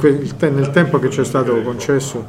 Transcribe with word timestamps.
Nel 0.00 0.70
tempo 0.70 0.98
che 0.98 1.10
ci 1.10 1.20
è 1.20 1.24
stato 1.24 1.60
concesso, 1.62 2.26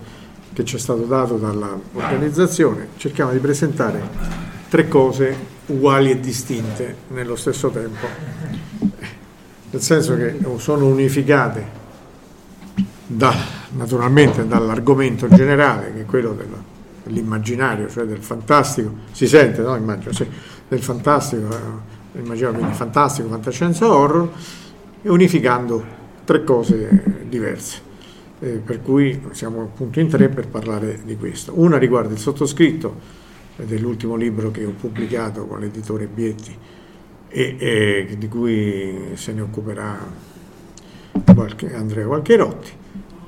che 0.54 0.64
ci 0.66 0.76
è 0.76 0.80
stato 0.80 1.04
dato 1.04 1.38
dall'organizzazione, 1.38 2.90
cerchiamo 2.98 3.32
di 3.32 3.40
presentare 3.40 4.02
tre 4.70 4.88
cose 4.88 5.36
uguali 5.68 6.12
e 6.12 6.20
distinte 6.20 6.96
nello 7.10 7.36
stesso 7.36 7.70
tempo, 7.70 8.08
nel 9.70 9.82
senso 9.82 10.16
che 10.16 10.38
sono 10.58 10.88
unificate 10.88 11.78
da, 13.06 13.36
naturalmente 13.72 14.48
dall'argomento 14.48 15.28
generale, 15.28 15.94
che 15.94 16.02
è 16.02 16.06
quello 16.06 16.34
della, 16.34 16.62
dell'immaginario, 17.04 17.90
cioè 17.90 18.06
del 18.06 18.22
fantastico, 18.22 18.92
si 19.12 19.28
sente, 19.28 19.62
no? 19.62 19.76
Immagino, 19.76 20.14
sì, 20.14 20.28
del 20.68 20.82
fantastico, 20.82 21.48
eh, 21.52 22.20
immagino 22.20 22.52
quindi 22.52 22.74
fantastico, 22.74 23.30
fantascienza, 23.30 23.92
horror, 23.92 24.30
e 25.02 25.10
unificando 25.10 25.98
tre 26.26 26.44
cose 26.44 27.19
diverse. 27.30 27.88
Eh, 28.40 28.62
per 28.64 28.82
cui 28.82 29.22
siamo 29.32 29.62
appunto 29.62 30.00
in 30.00 30.08
tre 30.08 30.30
per 30.30 30.48
parlare 30.48 31.02
di 31.04 31.16
questo. 31.16 31.54
Una 31.56 31.78
riguarda 31.78 32.14
il 32.14 32.20
sottoscritto 32.20 33.18
dell'ultimo 33.56 34.16
libro 34.16 34.52
che 34.52 34.66
ho 34.66 34.72
pubblicato 34.72 35.46
con 35.46 35.60
l'editore 35.60 36.08
Bietti 36.08 36.56
e, 37.28 37.56
e 37.60 38.16
di 38.18 38.28
cui 38.28 39.12
se 39.14 39.34
ne 39.34 39.42
occuperà 39.42 39.98
qualche, 41.34 41.74
Andrea 41.74 42.06
Qualcherotti. 42.06 42.72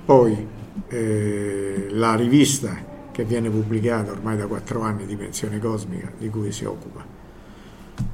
Poi 0.05 0.47
eh, 0.87 1.87
la 1.89 2.15
rivista 2.15 2.89
che 3.11 3.23
viene 3.25 3.49
pubblicata 3.49 4.11
ormai 4.11 4.37
da 4.37 4.47
quattro 4.47 4.81
anni, 4.81 5.05
Dimensione 5.05 5.59
Cosmica, 5.59 6.11
di 6.17 6.29
cui 6.29 6.51
si 6.51 6.65
occupa 6.65 7.19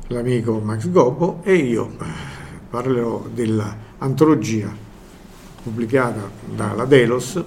l'amico 0.07 0.59
Max 0.59 0.89
Gobbo 0.89 1.41
e 1.43 1.55
io 1.55 1.89
eh, 1.89 2.05
parlerò 2.69 3.27
dell'antologia 3.33 4.85
pubblicata 5.67 6.29
dalla 6.55 6.85
Delos, 6.85 7.43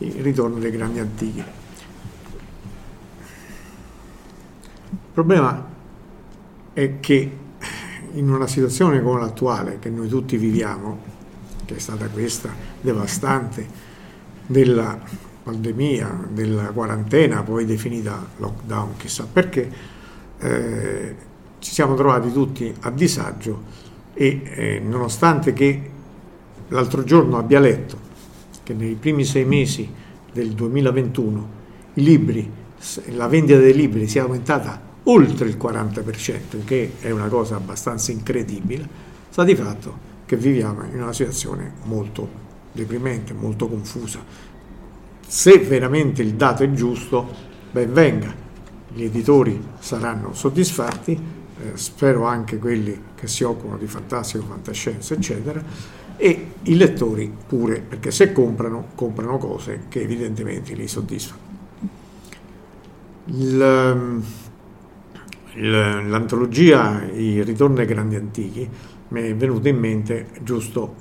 Il 0.00 0.22
ritorno 0.22 0.60
dei 0.60 0.70
grandi 0.70 1.00
antichi. 1.00 1.42
Il 4.90 4.98
problema 5.12 5.66
è 6.72 7.00
che 7.00 7.36
in 8.12 8.30
una 8.30 8.46
situazione 8.46 9.02
come 9.02 9.18
l'attuale 9.18 9.80
che 9.80 9.90
noi 9.90 10.06
tutti 10.06 10.36
viviamo, 10.36 11.02
che 11.64 11.74
è 11.74 11.78
stata 11.80 12.06
questa 12.06 12.50
devastante, 12.80 13.66
della 14.46 14.96
pandemia, 15.42 16.28
della 16.30 16.70
quarantena, 16.70 17.42
poi 17.42 17.64
definita 17.64 18.24
lockdown, 18.36 18.96
chissà 18.96 19.26
perché, 19.30 19.68
eh, 20.38 21.16
ci 21.58 21.72
siamo 21.72 21.96
trovati 21.96 22.30
tutti 22.32 22.72
a 22.82 22.90
disagio 22.90 23.62
e 24.14 24.42
eh, 24.44 24.78
nonostante 24.78 25.52
che 25.52 25.90
l'altro 26.68 27.04
giorno 27.04 27.38
abbia 27.38 27.60
letto 27.60 28.06
che 28.62 28.74
nei 28.74 28.94
primi 28.94 29.24
sei 29.24 29.44
mesi 29.44 29.88
del 30.32 30.50
2021 30.50 31.48
i 31.94 32.02
libri, 32.02 32.50
la 33.06 33.26
vendita 33.26 33.58
dei 33.58 33.74
libri 33.74 34.06
sia 34.06 34.22
aumentata 34.22 34.80
oltre 35.04 35.48
il 35.48 35.56
40%, 35.56 36.64
che 36.64 36.92
è 37.00 37.10
una 37.10 37.28
cosa 37.28 37.56
abbastanza 37.56 38.12
incredibile, 38.12 38.86
sta 39.30 39.42
di 39.42 39.54
fatto 39.54 40.06
che 40.26 40.36
viviamo 40.36 40.84
in 40.84 41.00
una 41.00 41.12
situazione 41.12 41.72
molto 41.84 42.28
deprimente, 42.72 43.32
molto 43.32 43.68
confusa. 43.68 44.22
Se 45.26 45.58
veramente 45.58 46.22
il 46.22 46.34
dato 46.34 46.62
è 46.62 46.70
giusto, 46.72 47.26
ben 47.70 47.92
venga, 47.92 48.34
gli 48.92 49.04
editori 49.04 49.60
saranno 49.78 50.34
soddisfatti, 50.34 51.12
eh, 51.12 51.76
spero 51.76 52.24
anche 52.24 52.58
quelli 52.58 53.00
che 53.14 53.26
si 53.26 53.44
occupano 53.44 53.78
di 53.78 53.86
fantastico, 53.86 54.44
fantascienza, 54.44 55.14
eccetera, 55.14 55.62
e 56.18 56.50
i 56.62 56.76
lettori 56.76 57.32
pure, 57.46 57.80
perché 57.80 58.10
se 58.10 58.32
comprano, 58.32 58.88
comprano 58.94 59.38
cose 59.38 59.84
che 59.88 60.02
evidentemente 60.02 60.74
li 60.74 60.88
soddisfano. 60.88 61.46
Il, 63.26 64.22
l'antologia 65.54 67.04
I 67.04 67.42
ritorni 67.42 67.80
ai 67.80 67.86
grandi 67.86 68.16
antichi 68.16 68.68
mi 69.08 69.22
è 69.22 69.34
venuta 69.34 69.68
in 69.68 69.78
mente 69.78 70.28
giusto 70.42 70.94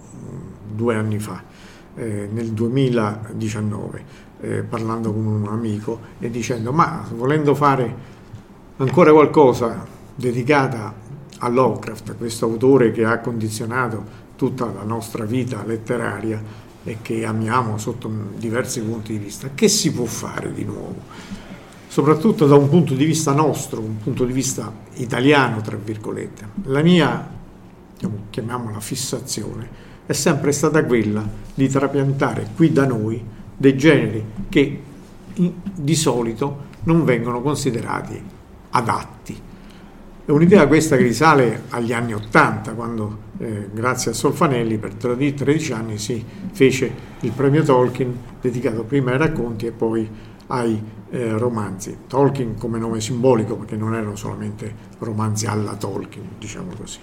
due 0.72 0.96
anni 0.96 1.20
fa, 1.20 1.44
eh, 1.96 2.30
nel 2.31 2.52
2019, 2.52 4.04
eh, 4.42 4.63
parlando 4.63 5.12
con 5.12 5.25
un 5.25 5.48
amico 5.48 6.00
e 6.20 6.30
dicendo 6.30 6.72
ma 6.72 7.06
volendo 7.16 7.56
fare 7.56 8.16
ancora 8.78 9.12
qualcosa 9.12 9.86
dedicata 10.16 10.94
a 11.40 11.48
Lovecraft, 11.50 12.18
questo 12.18 12.46
autore 12.46 12.92
che 12.92 13.04
ha 13.04 13.20
condizionato 13.20 14.25
tutta 14.38 14.72
la 14.72 14.84
nostra 14.84 15.25
vita 15.25 15.66
letteraria 15.66 16.42
e 16.84 17.00
che 17.01 17.25
amiamo 17.25 17.78
sotto 17.78 18.10
diversi 18.38 18.81
punti 18.81 19.12
di 19.12 19.18
vista, 19.18 19.50
che 19.54 19.68
si 19.68 19.92
può 19.92 20.06
fare 20.06 20.54
di 20.54 20.63
nuovo? 20.63 20.95
Soprattutto 21.89 22.45
da 22.48 22.56
un 22.56 22.69
punto 22.69 22.94
di 22.94 23.04
vista 23.04 23.34
nostro, 23.34 23.81
un 23.81 23.98
punto 23.98 24.24
di 24.24 24.31
vista 24.31 24.72
italiano, 24.94 25.60
tra 25.62 25.75
virgolette. 25.75 26.48
La 26.66 26.81
mia, 26.81 27.30
diciamo, 27.94 28.25
chiamiamola 28.30 28.80
fissazione, 28.80 29.86
è 30.06 30.13
sempre 30.13 30.54
stata 30.54 30.86
quella 30.86 31.28
di 31.54 31.68
trapiantare 31.68 32.50
qui 32.56 32.72
da 32.72 32.86
noi 32.86 33.22
dei 33.57 33.75
generi 33.75 34.24
che 34.48 34.81
di 35.34 35.95
solito 35.95 36.66
non 36.84 37.04
vengono 37.04 37.42
considerati 37.42 38.22
adatti. 38.69 39.47
È 40.27 40.31
un'idea 40.31 40.68
questa 40.68 40.97
che 40.97 41.03
risale 41.03 41.63
agli 41.69 41.94
anni 41.94 42.13
Ottanta, 42.13 42.74
quando 42.74 43.18
eh, 43.38 43.69
grazie 43.71 44.12
a 44.12 44.13
Solfanelli 44.13 44.77
per 44.77 44.94
13 44.95 45.71
anni 45.71 45.97
si 45.97 46.21
fece 46.51 46.91
il 47.21 47.31
premio 47.31 47.63
Tolkien 47.63 48.13
dedicato 48.41 48.83
prima 48.83 49.12
ai 49.12 49.19
racconti 49.19 49.68
e 49.68 49.71
poi 49.71 50.06
ai 50.47 50.83
eh, 51.12 51.29
romanzi. 51.38 52.00
Tolkien 52.07 52.57
come 52.57 52.77
nome 52.77 53.00
simbolico 53.00 53.56
perché 53.56 53.77
non 53.77 53.95
erano 53.95 54.18
solamente 54.18 54.69
romanzi 55.00 55.45
alla 55.45 55.75
Tolkien, 55.75 56.31
diciamo 56.38 56.71
così. 56.77 57.00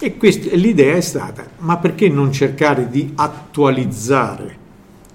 E 0.00 0.16
quest- 0.16 0.50
l'idea 0.54 0.96
è 0.96 1.02
stata, 1.02 1.44
ma 1.58 1.76
perché 1.76 2.08
non 2.08 2.32
cercare 2.32 2.88
di 2.88 3.12
attualizzare 3.14 4.56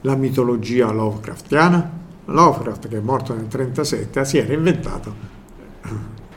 la 0.01 0.15
mitologia 0.15 0.91
Lovecraftiana? 0.91 2.01
Lovecraft, 2.25 2.89
che 2.89 2.97
è 2.97 3.01
morto 3.01 3.33
nel 3.33 3.47
1937, 3.51 4.23
si 4.23 4.37
era 4.37 4.53
inventato 4.53 5.15
eh, 5.83 5.89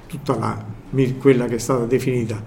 tutta 0.07 0.39
la 0.39 0.75
quella 1.19 1.47
che 1.47 1.57
è 1.57 1.59
stata 1.59 1.85
definita, 1.85 2.43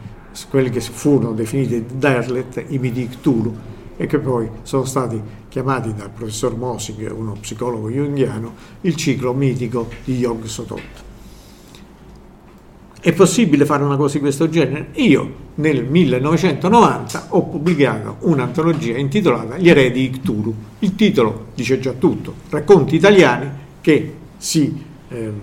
quelle 0.49 0.69
che 0.69 0.81
furono 0.81 1.33
definite 1.33 1.85
Derlet, 1.97 2.65
i 2.67 2.77
midi 2.77 3.07
Cthulhu, 3.07 3.55
e 3.97 4.05
che 4.05 4.19
poi 4.19 4.49
sono 4.63 4.85
stati 4.85 5.21
chiamati 5.49 5.93
dal 5.93 6.09
professor 6.09 6.55
Mosing, 6.55 7.11
uno 7.11 7.33
psicologo 7.33 7.89
junghiano, 7.89 8.55
il 8.81 8.95
ciclo 8.95 9.33
mitico 9.33 9.89
di 10.05 10.17
Yog 10.17 10.45
Sothoth. 10.45 11.03
È 13.01 13.13
possibile 13.13 13.65
fare 13.65 13.83
una 13.83 13.97
cosa 13.97 14.13
di 14.13 14.19
questo 14.19 14.49
genere? 14.49 14.89
Io 14.93 15.47
nel 15.55 15.83
1990 15.83 17.27
ho 17.29 17.43
pubblicato 17.43 18.17
un'antologia 18.21 18.97
intitolata 18.97 19.57
Gli 19.57 19.69
eredi 19.69 20.09
di 20.09 20.19
Cthulhu. 20.19 20.53
Il 20.79 20.95
titolo 20.95 21.47
dice 21.55 21.79
già 21.79 21.91
tutto, 21.91 22.33
racconti 22.49 22.95
italiani 22.95 23.49
che 23.81 24.13
si 24.37 24.81
ehm, 25.09 25.41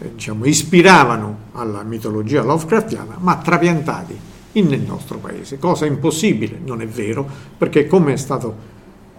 eh, 0.00 0.12
diciamo, 0.14 0.44
ispiravano 0.44 1.38
alla 1.52 1.82
mitologia 1.82 2.42
Lovecraftiana, 2.42 3.16
ma 3.18 3.36
trapiantati 3.36 4.26
nel 4.62 4.80
nostro 4.80 5.18
paese, 5.18 5.58
cosa 5.58 5.86
impossibile, 5.86 6.58
non 6.64 6.80
è 6.80 6.86
vero, 6.86 7.28
perché 7.56 7.86
come 7.86 8.14
è 8.14 8.16
stato 8.16 8.76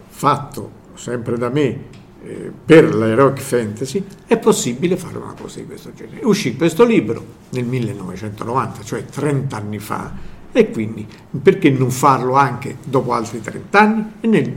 fatto 0.07 0.71
sempre 0.95 1.37
da 1.37 1.49
me 1.49 1.97
eh, 2.21 2.51
per 2.65 2.93
l'heroic 2.93 3.39
fantasy, 3.39 4.03
è 4.25 4.37
possibile 4.37 4.97
fare 4.97 5.17
una 5.17 5.33
cosa 5.39 5.59
di 5.59 5.65
questo 5.65 5.93
genere. 5.93 6.25
Uscì 6.25 6.55
questo 6.57 6.83
libro 6.83 7.23
nel 7.51 7.65
1990, 7.65 8.83
cioè 8.83 9.05
30 9.05 9.55
anni 9.55 9.79
fa, 9.79 10.11
e 10.51 10.71
quindi 10.71 11.07
perché 11.41 11.69
non 11.69 11.91
farlo 11.91 12.33
anche 12.33 12.77
dopo 12.83 13.13
altri 13.13 13.39
30 13.39 13.79
anni? 13.79 14.11
E 14.19 14.27
nel 14.27 14.53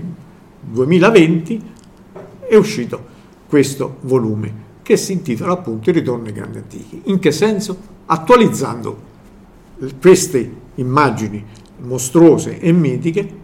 2020 0.61 1.71
è 2.49 2.57
uscito 2.57 3.11
questo 3.47 3.99
volume 4.01 4.62
che 4.83 4.97
si 4.97 5.13
intitola 5.13 5.53
appunto 5.53 5.91
Il 5.91 5.97
ritorno 5.97 6.27
ai 6.27 6.33
grandi 6.33 6.59
antichi. 6.59 7.03
In 7.05 7.19
che 7.19 7.33
senso? 7.33 7.91
Attualizzando 8.07 9.11
queste 10.01 10.61
immagini 10.77 11.45
mostruose 11.79 12.59
e 12.61 12.73
mitiche 12.73 13.41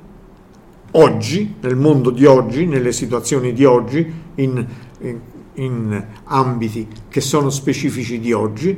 oggi, 0.93 1.55
nel 1.61 1.76
mondo 1.76 2.11
di 2.11 2.25
oggi, 2.25 2.67
nelle 2.67 2.93
situazioni 2.93 3.52
di 3.52 3.64
oggi, 3.64 4.12
in, 4.37 4.67
in, 5.00 5.20
in 5.55 6.05
ambiti 6.25 6.87
che 7.08 7.20
sono 7.20 7.50
specifici 7.50 8.19
di 8.19 8.32
oggi 8.32 8.76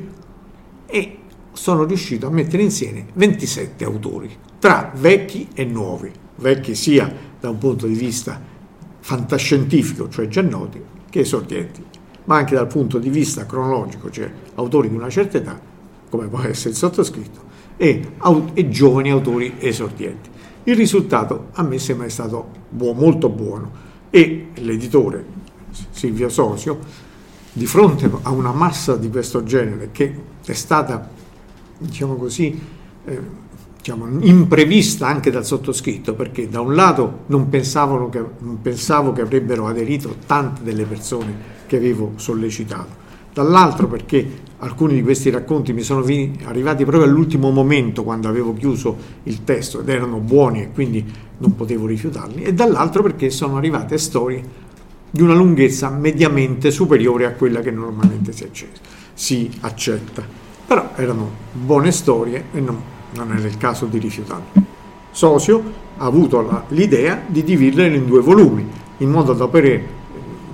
e 0.87 1.17
sono 1.53 1.85
riuscito 1.85 2.27
a 2.27 2.31
mettere 2.31 2.63
insieme 2.63 3.07
27 3.13 3.85
autori, 3.85 4.31
tra 4.59 4.93
vecchi 4.95 5.49
e 5.55 5.65
nuovi, 5.65 6.11
vecchi 6.37 6.75
sia 6.75 7.13
da 7.39 7.51
un 7.51 7.59
punto 7.59 7.87
di 7.87 7.95
vista 7.95 8.41
fantascientifico, 9.01 10.09
cioè 10.09 10.29
già 10.29 10.43
noti, 10.43 10.81
che 11.09 11.21
esordienti 11.21 11.85
ma 12.25 12.37
anche 12.37 12.55
dal 12.55 12.67
punto 12.67 12.99
di 12.99 13.09
vista 13.09 13.47
cronologico, 13.47 14.11
cioè 14.11 14.31
autori 14.55 14.89
di 14.89 14.95
una 14.95 15.09
certa 15.09 15.39
età, 15.39 15.59
come 16.09 16.27
può 16.27 16.41
essere 16.41 16.71
il 16.71 16.77
sottoscritto, 16.77 17.41
e, 17.77 18.13
e 18.55 18.69
giovani 18.69 19.11
autori 19.11 19.55
esordienti. 19.59 20.29
Il 20.65 20.77
risultato 20.77 21.49
a 21.53 21.63
me 21.63 21.79
sembra 21.79 22.09
stato 22.09 22.49
buo, 22.69 22.93
molto 22.93 23.29
buono 23.29 23.71
e 24.11 24.49
l'editore 24.57 25.25
Silvio 25.91 26.29
Sosio, 26.29 26.79
di 27.53 27.67
fronte 27.67 28.11
a 28.23 28.31
una 28.31 28.53
massa 28.53 28.97
di 28.97 29.09
questo 29.09 29.43
genere 29.43 29.89
che 29.93 30.15
è 30.45 30.53
stata, 30.53 31.09
diciamo 31.79 32.15
così, 32.17 32.61
eh, 33.05 33.21
diciamo, 33.77 34.07
imprevista 34.21 35.07
anche 35.07 35.31
dal 35.31 35.45
sottoscritto, 35.45 36.15
perché 36.15 36.49
da 36.49 36.61
un 36.61 36.75
lato 36.75 37.21
non, 37.27 37.49
che, 37.49 38.25
non 38.39 38.61
pensavo 38.61 39.13
che 39.13 39.23
avrebbero 39.23 39.67
aderito 39.67 40.17
tante 40.27 40.63
delle 40.63 40.85
persone 40.85 41.59
che 41.71 41.77
avevo 41.77 42.15
sollecitato. 42.17 42.99
Dall'altro 43.33 43.87
perché 43.87 44.27
alcuni 44.59 44.95
di 44.95 45.03
questi 45.03 45.31
racconti 45.31 45.73
mi 45.73 45.83
sono 45.83 46.05
arrivati 46.45 46.85
proprio 46.85 47.09
all'ultimo 47.09 47.53
momento 47.53 48.03
quando 48.03 48.27
avevo 48.27 48.55
chiuso 48.55 48.97
il 49.23 49.45
testo 49.45 49.79
ed 49.79 49.89
erano 49.89 50.19
buoni 50.19 50.63
e 50.63 50.71
quindi 50.73 51.05
non 51.39 51.55
potevo 51.55 51.87
rifiutarli, 51.87 52.43
e 52.43 52.53
dall'altro 52.53 53.05
perché 53.05 53.31
sono 53.31 53.57
arrivate 53.57 53.99
storie 53.99 54.43
di 55.13 55.23
una 55.23 55.33
lunghezza 55.33 55.91
mediamente 55.91 56.73
superiore 56.73 57.27
a 57.27 57.35
quella 57.35 57.61
che 57.61 57.71
normalmente 57.71 58.33
si, 58.33 58.43
accetta. 58.43 58.81
Si 59.15 59.49
accetta. 59.61 60.25
Però 60.67 60.91
erano 60.97 61.31
buone 61.53 61.93
storie 61.93 62.47
e 62.53 62.61
non, 62.61 62.83
non 63.15 63.33
era 63.33 63.47
il 63.47 63.57
caso 63.59 63.87
di 63.87 63.99
rifiutarle. 63.99 64.63
Sosio 65.13 65.63
ha 65.99 66.05
avuto 66.05 66.41
la, 66.41 66.65
l'idea 66.69 67.23
di 67.29 67.45
dividerle 67.45 67.97
in 67.97 68.07
due 68.07 68.21
volumi, 68.21 68.67
in 68.99 69.09
modo 69.09 69.33
da 69.35 69.47
poter 69.47 69.99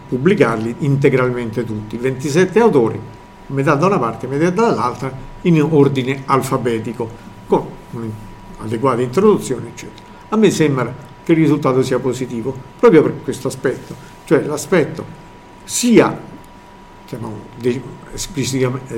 pubblicarli 0.08 0.76
integralmente 0.80 1.64
tutti, 1.64 1.96
27 1.96 2.58
autori, 2.60 3.00
metà 3.48 3.74
da 3.74 3.86
una 3.86 3.98
parte, 3.98 4.26
metà 4.26 4.50
dall'altra, 4.50 5.12
in 5.42 5.62
ordine 5.62 6.22
alfabetico, 6.26 7.08
con 7.46 7.66
un'adeguata 7.90 9.02
introduzione, 9.02 9.68
eccetera. 9.68 10.04
A 10.30 10.36
me 10.36 10.50
sembra 10.50 10.92
che 11.22 11.32
il 11.32 11.38
risultato 11.38 11.82
sia 11.82 11.98
positivo, 11.98 12.56
proprio 12.78 13.02
per 13.02 13.22
questo 13.22 13.48
aspetto, 13.48 13.94
cioè 14.24 14.42
l'aspetto 14.42 15.04
sia 15.64 16.18
diciamo, 17.04 17.44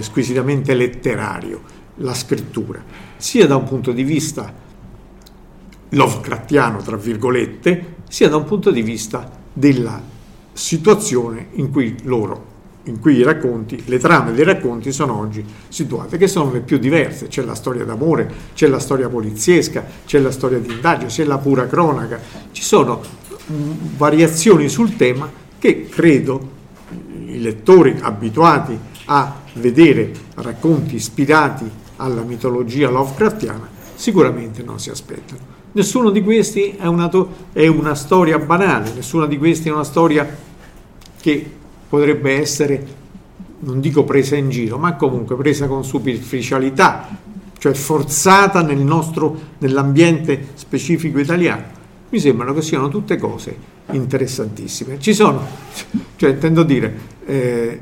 squisitamente 0.00 0.74
letterario, 0.74 1.62
la 1.96 2.14
scrittura, 2.14 2.82
sia 3.16 3.46
da 3.46 3.56
un 3.56 3.64
punto 3.64 3.92
di 3.92 4.02
vista 4.02 4.66
Lovecraftiano, 5.90 6.78
tra 6.82 6.96
virgolette, 6.96 7.96
sia 8.08 8.28
da 8.28 8.36
un 8.36 8.44
punto 8.44 8.70
di 8.70 8.82
vista 8.82 9.30
della 9.52 10.16
situazione 10.58 11.48
in 11.52 11.70
cui 11.70 11.94
loro, 12.02 12.56
in 12.84 12.98
cui 12.98 13.16
i 13.16 13.22
racconti, 13.22 13.84
le 13.86 13.98
trame 13.98 14.32
dei 14.32 14.44
racconti 14.44 14.90
sono 14.90 15.18
oggi 15.18 15.44
situate, 15.68 16.18
che 16.18 16.26
sono 16.26 16.50
le 16.52 16.60
più 16.60 16.78
diverse. 16.78 17.28
C'è 17.28 17.42
la 17.42 17.54
storia 17.54 17.84
d'amore, 17.84 18.30
c'è 18.54 18.66
la 18.66 18.80
storia 18.80 19.08
poliziesca, 19.08 19.84
c'è 20.04 20.18
la 20.18 20.32
storia 20.32 20.58
di 20.58 20.72
indagine, 20.72 21.08
c'è 21.08 21.24
la 21.24 21.38
pura 21.38 21.66
cronaca, 21.66 22.20
ci 22.50 22.62
sono 22.62 23.00
mm, 23.50 23.70
variazioni 23.96 24.68
sul 24.68 24.96
tema 24.96 25.30
che 25.58 25.88
credo 25.88 26.56
i 27.26 27.40
lettori 27.40 27.96
abituati 28.00 28.76
a 29.06 29.40
vedere 29.54 30.12
racconti 30.34 30.96
ispirati 30.96 31.70
alla 31.96 32.22
mitologia 32.22 32.90
Lovecraftiana 32.90 33.76
sicuramente 33.94 34.62
non 34.62 34.78
si 34.78 34.90
aspettano. 34.90 35.56
Nessuno 35.72 36.10
di 36.10 36.22
questi 36.22 36.76
è 36.78 36.86
una, 36.86 37.10
è 37.52 37.66
una 37.66 37.94
storia 37.94 38.38
banale, 38.38 38.92
nessuna 38.94 39.26
di 39.26 39.36
questi 39.36 39.68
è 39.68 39.72
una 39.72 39.84
storia 39.84 40.46
che 41.20 41.50
potrebbe 41.88 42.38
essere, 42.38 42.86
non 43.60 43.80
dico 43.80 44.04
presa 44.04 44.36
in 44.36 44.50
giro, 44.50 44.78
ma 44.78 44.94
comunque 44.94 45.36
presa 45.36 45.66
con 45.66 45.84
superficialità, 45.84 47.08
cioè 47.58 47.72
forzata 47.72 48.62
nel 48.62 48.78
nostro, 48.78 49.36
nell'ambiente 49.58 50.48
specifico 50.54 51.18
italiano. 51.18 51.76
mi 52.10 52.20
sembrano 52.20 52.54
che 52.54 52.62
siano 52.62 52.88
tutte 52.88 53.16
cose 53.16 53.76
interessantissime. 53.90 54.98
Ci 54.98 55.14
sono, 55.14 55.46
cioè 56.16 56.30
intendo 56.30 56.62
dire, 56.62 56.94
eh, 57.26 57.80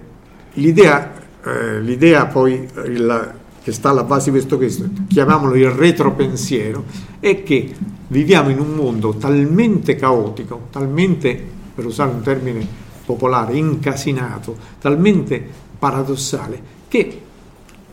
l'idea, 0.55 1.13
eh, 1.45 1.81
l'idea 1.81 2.27
poi 2.27 2.69
il, 2.87 3.35
che 3.63 3.73
sta 3.73 3.91
alla 3.91 4.05
base 4.05 4.31
di 4.31 4.31
questo, 4.31 4.57
questo, 4.57 4.89
chiamiamolo 5.09 5.55
il 5.57 5.71
retropensiero, 5.71 6.85
è 7.21 7.43
che 7.43 7.75
viviamo 8.09 8.51
in 8.51 8.61
un 8.61 8.73
mondo 8.73 9.15
talmente 9.15 9.97
caotico, 9.97 10.69
talmente, 10.71 11.55
per 11.75 11.85
usare 11.85 12.11
un 12.11 12.23
termine 12.23 12.85
popolare, 13.07 13.57
incasinato, 13.57 14.57
talmente 14.81 15.43
paradossale, 15.79 16.75
che 16.89 17.23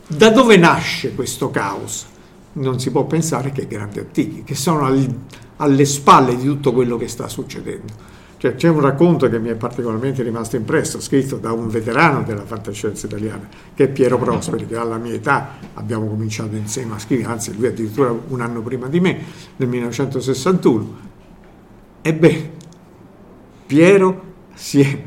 da 0.08 0.30
dove 0.30 0.58
nasce 0.58 1.14
questo 1.14 1.50
caos? 1.50 2.08
Non 2.54 2.80
si 2.80 2.92
può 2.92 3.06
pensare 3.06 3.52
che 3.52 3.62
i 3.62 3.68
grandi 3.68 4.00
antichi, 4.00 4.44
che 4.44 4.56
sono 4.56 4.86
al, 4.86 5.16
alle 5.58 5.86
spalle 5.86 6.36
di 6.36 6.44
tutto 6.44 6.74
quello 6.74 6.98
che 6.98 7.08
sta 7.08 7.28
succedendo. 7.28 8.12
Cioè, 8.38 8.56
c'è 8.56 8.68
un 8.68 8.82
racconto 8.82 9.30
che 9.30 9.40
mi 9.40 9.48
è 9.48 9.56
particolarmente 9.56 10.22
rimasto 10.22 10.58
impresso, 10.58 11.00
scritto 11.00 11.38
da 11.38 11.54
un 11.54 11.70
veterano 11.70 12.24
della 12.24 12.44
fantascienza 12.44 13.06
italiana, 13.06 13.48
che 13.74 13.86
è 13.86 13.88
Piero 13.88 14.18
Prosperi, 14.18 14.68
che 14.68 14.76
alla 14.76 14.98
mia 14.98 15.14
età 15.14 15.52
abbiamo 15.76 16.08
cominciato 16.08 16.56
insieme 16.58 16.96
a 16.96 17.00
scrivere, 17.00 17.32
anzi 17.32 17.56
lui 17.56 17.68
addirittura 17.68 18.14
un 18.28 18.42
anno 18.42 18.62
prima 18.62 18.88
di 18.88 19.00
me, 19.00 19.18
nel 19.56 19.70
1961. 19.70 20.98
Ebbene, 22.02 22.52
Piero 23.66 24.33
si 24.54 24.82
è 24.82 25.02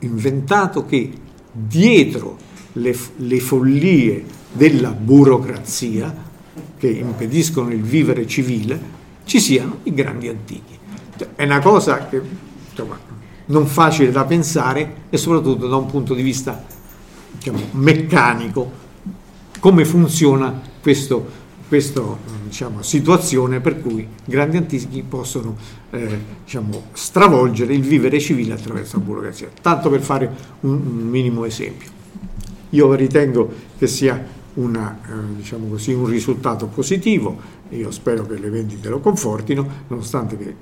inventato 0.00 0.84
che 0.84 1.12
dietro 1.50 2.36
le, 2.74 2.96
le 3.16 3.40
follie 3.40 4.24
della 4.52 4.90
burocrazia 4.90 6.24
che 6.78 6.88
impediscono 6.88 7.70
il 7.70 7.82
vivere 7.82 8.26
civile 8.26 8.94
ci 9.24 9.40
siano 9.40 9.78
i 9.84 9.94
grandi 9.94 10.28
antichi. 10.28 10.78
È 11.34 11.44
una 11.44 11.60
cosa 11.60 12.06
che 12.08 12.20
insomma, 12.68 12.98
non 13.46 13.66
facile 13.66 14.10
da 14.10 14.24
pensare 14.24 15.04
e 15.10 15.16
soprattutto 15.16 15.66
da 15.66 15.76
un 15.76 15.86
punto 15.86 16.14
di 16.14 16.22
vista 16.22 16.64
diciamo, 17.32 17.58
meccanico 17.72 18.84
come 19.58 19.84
funziona 19.84 20.60
questa 21.68 22.02
diciamo, 22.44 22.82
situazione 22.82 23.60
per 23.60 23.80
cui 23.80 24.06
grandi 24.24 24.56
antichi 24.56 25.04
possono 25.06 25.56
eh, 25.90 26.18
diciamo, 26.44 26.84
stravolgere 26.92 27.74
il 27.74 27.82
vivere 27.82 28.20
civile 28.20 28.54
attraverso 28.54 28.98
la 28.98 29.02
burocrazia. 29.02 29.48
Tanto 29.60 29.90
per 29.90 30.00
fare 30.00 30.30
un, 30.60 30.72
un 30.72 31.08
minimo 31.08 31.44
esempio. 31.44 31.90
Io 32.70 32.94
ritengo 32.94 33.52
che 33.78 33.86
sia 33.86 34.24
una, 34.54 34.98
eh, 35.06 35.36
diciamo 35.36 35.68
così, 35.68 35.92
un 35.92 36.06
risultato 36.06 36.66
positivo, 36.66 37.54
io 37.70 37.90
spero 37.90 38.26
che 38.26 38.38
le 38.38 38.50
vendite 38.50 38.88
lo 38.88 39.00
confortino, 39.00 39.68
nonostante 39.88 40.36
che 40.36 40.54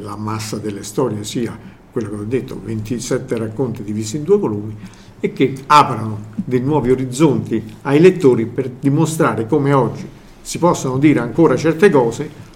la 0.00 0.16
massa 0.16 0.56
delle 0.56 0.82
storie 0.82 1.24
sia 1.24 1.56
quello 1.90 2.10
che 2.10 2.16
ho 2.16 2.24
detto, 2.24 2.60
27 2.62 3.36
racconti 3.36 3.82
divisi 3.82 4.16
in 4.16 4.24
due 4.24 4.38
volumi, 4.38 4.76
e 5.20 5.32
che 5.32 5.54
aprano 5.66 6.36
dei 6.36 6.60
nuovi 6.60 6.90
orizzonti 6.90 7.76
ai 7.82 8.00
lettori 8.00 8.46
per 8.46 8.70
dimostrare 8.70 9.46
come 9.46 9.72
oggi 9.72 10.16
si 10.40 10.58
possono 10.58 10.98
dire 10.98 11.20
ancora 11.20 11.56
certe 11.56 11.90
cose 11.90 12.46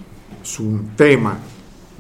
su 0.41 0.65
un 0.65 0.95
tema 0.95 1.39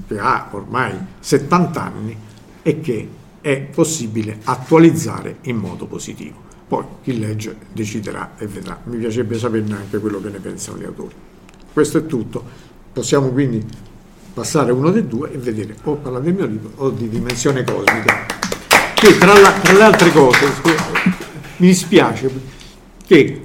che 0.06 0.18
ha 0.18 0.48
ormai 0.50 0.94
70 1.20 1.82
anni 1.82 2.16
e 2.62 2.80
che 2.80 3.08
è 3.40 3.56
possibile 3.58 4.38
attualizzare 4.44 5.38
in 5.42 5.56
modo 5.56 5.86
positivo. 5.86 6.50
Poi 6.68 6.84
chi 7.02 7.18
legge 7.18 7.56
deciderà 7.72 8.32
e 8.38 8.46
vedrà. 8.46 8.80
Mi 8.84 8.96
piacerebbe 8.96 9.38
saperne 9.38 9.74
anche 9.74 9.98
quello 9.98 10.20
che 10.20 10.30
ne 10.30 10.38
pensano 10.38 10.78
gli 10.78 10.84
autori. 10.84 11.14
Questo 11.72 11.98
è 11.98 12.06
tutto. 12.06 12.42
Possiamo 12.92 13.28
quindi 13.28 13.62
passare 14.32 14.72
uno 14.72 14.90
dei 14.90 15.06
due 15.06 15.32
e 15.32 15.38
vedere 15.38 15.76
o 15.84 15.96
parla 15.96 16.20
del 16.20 16.34
mio 16.34 16.46
libro 16.46 16.70
o 16.76 16.90
di 16.90 17.08
dimensione 17.08 17.64
cosmica. 17.64 18.26
Che 18.94 19.18
tra, 19.18 19.38
la, 19.38 19.52
tra 19.52 19.72
le 19.72 19.82
altre 19.82 20.12
cose 20.12 20.46
mi 21.56 21.66
dispiace 21.66 22.30
che 23.04 23.44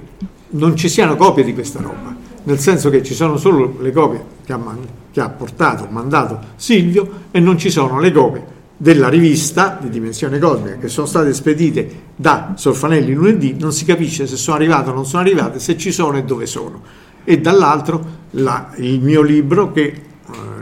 non 0.50 0.76
ci 0.76 0.88
siano 0.88 1.16
copie 1.16 1.44
di 1.44 1.52
questa 1.52 1.80
roba, 1.80 2.16
nel 2.48 2.58
senso 2.58 2.88
che 2.88 3.02
ci 3.02 3.12
sono 3.12 3.36
solo 3.36 3.76
le 3.78 3.92
copie 3.92 4.24
che 4.46 4.54
ha, 4.54 4.76
che 5.12 5.20
ha 5.20 5.28
portato, 5.28 5.86
mandato 5.90 6.40
Silvio 6.56 7.26
e 7.30 7.40
non 7.40 7.58
ci 7.58 7.68
sono 7.68 8.00
le 8.00 8.10
copie 8.10 8.56
della 8.74 9.10
rivista 9.10 9.76
di 9.78 9.90
dimensione 9.90 10.38
cosmica 10.38 10.76
che 10.76 10.88
sono 10.88 11.06
state 11.06 11.34
spedite 11.34 12.06
da 12.16 12.54
Solfanelli 12.56 13.12
lunedì, 13.12 13.56
non 13.58 13.72
si 13.72 13.84
capisce 13.84 14.26
se 14.26 14.36
sono 14.36 14.56
arrivate 14.56 14.88
o 14.88 14.94
non 14.94 15.04
sono 15.04 15.20
arrivate, 15.20 15.58
se 15.58 15.76
ci 15.76 15.92
sono 15.92 16.16
e 16.16 16.24
dove 16.24 16.46
sono. 16.46 16.80
E 17.22 17.38
dall'altro 17.38 18.02
la, 18.30 18.72
il 18.78 19.02
mio 19.02 19.20
libro 19.20 19.70
che 19.72 19.82
eh, 19.82 20.00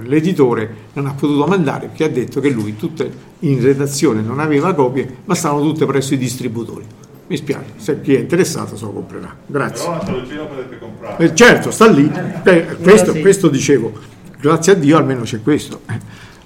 l'editore 0.02 0.74
non 0.94 1.06
ha 1.06 1.12
potuto 1.12 1.46
mandare 1.46 1.86
perché 1.86 2.04
ha 2.04 2.08
detto 2.08 2.40
che 2.40 2.50
lui 2.50 2.74
tutte 2.74 3.08
in 3.40 3.62
redazione 3.62 4.22
non 4.22 4.40
aveva 4.40 4.74
copie, 4.74 5.18
ma 5.24 5.36
stavano 5.36 5.62
tutte 5.62 5.86
presso 5.86 6.14
i 6.14 6.18
distributori. 6.18 6.84
Mi 7.28 7.36
spiace, 7.36 7.72
se 7.76 8.00
chi 8.00 8.14
è 8.14 8.20
interessato 8.20 8.76
se 8.76 8.84
lo 8.84 8.92
comprerà. 8.92 9.34
Grazie. 9.46 9.84
Però 10.04 10.16
la 10.16 10.44
potete 10.44 10.78
comprare. 10.78 11.24
Eh, 11.24 11.34
certo, 11.34 11.70
sta 11.70 11.88
lì. 11.88 12.10
Eh, 12.44 12.76
questo, 12.80 13.14
questo 13.14 13.48
dicevo, 13.48 13.92
grazie 14.38 14.72
a 14.72 14.74
Dio 14.76 14.96
almeno 14.96 15.22
c'è 15.22 15.42
questo 15.42 15.80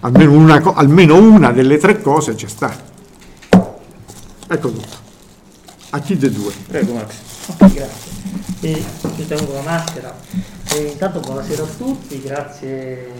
almeno 0.01 0.33
una, 0.33 0.63
almeno 0.75 1.17
una 1.17 1.53
delle 1.53 1.79
tre 1.79 2.01
cose 2.01 2.35
c'è 2.35 2.49
stata. 2.49 2.89
Ecco 4.49 4.73
tutto. 4.73 5.09
A 5.91 6.01
chi 6.01 6.17
dei 6.17 6.31
due? 6.31 6.53
Prego 6.67 6.95
Max. 6.95 7.15
Ok, 7.47 7.73
grazie. 7.73 8.13
E, 8.61 8.85
io 9.17 9.25
tengo 9.25 9.53
la 9.53 9.63
maschera. 9.63 10.17
E, 10.73 10.83
intanto 10.93 11.21
buonasera 11.21 11.63
a 11.63 11.67
tutti, 11.67 12.21
grazie 12.23 13.13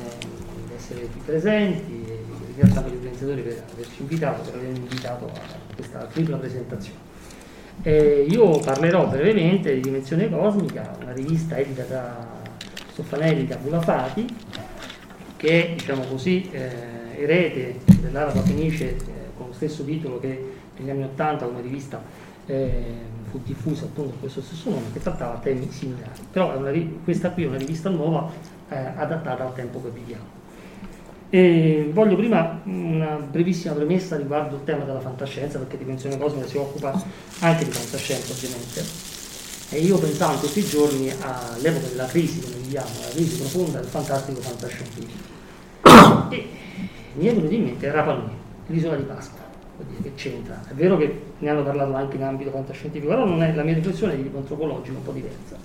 di 0.67 0.75
essere 0.77 1.09
qui 1.11 1.21
presenti. 1.25 2.05
Ringrazio 2.47 2.79
anche 2.81 2.91
gli 2.91 2.97
organizzatori 2.97 3.43
per 3.43 3.65
averci 3.73 4.01
invitato, 4.01 4.43
per 4.43 4.55
avermi 4.55 4.79
invitato 4.79 5.27
a 5.27 5.75
questa 5.75 5.99
tripla 6.13 6.37
presentazione. 6.37 7.10
E 7.83 8.27
io 8.29 8.59
parlerò 8.59 9.07
brevemente 9.07 9.75
di 9.75 9.81
Dimensione 9.81 10.29
Cosmica, 10.29 10.97
una 11.01 11.13
rivista 11.13 11.57
edita 11.57 11.83
da 11.85 12.27
Stoffanelli 12.93 13.47
da 13.47 13.57
Bulafati, 13.57 14.27
che 15.37 15.67
è 15.67 15.73
diciamo 15.73 16.05
così, 16.05 16.51
eh, 16.51 17.23
erede 17.23 17.81
dell'Araba 18.01 18.43
Fenice 18.43 18.97
eh, 18.97 18.97
con 19.37 19.49
lo 19.49 19.53
stesso 19.53 19.85
titolo 19.85 20.21
che 20.21 20.53
negli 20.77 20.91
anni 20.91 21.05
Ottanta 21.05 21.47
come 21.47 21.61
rivista 21.63 22.03
eh, 22.47 22.83
fu 23.31 23.41
diffusa 23.45 23.85
appunto 23.85 24.11
con 24.11 24.21
questo 24.21 24.43
stesso 24.43 24.71
nome 24.71 24.93
che 24.93 25.01
trattava 25.01 25.39
temi 25.39 25.71
similari. 25.71 26.21
Però 26.31 26.57
una, 26.57 26.73
questa 27.05 27.31
qui 27.31 27.45
è 27.45 27.47
una 27.47 27.59
rivista 27.59 27.89
nuova 27.89 28.31
eh, 28.69 28.77
adattata 28.77 29.45
al 29.45 29.55
tempo 29.55 29.81
che 29.83 29.91
viviamo. 29.91 30.40
E 31.33 31.89
voglio 31.93 32.17
prima 32.17 32.61
una 32.65 33.15
brevissima 33.15 33.73
premessa 33.75 34.17
riguardo 34.17 34.57
il 34.57 34.65
tema 34.65 34.83
della 34.83 34.99
fantascienza, 34.99 35.59
perché 35.59 35.79
Dimensione 35.79 36.19
Cosmica 36.19 36.49
si 36.49 36.57
occupa 36.57 36.91
anche 37.39 37.65
di 37.65 37.71
fantascienza 37.71 38.33
ovviamente. 38.33 38.85
E 39.71 39.79
io 39.79 39.97
pensavo 39.99 40.33
in 40.33 40.39
questi 40.41 40.65
giorni 40.65 41.09
all'epoca 41.21 41.87
della 41.87 42.07
crisi, 42.07 42.41
come 42.41 42.57
viviamo, 42.57 42.89
la 43.01 43.11
crisi 43.11 43.39
profonda 43.39 43.79
del 43.79 43.89
fantastico 43.89 44.41
fantascientifico. 44.41 45.29
E 46.31 46.49
mi 47.15 47.27
è 47.27 47.33
venuto 47.33 47.55
in 47.55 47.63
mente 47.63 47.91
Rapa 47.93 48.15
Nui, 48.15 48.33
l'isola 48.67 48.97
di 48.97 49.05
Pasqua. 49.05 49.39
Che 50.03 50.13
c'entra? 50.15 50.61
È 50.69 50.75
vero 50.75 50.97
che 50.99 51.23
ne 51.39 51.49
hanno 51.49 51.63
parlato 51.63 51.95
anche 51.95 52.17
in 52.17 52.25
ambito 52.25 52.51
fantascientifico, 52.51 53.09
però 53.09 53.25
non 53.25 53.41
è 53.43 53.55
la 53.55 53.63
mia 53.63 53.75
riflessione 53.75 54.17
di 54.17 54.25
tipo 54.25 54.39
antropologico, 54.39 54.97
un 54.97 55.05
po' 55.05 55.13
diversa. 55.13 55.57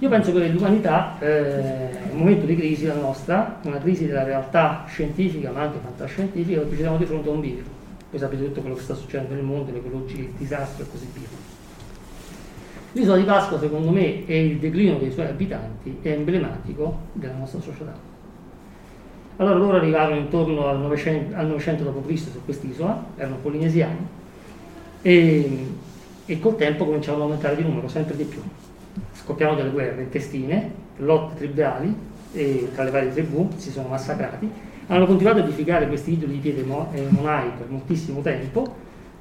Io 0.00 0.08
penso 0.08 0.32
che 0.32 0.48
l'umanità 0.48 1.18
eh, 1.20 1.90
è 1.90 2.12
un 2.12 2.20
momento 2.20 2.46
di 2.46 2.56
crisi 2.56 2.86
la 2.86 2.94
nostra, 2.94 3.60
una 3.64 3.76
crisi 3.76 4.06
della 4.06 4.24
realtà 4.24 4.84
scientifica 4.88 5.50
ma 5.50 5.60
anche 5.60 5.78
fantascientifica, 5.78 6.62
ci 6.70 6.76
siamo 6.76 6.96
di 6.96 7.04
fronte 7.04 7.28
a 7.28 7.32
un 7.32 7.40
bivio. 7.40 7.64
Voi 8.08 8.18
sapete 8.18 8.44
tutto 8.44 8.62
quello 8.62 8.76
che 8.76 8.82
sta 8.82 8.94
succedendo 8.94 9.34
nel 9.34 9.42
mondo, 9.42 9.70
l'ecologia, 9.70 10.20
il 10.20 10.32
disastro 10.38 10.84
e 10.84 10.86
così 10.90 11.06
via. 11.12 11.28
L'isola 12.92 13.18
di 13.18 13.24
Pasqua, 13.24 13.58
secondo 13.58 13.90
me, 13.90 14.24
e 14.26 14.46
il 14.46 14.56
declino 14.56 14.96
dei 14.96 15.10
suoi 15.10 15.26
abitanti 15.26 15.98
è 16.00 16.08
emblematico 16.08 17.00
della 17.12 17.34
nostra 17.34 17.60
società. 17.60 17.92
Allora 19.36 19.54
loro 19.54 19.76
arrivarono 19.76 20.18
intorno 20.18 20.66
al 20.66 20.78
900, 20.78 21.36
al 21.36 21.46
900 21.46 21.84
d.C. 21.84 22.16
su 22.16 22.42
quest'isola, 22.42 23.04
erano 23.16 23.36
polinesiani, 23.36 24.06
e, 25.02 25.66
e 26.24 26.40
col 26.40 26.56
tempo 26.56 26.86
cominciavano 26.86 27.24
ad 27.24 27.30
aumentare 27.30 27.56
di 27.56 27.62
numero 27.62 27.86
sempre 27.86 28.16
di 28.16 28.24
più. 28.24 28.40
Scoppiavano 29.30 29.58
delle 29.58 29.70
guerre 29.70 30.02
intestine, 30.02 30.72
lotte 30.96 31.36
tribali, 31.36 31.94
tra 32.74 32.82
le 32.82 32.90
varie 32.90 33.12
tribù 33.12 33.48
si 33.56 33.70
sono 33.70 33.86
massacrati, 33.86 34.50
hanno 34.88 35.06
continuato 35.06 35.38
a 35.38 35.42
edificare 35.42 35.86
questi 35.86 36.14
idoli 36.14 36.32
di 36.32 36.38
pietre 36.38 36.62
eh, 36.94 37.06
monai 37.10 37.48
per 37.56 37.68
moltissimo 37.68 38.22
tempo, 38.22 38.74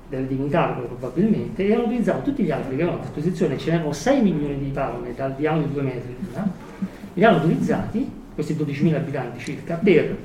delle 0.09 0.25
dignità 0.25 0.69
probabilmente, 0.69 1.63
e 1.63 1.75
hanno 1.75 1.83
utilizzato 1.83 2.23
tutti 2.23 2.41
gli 2.41 2.49
altri 2.49 2.75
che 2.75 2.81
avevano 2.81 3.03
a 3.03 3.05
disposizione, 3.05 3.59
ce 3.59 3.69
n'erano 3.69 3.93
6 3.93 4.21
milioni 4.23 4.57
di 4.57 4.69
palme 4.71 5.13
dal 5.13 5.35
diametro 5.35 5.67
di 5.67 5.73
2 5.73 5.81
metri, 5.83 6.15
li 7.13 7.23
hanno 7.23 7.37
utilizzati 7.37 8.11
questi 8.33 8.55
12.000 8.55 8.95
abitanti 8.95 9.39
circa, 9.39 9.75
per 9.75 10.17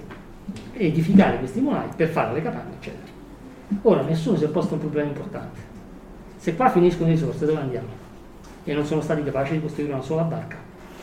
edificare 0.73 1.37
questi 1.39 1.61
mulai, 1.61 1.89
per 1.95 2.09
fare 2.09 2.33
le 2.33 2.41
capanne, 2.41 2.73
eccetera. 2.79 3.13
Ora 3.83 4.01
nessuno 4.01 4.39
si 4.39 4.45
è 4.45 4.49
posto 4.49 4.75
un 4.75 4.81
problema 4.81 5.09
importante. 5.09 5.61
Se 6.39 6.57
qua 6.57 6.71
finiscono 6.71 7.09
le 7.09 7.15
risorse, 7.17 7.45
dove 7.45 7.61
andiamo? 7.61 8.04
E 8.65 8.73
non 8.73 8.85
sono 8.85 9.01
stati 9.01 9.23
capaci 9.23 9.53
di 9.53 9.61
costruire 9.61 9.93
una 9.93 10.03
sola 10.03 10.23
barca, 10.23 10.57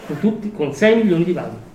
con, 0.07 0.19
tutti, 0.19 0.51
con 0.51 0.73
6 0.73 0.95
milioni 0.95 1.23
di 1.23 1.31
palme. 1.33 1.69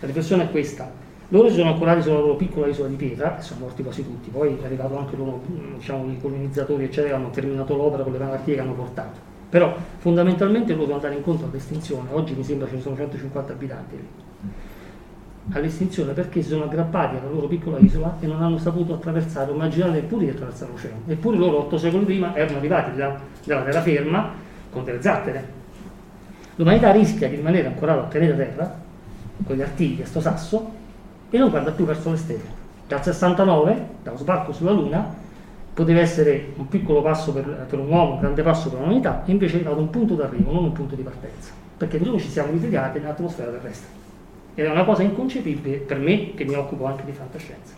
La 0.00 0.06
riflessione 0.06 0.44
è 0.44 0.50
questa. 0.50 0.90
Loro 1.30 1.48
si 1.48 1.56
sono 1.56 1.72
ancorati 1.72 2.02
sulla 2.02 2.20
loro 2.20 2.36
piccola 2.36 2.66
isola 2.68 2.88
di 2.88 2.94
pietra 2.94 3.38
e 3.38 3.42
sono 3.42 3.60
morti 3.60 3.82
quasi 3.82 4.02
tutti, 4.02 4.30
poi 4.30 4.56
è 4.60 4.64
arrivato 4.64 4.96
anche 4.96 5.14
loro, 5.14 5.42
diciamo, 5.76 6.10
i 6.10 6.18
colonizzatori 6.18 6.84
eccetera, 6.84 7.16
hanno 7.16 7.28
terminato 7.28 7.76
l'opera 7.76 8.02
con 8.02 8.12
le 8.12 8.18
malattie 8.18 8.54
che 8.54 8.60
hanno 8.60 8.72
portato. 8.72 9.18
Però 9.50 9.76
fondamentalmente 9.98 10.74
loro 10.74 10.94
andare 10.94 11.14
incontro 11.14 11.46
all'estinzione, 11.46 12.08
oggi 12.12 12.34
mi 12.34 12.42
sembra 12.42 12.66
ce 12.66 12.76
ne 12.76 12.80
sono 12.80 12.96
150 12.96 13.52
abitanti 13.52 13.96
lì, 13.96 14.06
all'estinzione 15.52 16.12
perché 16.12 16.40
si 16.40 16.48
sono 16.48 16.64
aggrappati 16.64 17.16
alla 17.16 17.30
loro 17.30 17.46
piccola 17.46 17.78
isola 17.78 18.16
e 18.20 18.26
non 18.26 18.42
hanno 18.42 18.56
saputo 18.56 18.94
attraversare, 18.94 19.52
immaginate 19.52 20.00
neppure 20.00 20.24
di 20.24 20.30
attraversare 20.30 20.70
l'oceano. 20.70 21.00
Eppure 21.06 21.36
loro 21.36 21.58
otto 21.58 21.76
secoli 21.76 22.04
prima 22.04 22.34
erano 22.34 22.56
arrivati 22.56 22.96
da, 22.96 23.20
dalla 23.44 23.62
terraferma 23.64 24.46
con 24.78 24.84
delle 24.84 25.02
zattere. 25.02 25.56
L'umanità 26.56 26.90
rischia 26.90 27.28
di 27.28 27.36
rimanere 27.36 27.66
ancorata 27.66 28.00
al 28.00 28.08
pianeta 28.08 28.34
Terra, 28.34 28.80
con 29.44 29.54
gli 29.54 29.62
artigli 29.62 30.02
a 30.02 30.06
sto 30.06 30.20
sasso, 30.20 30.72
e 31.30 31.38
non 31.38 31.50
guarda 31.50 31.70
più 31.70 31.84
verso 31.84 32.10
le 32.10 32.16
stelle. 32.16 32.56
Dal 32.86 33.02
69, 33.02 33.86
dallo 34.02 34.16
sbarco 34.16 34.52
sulla 34.52 34.72
Luna, 34.72 35.14
poteva 35.74 36.00
essere 36.00 36.52
un 36.56 36.66
piccolo 36.66 37.02
passo 37.02 37.32
per, 37.32 37.66
per, 37.68 37.78
un 37.78 37.88
uomo, 37.88 38.14
un 38.14 38.20
grande 38.20 38.42
passo 38.42 38.70
per 38.70 38.80
l'umanità, 38.80 39.22
e 39.24 39.30
invece 39.30 39.54
è 39.54 39.56
arrivato 39.56 39.80
un 39.80 39.90
punto 39.90 40.14
d'arrivo, 40.14 40.52
non 40.52 40.64
un 40.64 40.72
punto 40.72 40.94
di 40.94 41.02
partenza, 41.02 41.52
perché 41.76 41.98
noi 41.98 42.18
ci 42.18 42.28
siamo 42.28 42.50
ritirati 42.50 42.98
nell'atmosfera 42.98 43.50
terrestre. 43.50 43.96
Ed 44.54 44.64
è 44.64 44.70
una 44.70 44.84
cosa 44.84 45.02
inconcepibile 45.02 45.76
per 45.76 45.98
me, 45.98 46.34
che 46.34 46.44
mi 46.44 46.54
occupo 46.54 46.86
anche 46.86 47.04
di 47.04 47.12
fantascienza. 47.12 47.74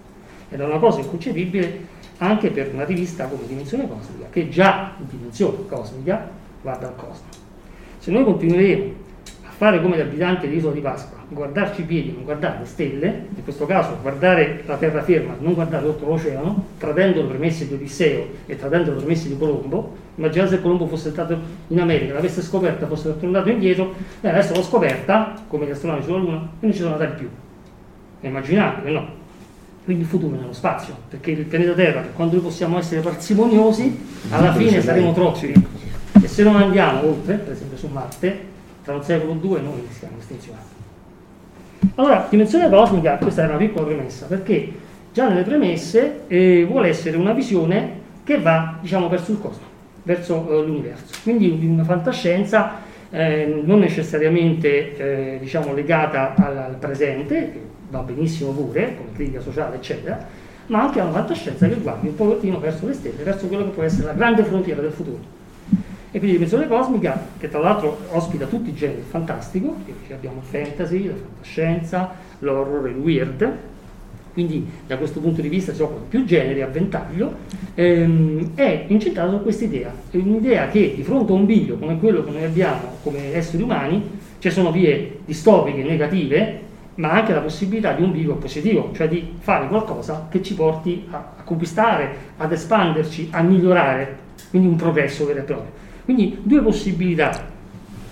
Ed 0.49 0.61
è 0.61 0.65
una 0.65 0.79
cosa 0.79 1.01
inconcepibile 1.01 1.99
anche 2.19 2.51
per 2.51 2.71
una 2.73 2.85
rivista 2.85 3.27
come 3.27 3.47
Dimensione 3.47 3.87
Cosmica, 3.87 4.27
che 4.31 4.49
già 4.49 4.95
in 4.99 5.07
dimensione 5.09 5.67
cosmica 5.69 6.39
guarda 6.63 6.89
al 6.89 6.97
cosmo. 6.97 7.27
Se 7.99 8.11
noi 8.11 8.25
continueremo 8.25 9.09
fare 9.61 9.83
come 9.83 9.99
gli 9.99 10.01
abitanti 10.01 10.49
dell'isola 10.49 10.73
di 10.73 10.81
Pasqua, 10.81 11.19
guardarci 11.29 11.83
i 11.83 11.85
piedi, 11.85 12.13
non 12.13 12.25
guardare 12.25 12.61
le 12.61 12.65
stelle, 12.65 13.27
in 13.37 13.45
questo 13.45 13.67
caso 13.67 13.95
guardare 14.01 14.63
la 14.65 14.77
terraferma, 14.79 15.37
non 15.39 15.53
guardare 15.53 15.85
sotto 15.85 16.07
l'oceano, 16.07 16.65
tradendo 16.79 17.21
le 17.21 17.29
premesse 17.29 17.69
di 17.69 17.75
Odisseo 17.75 18.27
e 18.47 18.57
tradendo 18.57 18.93
le 18.93 18.97
premesse 18.97 19.29
di 19.29 19.37
Colombo, 19.37 19.95
immaginate 20.15 20.53
se 20.53 20.63
Colombo 20.63 20.87
fosse 20.87 21.11
stato 21.11 21.39
in 21.69 21.79
America, 21.79 22.15
l'avesse 22.15 22.41
scoperta, 22.41 22.87
fosse 22.87 23.19
tornato 23.21 23.51
indietro, 23.51 23.95
e 24.23 24.29
adesso 24.31 24.55
l'ho 24.55 24.63
scoperta, 24.63 25.35
come 25.47 25.67
gli 25.67 25.71
astronomi 25.73 26.03
sulla 26.03 26.17
Luna, 26.17 26.37
e 26.59 26.65
non 26.65 26.73
ci 26.73 26.81
sono 26.81 26.95
andati 26.95 27.19
più. 27.19 27.29
È 28.21 28.27
immaginabile, 28.27 28.91
no? 28.91 29.09
Quindi 29.85 30.05
il 30.05 30.09
futuro 30.09 30.37
è 30.37 30.39
nello 30.39 30.55
spazio, 30.55 30.95
perché 31.07 31.33
il 31.33 31.45
pianeta 31.45 31.73
Terra, 31.75 32.01
quando 32.15 32.37
noi 32.37 32.45
possiamo 32.45 32.79
essere 32.79 33.03
parsimoniosi, 33.03 34.07
alla 34.31 34.55
fine 34.55 34.81
saremo 34.81 35.13
troppi. 35.13 35.53
E 36.23 36.29
se 36.29 36.43
non 36.43 36.57
andiamo 36.57 37.09
oltre, 37.09 37.37
per 37.37 37.53
esempio 37.53 37.79
su 37.79 37.87
Marte, 37.87 38.49
tra 38.85 38.95
un 38.95 39.03
secolo 39.03 39.33
o 39.33 39.35
due 39.35 39.61
noi 39.61 39.87
siamo 39.91 40.19
estinzionati. 40.19 40.79
Allora, 41.95 42.27
dimensione 42.29 42.69
cosmica, 42.69 43.17
questa 43.17 43.45
è 43.45 43.47
una 43.47 43.57
piccola 43.57 43.87
premessa, 43.87 44.27
perché 44.27 44.73
già 45.13 45.29
nelle 45.29 45.43
premesse 45.43 46.23
eh, 46.27 46.65
vuole 46.69 46.89
essere 46.89 47.17
una 47.17 47.33
visione 47.33 47.99
che 48.23 48.39
va, 48.39 48.79
diciamo, 48.81 49.09
verso 49.09 49.33
il 49.33 49.41
cosmo, 49.41 49.65
verso 50.03 50.49
eh, 50.51 50.67
l'universo. 50.67 51.15
Quindi 51.23 51.49
una 51.67 51.85
fantascienza 51.85 52.81
eh, 53.11 53.63
non 53.65 53.79
necessariamente 53.81 54.97
eh, 54.97 55.39
diciamo, 55.41 55.73
legata 55.73 56.35
al, 56.37 56.57
al, 56.57 56.75
presente, 56.77 57.35
che 57.53 57.61
va 57.89 58.01
benissimo 58.01 58.53
pure, 58.53 58.97
come 58.97 59.13
critica 59.15 59.41
sociale, 59.41 59.77
eccetera, 59.77 60.27
ma 60.67 60.83
anche 60.83 61.01
una 61.01 61.13
fantascienza 61.13 61.67
che 61.67 61.75
guardi 61.77 62.09
un 62.09 62.15
pochettino 62.15 62.61
verso 62.61 62.87
le 62.87 62.93
stelle, 62.93 63.23
verso 63.23 63.47
quello 63.47 63.65
che 63.65 63.71
può 63.71 63.83
essere 63.83 64.07
la 64.07 64.13
grande 64.13 64.45
frontiera 64.45 64.81
del 64.81 64.93
futuro. 64.93 65.39
E 66.13 66.19
quindi 66.19 66.33
dimensione 66.33 66.67
cosmica, 66.67 67.29
che 67.39 67.49
tra 67.49 67.61
l'altro 67.61 67.97
ospita 68.11 68.47
tutti 68.47 68.71
i 68.71 68.75
generi 68.75 69.03
fantastico, 69.09 69.77
abbiamo 70.11 70.41
il 70.41 70.47
fantasy, 70.47 71.07
la 71.07 71.15
fantascienza, 71.15 72.11
l'horror 72.41 72.89
e 72.89 72.91
il 72.91 72.97
weird, 72.97 73.57
quindi 74.33 74.67
da 74.87 74.97
questo 74.97 75.21
punto 75.21 75.41
di 75.41 75.49
vista 75.49 75.73
si 75.73 75.83
occupa 75.83 76.01
di 76.01 76.07
più 76.09 76.25
generi 76.25 76.63
a 76.63 76.67
ventaglio, 76.67 77.33
ehm, 77.75 78.55
è 78.55 78.87
incentrato 78.89 79.37
su 79.37 79.43
questa 79.43 79.65
idea, 79.65 79.93
un'idea 80.13 80.69
che 80.69 80.95
di 80.97 81.03
fronte 81.03 81.33
a 81.33 81.35
un 81.37 81.47
bivio 81.47 81.77
come 81.77 81.99
quello 81.99 82.25
che 82.25 82.31
noi 82.31 82.45
abbiamo 82.45 82.97
come 83.03 83.35
esseri 83.35 83.63
umani, 83.63 84.19
ci 84.39 84.51
sono 84.51 84.73
vie 84.73 85.19
distopiche, 85.25 85.83
negative, 85.83 86.69
ma 86.97 87.13
anche 87.13 87.33
la 87.33 87.41
possibilità 87.41 87.93
di 87.93 88.03
un 88.03 88.11
bivio 88.11 88.35
positivo, 88.35 88.91
cioè 88.95 89.09
di 89.09 89.35
fare 89.39 89.69
qualcosa 89.69 90.27
che 90.29 90.43
ci 90.43 90.55
porti 90.55 91.07
a 91.11 91.35
conquistare, 91.45 92.15
ad 92.37 92.51
espanderci, 92.51 93.29
a 93.31 93.43
migliorare, 93.43 94.17
quindi 94.51 94.69
un 94.69 94.77
progresso 94.77 95.25
vero 95.27 95.39
e 95.39 95.43
proprio. 95.43 95.89
Quindi 96.13 96.39
due 96.43 96.61
possibilità 96.61 97.47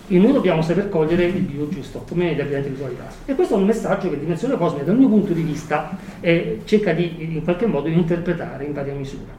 e 0.06 0.18
noi 0.18 0.30
dobbiamo 0.32 0.62
saper 0.62 0.88
cogliere 0.88 1.24
il 1.24 1.40
bio 1.40 1.68
giusto, 1.68 2.04
come 2.08 2.32
gli 2.32 2.40
abitanti 2.40 2.68
visualità. 2.68 3.08
E 3.24 3.34
questo 3.34 3.54
è 3.54 3.56
un 3.56 3.64
messaggio 3.64 4.08
che 4.08 4.20
Dimensione 4.20 4.56
Cosmica, 4.56 4.84
dal 4.84 4.96
mio 4.96 5.08
punto 5.08 5.32
di 5.32 5.42
vista, 5.42 5.98
eh, 6.20 6.61
cerca 6.62 6.92
di 6.92 7.34
in 7.34 7.42
qualche 7.42 7.66
modo 7.66 7.88
interpretare 7.88 8.66
in 8.66 8.72
varia 8.72 8.94
misura. 8.94 9.32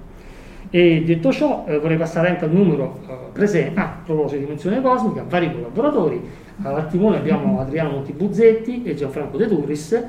E 0.69 1.03
detto 1.05 1.31
ciò, 1.31 1.63
eh, 1.69 1.79
vorrei 1.79 1.95
passare 1.95 2.27
anche 2.27 2.43
al 2.43 2.51
numero 2.51 2.99
eh, 3.07 3.13
presente, 3.31 3.79
ah, 3.79 3.83
a 3.83 4.01
proposito 4.03 4.39
di 4.39 4.43
Dimensione 4.43 4.81
Cosmica, 4.81 5.23
vari 5.25 5.53
collaboratori. 5.53 6.21
Al 6.61 6.89
timone 6.89 7.15
abbiamo 7.15 7.61
Adriano 7.61 7.91
Montibuzzetti 7.91 8.83
e 8.83 8.93
Gianfranco 8.93 9.37
De 9.37 9.47
Turris, 9.47 10.03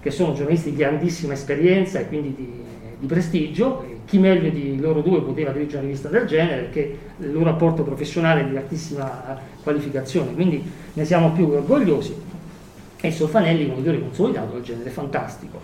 che 0.00 0.10
sono 0.12 0.34
giornalisti 0.34 0.70
di 0.70 0.76
grandissima 0.76 1.32
esperienza 1.32 1.98
e 1.98 2.06
quindi 2.06 2.32
di, 2.36 2.48
di 3.00 3.06
prestigio 3.06 3.97
chi 4.08 4.18
meglio 4.18 4.48
di 4.48 4.80
loro 4.80 5.02
due 5.02 5.20
poteva 5.20 5.50
dirigere 5.50 5.80
una 5.80 5.86
rivista 5.88 6.08
del 6.08 6.26
genere 6.26 6.62
perché 6.62 6.98
il 7.18 7.30
loro 7.30 7.44
rapporto 7.44 7.82
professionale 7.82 8.40
è 8.40 8.48
di 8.48 8.56
altissima 8.56 9.38
qualificazione, 9.62 10.32
quindi 10.32 10.64
ne 10.94 11.04
siamo 11.04 11.30
più 11.32 11.46
orgogliosi. 11.50 12.16
E 13.00 13.10
Solfanelli, 13.12 13.64
un 13.64 13.72
autore 13.72 14.00
consolidato 14.00 14.54
del 14.54 14.62
genere 14.62 14.88
fantastico. 14.88 15.60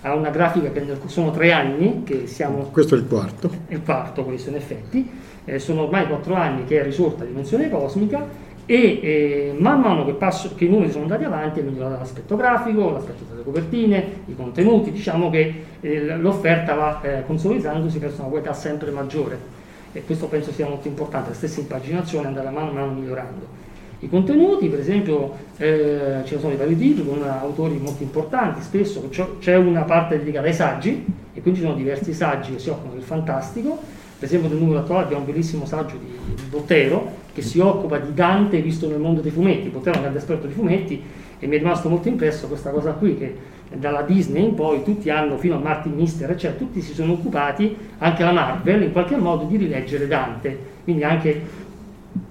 Ha 0.00 0.12
una 0.12 0.30
grafica 0.30 0.70
che 0.70 0.84
sono 1.06 1.30
tre 1.30 1.52
anni 1.52 2.02
che 2.02 2.26
siamo... 2.26 2.68
Questo 2.72 2.96
è 2.96 2.98
il 2.98 3.06
quarto. 3.06 3.48
È 3.68 3.72
il 3.72 3.82
quarto 3.82 4.24
questo 4.24 4.50
in 4.50 4.56
effetti. 4.56 5.08
Eh, 5.44 5.58
sono 5.60 5.82
ormai 5.82 6.06
quattro 6.08 6.34
anni 6.34 6.64
che 6.64 6.80
è 6.80 6.82
risorta 6.82 7.24
Dimensione 7.24 7.70
Cosmica 7.70 8.26
e 8.66 9.00
eh, 9.02 9.54
man 9.58 9.80
mano 9.80 10.04
che, 10.04 10.12
passo, 10.12 10.54
che, 10.54 10.64
i 10.64 10.68
numeri 10.68 10.90
sono 10.90 11.04
andati 11.04 11.24
avanti 11.24 11.60
è 11.60 11.62
migliorato 11.62 11.98
l'aspetto 11.98 12.36
grafico, 12.36 12.90
l'aspetto 12.90 13.24
delle 13.28 13.42
copertine, 13.42 14.22
i 14.26 14.34
contenuti, 14.34 14.90
diciamo 14.90 15.28
che 15.28 15.64
eh, 15.80 16.16
l'offerta 16.16 16.74
va 16.74 17.00
eh, 17.02 17.24
consolidandosi 17.26 17.98
verso 17.98 18.20
una 18.20 18.30
qualità 18.30 18.54
sempre 18.54 18.90
maggiore 18.90 19.62
e 19.92 20.02
questo 20.04 20.26
penso 20.26 20.50
sia 20.50 20.66
molto 20.66 20.88
importante, 20.88 21.30
la 21.30 21.34
stessa 21.34 21.60
impaginazione 21.60 22.26
andare 22.26 22.50
man 22.50 22.72
mano 22.72 22.92
migliorando. 22.92 23.62
I 24.00 24.08
contenuti, 24.08 24.68
per 24.68 24.80
esempio, 24.80 25.32
eh, 25.56 26.20
ci 26.24 26.36
sono 26.38 26.52
i 26.52 26.56
vari 26.56 26.76
titoli 26.76 27.08
con 27.08 27.22
autori 27.22 27.78
molto 27.78 28.02
importanti, 28.02 28.60
spesso 28.60 29.08
c'è 29.38 29.56
una 29.56 29.82
parte 29.82 30.18
dedicata 30.18 30.46
ai 30.46 30.52
saggi 30.52 31.04
e 31.32 31.40
quindi 31.40 31.60
ci 31.60 31.66
sono 31.66 31.76
diversi 31.76 32.12
saggi 32.12 32.52
che 32.52 32.58
si 32.58 32.70
occupano 32.70 32.94
del 32.94 33.02
fantastico, 33.02 33.78
per 34.18 34.28
esempio 34.28 34.48
nel 34.48 34.58
numero 34.58 34.80
attuale 34.80 35.04
abbiamo 35.04 35.24
un 35.24 35.30
bellissimo 35.30 35.64
saggio 35.64 35.96
di, 35.96 36.34
di 36.34 36.42
Bottero 36.50 37.22
che 37.34 37.42
si 37.42 37.58
occupa 37.58 37.98
di 37.98 38.14
Dante 38.14 38.62
visto 38.62 38.88
nel 38.88 39.00
mondo 39.00 39.20
dei 39.20 39.32
fumetti, 39.32 39.68
Bottero 39.68 39.94
è 39.94 39.96
un 39.96 40.02
grande 40.02 40.18
esperto 40.20 40.46
di 40.46 40.52
fumetti 40.52 41.02
e 41.38 41.46
mi 41.46 41.56
è 41.56 41.58
rimasto 41.58 41.88
molto 41.88 42.08
impresso 42.08 42.46
questa 42.46 42.70
cosa 42.70 42.92
qui 42.92 43.18
che 43.18 43.36
dalla 43.74 44.02
Disney 44.02 44.44
in 44.44 44.54
poi 44.54 44.84
tutti 44.84 45.10
hanno, 45.10 45.36
fino 45.36 45.56
a 45.56 45.58
Martin 45.58 45.94
Mister, 45.94 46.30
eccetera, 46.30 46.58
tutti 46.58 46.80
si 46.80 46.94
sono 46.94 47.12
occupati, 47.12 47.76
anche 47.98 48.22
la 48.22 48.32
Marvel, 48.32 48.82
in 48.82 48.92
qualche 48.92 49.16
modo 49.16 49.44
di 49.44 49.56
rileggere 49.56 50.06
Dante, 50.06 50.56
quindi 50.84 51.02
anche 51.02 51.62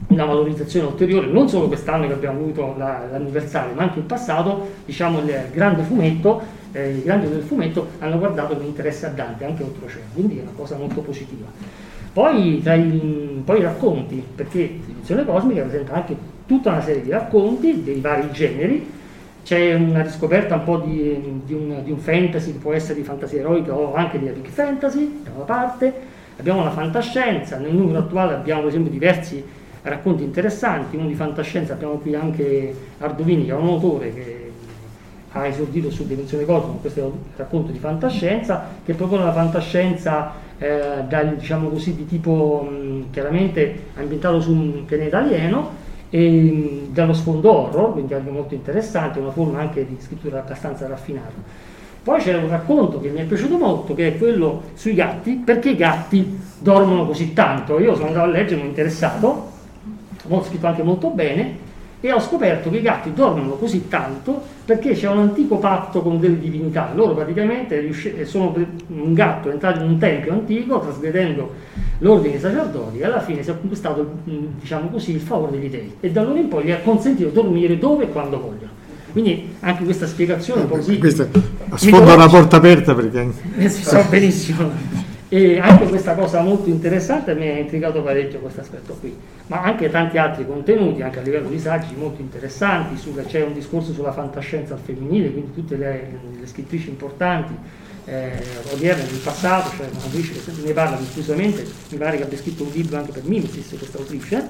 una 0.07 0.25
valorizzazione 0.25 0.87
ulteriore, 0.87 1.27
non 1.27 1.49
solo 1.49 1.67
quest'anno 1.67 2.07
che 2.07 2.13
abbiamo 2.13 2.39
avuto 2.39 2.75
la, 2.77 3.05
l'anniversario, 3.11 3.73
ma 3.75 3.83
anche 3.83 3.99
in 3.99 4.05
passato, 4.05 4.69
diciamo 4.85 5.19
il 5.19 5.49
grande 5.51 5.83
fumetto, 5.83 6.41
eh, 6.71 6.91
i 6.91 7.03
grandi 7.03 7.27
del 7.27 7.41
fumetto 7.41 7.87
hanno 7.99 8.17
guardato 8.17 8.55
con 8.55 8.65
interesse 8.65 9.07
a 9.07 9.09
Dante, 9.09 9.43
anche 9.43 9.63
oltreoceano, 9.63 10.05
quindi 10.13 10.37
è 10.37 10.41
una 10.41 10.51
cosa 10.55 10.77
molto 10.77 11.01
positiva. 11.01 11.47
Poi 12.13 12.61
tra 12.61 12.75
i, 12.75 13.41
poi 13.43 13.59
i 13.59 13.63
racconti, 13.63 14.23
perché 14.35 14.79
l'edizione 14.85 15.25
cosmica 15.25 15.63
presenta 15.63 15.93
anche 15.93 16.15
tutta 16.45 16.69
una 16.69 16.81
serie 16.81 17.01
di 17.01 17.09
racconti 17.09 17.83
dei 17.83 17.99
vari 17.99 18.31
generi, 18.31 18.87
c'è 19.43 19.73
una 19.73 20.03
riscoperta 20.03 20.55
un 20.55 20.63
po' 20.63 20.77
di, 20.77 21.41
di, 21.43 21.53
un, 21.53 21.83
di, 21.83 21.91
un, 21.91 21.97
fantasy 21.97 22.53
può 22.53 22.71
essere 22.71 22.95
di 22.99 23.03
fantasia 23.03 23.39
eroica 23.39 23.73
o 23.73 23.93
anche 23.93 24.17
di 24.17 24.27
epic 24.27 24.49
fantasy 24.49 25.21
da 25.23 25.31
una 25.35 25.43
parte, 25.43 25.93
abbiamo 26.37 26.63
la 26.63 26.71
fantascienza, 26.71 27.57
nel 27.57 27.73
numero 27.73 27.99
attuale 27.99 28.35
abbiamo 28.35 28.61
per 28.61 28.69
esempio 28.69 28.91
diversi 28.91 29.43
racconti 29.81 30.23
interessanti, 30.23 30.95
uno 30.95 31.07
di 31.07 31.15
fantascienza 31.15 31.73
abbiamo 31.73 31.95
qui 31.95 32.15
anche 32.15 32.73
Ardovini 32.99 33.45
che 33.45 33.51
è 33.51 33.55
un 33.55 33.67
autore 33.67 34.13
che 34.13 34.51
ha 35.31 35.47
esordito 35.47 35.89
su 35.89 36.05
Dimensione 36.05 36.45
Cosmo, 36.45 36.77
questo 36.79 36.99
è 36.99 37.03
un 37.03 37.17
racconto 37.35 37.71
di 37.71 37.79
fantascienza 37.79 38.65
che 38.85 38.93
propone 38.93 39.25
la 39.25 39.33
fantascienza 39.33 40.31
eh, 40.63 41.03
dal, 41.09 41.35
diciamo 41.35 41.67
così, 41.67 41.93
di 41.93 42.05
tipo 42.05 42.65
mh, 42.69 43.11
chiaramente 43.11 43.87
ambientato 43.95 44.39
su 44.39 44.53
un 44.53 44.85
pianeta 44.85 45.17
alieno 45.17 45.81
e 46.09 46.87
dallo 46.89 47.11
sfondo 47.11 47.51
horror, 47.51 47.91
quindi 47.91 48.13
anche 48.13 48.29
molto 48.29 48.53
interessante, 48.53 49.19
una 49.19 49.31
forma 49.31 49.59
anche 49.59 49.85
di 49.85 49.97
scrittura 49.99 50.39
abbastanza 50.39 50.87
raffinata. 50.87 51.33
Poi 52.01 52.19
c'era 52.21 52.37
un 52.37 52.49
racconto 52.49 53.01
che 53.01 53.09
mi 53.09 53.19
è 53.19 53.23
piaciuto 53.23 53.57
molto, 53.57 53.93
che 53.93 54.07
è 54.07 54.17
quello 54.17 54.61
sui 54.73 54.93
gatti, 54.93 55.41
perché 55.43 55.71
i 55.71 55.75
gatti 55.75 56.39
dormono 56.59 57.05
così 57.05 57.33
tanto. 57.33 57.79
Io 57.79 57.93
sono 57.95 58.07
andato 58.07 58.25
a 58.25 58.31
leggere, 58.31 58.61
mi 58.61 58.67
è 58.67 58.69
interessato, 58.69 59.51
ho 60.27 60.43
scritto 60.43 60.67
anche 60.67 60.83
molto 60.83 61.09
bene, 61.09 61.57
e 62.05 62.11
ho 62.11 62.19
scoperto 62.19 62.69
che 62.69 62.79
i 62.79 62.81
gatti 62.81 63.13
dormono 63.13 63.53
così 63.53 63.87
tanto 63.87 64.41
perché 64.65 64.91
c'è 64.91 65.07
un 65.07 65.19
antico 65.19 65.55
patto 65.55 66.01
con 66.01 66.19
delle 66.19 66.37
divinità. 66.37 66.91
Loro 66.93 67.13
praticamente 67.13 67.87
eh, 67.87 68.25
sono 68.25 68.53
un 68.87 69.13
gatto 69.13 69.49
è 69.49 69.53
entrato 69.53 69.79
in 69.79 69.91
un 69.91 69.97
tempio 69.97 70.33
antico, 70.33 70.81
trasgredendo 70.81 71.53
l'ordine 71.99 72.37
sacerdoti, 72.39 72.97
e 72.97 73.05
alla 73.05 73.21
fine 73.21 73.41
si 73.41 73.51
è 73.51 73.57
conquistato, 73.57 74.17
diciamo 74.25 74.89
così, 74.89 75.13
il 75.13 75.21
favore 75.21 75.51
degli 75.51 75.69
dei. 75.69 75.93
E 76.01 76.11
da 76.11 76.19
allora 76.19 76.39
in 76.39 76.49
poi 76.49 76.65
gli 76.65 76.71
ha 76.71 76.79
consentito 76.79 77.29
di 77.29 77.35
dormire 77.35 77.77
dove 77.77 78.03
e 78.03 78.09
quando 78.09 78.37
vogliono. 78.37 78.71
Quindi 79.13 79.55
anche 79.61 79.85
questa 79.85 80.05
spiegazione 80.05 80.63
un 80.63 80.67
po' 80.67 80.75
così. 80.75 80.97
Questa 80.97 81.25
sfonda 81.75 82.15
una 82.15 82.27
porta 82.27 82.57
aperta 82.57 82.93
perché. 82.93 83.31
Eh, 83.59 83.69
so 83.69 84.03
benissimo. 84.09 85.02
E 85.33 85.57
anche 85.59 85.87
questa 85.87 86.13
cosa 86.13 86.43
molto 86.43 86.69
interessante 86.69 87.33
mi 87.33 87.47
ha 87.47 87.57
intrigato 87.57 88.03
parecchio 88.03 88.37
questo 88.37 88.61
aspetto 88.61 88.93
qui, 88.99 89.17
ma 89.47 89.63
anche 89.63 89.89
tanti 89.89 90.19
altri 90.19 90.45
contenuti, 90.45 91.01
anche 91.01 91.17
a 91.17 91.21
livello 91.23 91.49
di 91.49 91.57
saggi 91.57 91.95
molto 91.95 92.21
interessanti, 92.21 92.95
sulla, 92.97 93.23
c'è 93.23 93.41
un 93.41 93.51
discorso 93.51 93.93
sulla 93.93 94.11
fantascienza 94.11 94.77
femminile, 94.77 95.31
quindi 95.31 95.51
tutte 95.55 95.75
le, 95.75 96.19
le 96.39 96.45
scrittrici 96.45 96.89
importanti, 96.89 97.51
eh, 98.05 98.43
odierne 98.73 99.05
del 99.07 99.17
passato, 99.23 99.75
cioè 99.75 99.87
un'autrice 99.91 100.33
che 100.33 100.51
ne 100.63 100.71
parla 100.71 100.97
diffusamente, 100.97 101.65
mi 101.89 101.97
pare 101.97 102.17
che 102.17 102.23
abbia 102.25 102.37
scritto 102.37 102.61
un 102.61 102.69
libro 102.71 102.97
anche 102.97 103.11
per 103.11 103.23
Mimesis 103.23 103.73
questa 103.75 103.97
autrice, 103.97 104.47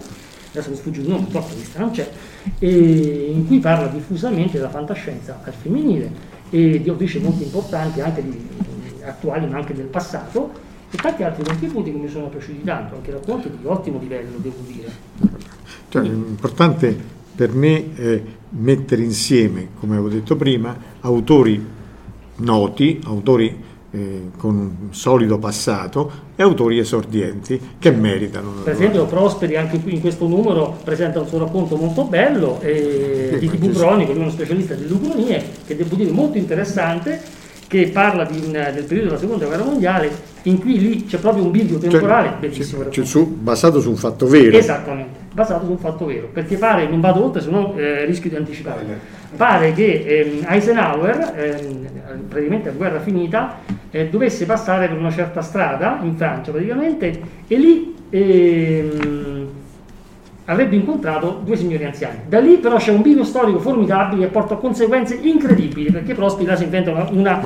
adesso 0.50 0.70
mi 0.70 0.76
sfugge 0.76 1.00
il 1.00 1.08
nome, 1.08 1.22
purtroppo 1.22 1.54
questa 1.54 1.80
non 1.80 1.92
c'è, 1.92 2.10
in 2.60 3.48
cui 3.48 3.60
parla 3.60 3.88
diffusamente 3.88 4.58
della 4.58 4.70
fantascienza 4.70 5.40
al 5.46 5.54
femminile 5.54 6.12
e 6.50 6.82
di 6.82 6.90
autrici 6.90 7.20
molto 7.20 7.42
importanti 7.42 8.02
anche 8.02 8.22
di, 8.22 8.50
attuali 9.06 9.48
ma 9.48 9.56
anche 9.58 9.74
del 9.74 9.86
passato 9.86 10.72
e 10.94 10.98
tanti 10.98 11.24
altri 11.24 11.44
contributi 11.44 11.92
che 11.92 11.98
mi 11.98 12.08
sono 12.08 12.28
piaciuti 12.28 12.64
tanto, 12.64 12.96
anche 12.96 13.12
racconti 13.12 13.50
di 13.50 13.66
ottimo 13.66 13.98
livello, 13.98 14.38
devo 14.38 14.58
dire. 14.68 14.92
Cioè, 15.90 16.04
l'importante 16.04 16.96
per 17.36 17.52
me 17.52 17.96
è 17.96 18.22
mettere 18.50 19.02
insieme, 19.02 19.70
come 19.80 19.94
avevo 19.94 20.10
detto 20.10 20.36
prima, 20.36 20.78
autori 21.00 21.66
noti, 22.36 23.00
autori 23.06 23.72
eh, 23.90 24.30
con 24.38 24.56
un 24.56 24.94
solido 24.94 25.40
passato 25.40 26.12
e 26.36 26.44
autori 26.44 26.78
esordienti 26.78 27.60
che 27.80 27.92
meritano. 27.92 28.52
Per 28.64 28.74
esempio 28.74 29.06
Prosperi 29.06 29.56
anche 29.56 29.80
qui 29.80 29.96
in 29.96 30.02
questo 30.02 30.28
numero 30.28 30.78
presenta 30.84 31.20
un 31.20 31.28
suo 31.28 31.40
racconto 31.40 31.76
molto 31.76 32.04
bello 32.04 32.60
eh, 32.62 33.36
di 33.40 33.50
Tibu 33.50 33.70
Bronico, 33.70 34.12
lui 34.12 34.22
è 34.22 34.24
uno 34.26 34.32
specialista 34.32 34.76
di 34.76 34.88
lucronie, 34.88 35.44
che 35.66 35.76
devo 35.76 35.96
dire 35.96 36.12
molto 36.12 36.38
interessante 36.38 37.42
che 37.74 37.88
parla 37.88 38.24
di, 38.24 38.40
del 38.52 38.84
periodo 38.84 39.08
della 39.08 39.18
seconda 39.18 39.46
guerra 39.48 39.64
mondiale, 39.64 40.12
in 40.44 40.60
cui 40.60 40.80
lì 40.80 41.06
c'è 41.06 41.18
proprio 41.18 41.44
un 41.44 41.50
bivio 41.50 41.80
temporale 41.80 42.30
cioè, 42.30 42.38
bellissimo. 42.38 42.90
Cioè, 42.92 43.04
su, 43.04 43.26
basato 43.26 43.82
su 43.82 43.90
un 43.90 43.96
fatto 43.96 44.28
vero. 44.28 44.56
Esattamente, 44.56 45.18
basato 45.34 45.66
su 45.66 45.72
un 45.72 45.80
fatto 45.80 46.06
vero, 46.06 46.30
perché 46.32 46.58
pare, 46.58 46.88
non 46.88 47.02
vado 47.02 47.24
oltre 47.24 47.42
se 47.42 47.50
no 47.50 47.76
eh, 47.76 48.06
rischio 48.06 48.30
di 48.30 48.36
anticipare, 48.36 48.86
pare 49.36 49.74
che 49.74 50.04
ehm, 50.06 50.46
Eisenhower, 50.48 51.34
ehm, 51.36 51.88
praticamente 52.30 52.70
a 52.70 52.74
guerra 52.74 53.00
finita, 53.00 53.58
eh, 53.90 54.10
dovesse 54.10 54.46
passare 54.46 54.88
per 54.88 54.98
una 54.98 55.12
certa 55.12 55.42
strada 55.42 56.00
in 56.04 56.16
Francia 56.16 56.52
praticamente, 56.52 57.20
e 57.48 57.56
lì... 57.58 57.96
Ehm, 58.12 59.62
avrebbe 60.46 60.76
incontrato 60.76 61.42
due 61.44 61.56
signori 61.56 61.86
anziani. 61.86 62.20
Da 62.28 62.40
lì 62.40 62.58
però 62.58 62.78
c'è 62.78 62.92
un 62.92 63.02
bivio 63.02 63.24
storico 63.24 63.60
formidabile 63.60 64.26
che 64.26 64.32
porta 64.32 64.56
a 64.56 64.58
conseguenze 64.58 65.18
incredibili, 65.22 65.92
perché 65.92 66.14
Prospera 66.14 66.56
si 66.56 66.64
inventa 66.64 66.92
una, 66.92 67.08
una, 67.12 67.42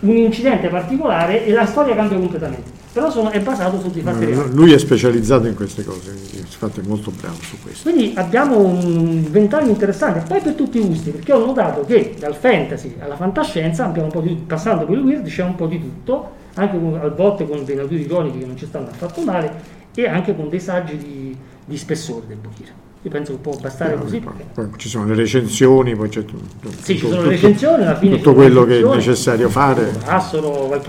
un 0.00 0.16
incidente 0.16 0.68
particolare 0.68 1.46
e 1.46 1.52
la 1.52 1.66
storia 1.66 1.94
cambia 1.94 2.18
completamente. 2.18 2.80
Però 2.92 3.10
sono, 3.10 3.30
è 3.30 3.40
basato 3.40 3.80
su 3.80 3.90
dei 3.90 4.02
fatti 4.02 4.26
reali. 4.26 4.54
Lui 4.54 4.72
è 4.72 4.78
specializzato 4.78 5.46
in 5.46 5.54
queste 5.54 5.82
cose, 5.82 6.14
infatti 6.36 6.80
è 6.80 6.82
molto 6.86 7.10
bravo 7.10 7.36
su 7.40 7.56
questo. 7.62 7.88
Quindi 7.90 8.12
abbiamo 8.16 8.58
un 8.58 9.24
ventaglio 9.30 9.70
interessante, 9.70 10.22
poi 10.28 10.42
per 10.42 10.52
tutti 10.52 10.78
i 10.78 10.84
gusti, 10.84 11.10
perché 11.10 11.32
ho 11.32 11.42
notato 11.42 11.86
che 11.86 12.14
dal 12.18 12.34
fantasy 12.34 12.96
alla 12.98 13.16
fantascienza, 13.16 13.86
abbiamo 13.86 14.08
un 14.08 14.12
po' 14.12 14.20
di, 14.20 14.34
passando 14.46 14.84
per 14.84 14.98
il 14.98 15.04
weird, 15.04 15.26
c'è 15.26 15.42
un 15.42 15.54
po' 15.54 15.66
di 15.66 15.80
tutto, 15.80 16.32
anche 16.54 16.78
con, 16.78 17.00
a 17.02 17.08
volte 17.08 17.48
con 17.48 17.64
dei 17.64 17.76
nature 17.76 18.00
ironiche 18.00 18.40
che 18.40 18.44
non 18.44 18.58
ci 18.58 18.66
stanno 18.66 18.88
affatto 18.90 19.22
male, 19.22 19.80
e 19.94 20.06
anche 20.06 20.36
con 20.36 20.50
dei 20.50 20.60
saggi 20.60 20.98
di 20.98 21.36
di 21.64 21.76
spessore 21.76 22.26
del 22.26 22.36
Bukir. 22.36 22.72
Io 23.04 23.10
penso 23.10 23.32
che 23.32 23.38
può 23.38 23.56
bastare 23.56 23.96
no, 23.96 24.02
così. 24.02 24.20
Perché... 24.20 24.46
Poi 24.54 24.68
ci 24.76 24.88
sono 24.88 25.06
le 25.06 25.14
recensioni, 25.14 25.96
poi 25.96 26.08
c'è 26.08 26.24
tutto, 26.24 26.68
sì, 26.80 26.96
ci 26.96 27.08
sono 27.08 27.22
le 27.22 27.30
recensioni, 27.30 27.82
alla 27.82 27.96
fine 27.96 28.16
tutto 28.16 28.32
quello 28.34 28.64
che 28.64 28.80
è 28.80 28.84
necessario 28.84 29.48
fare. 29.48 29.92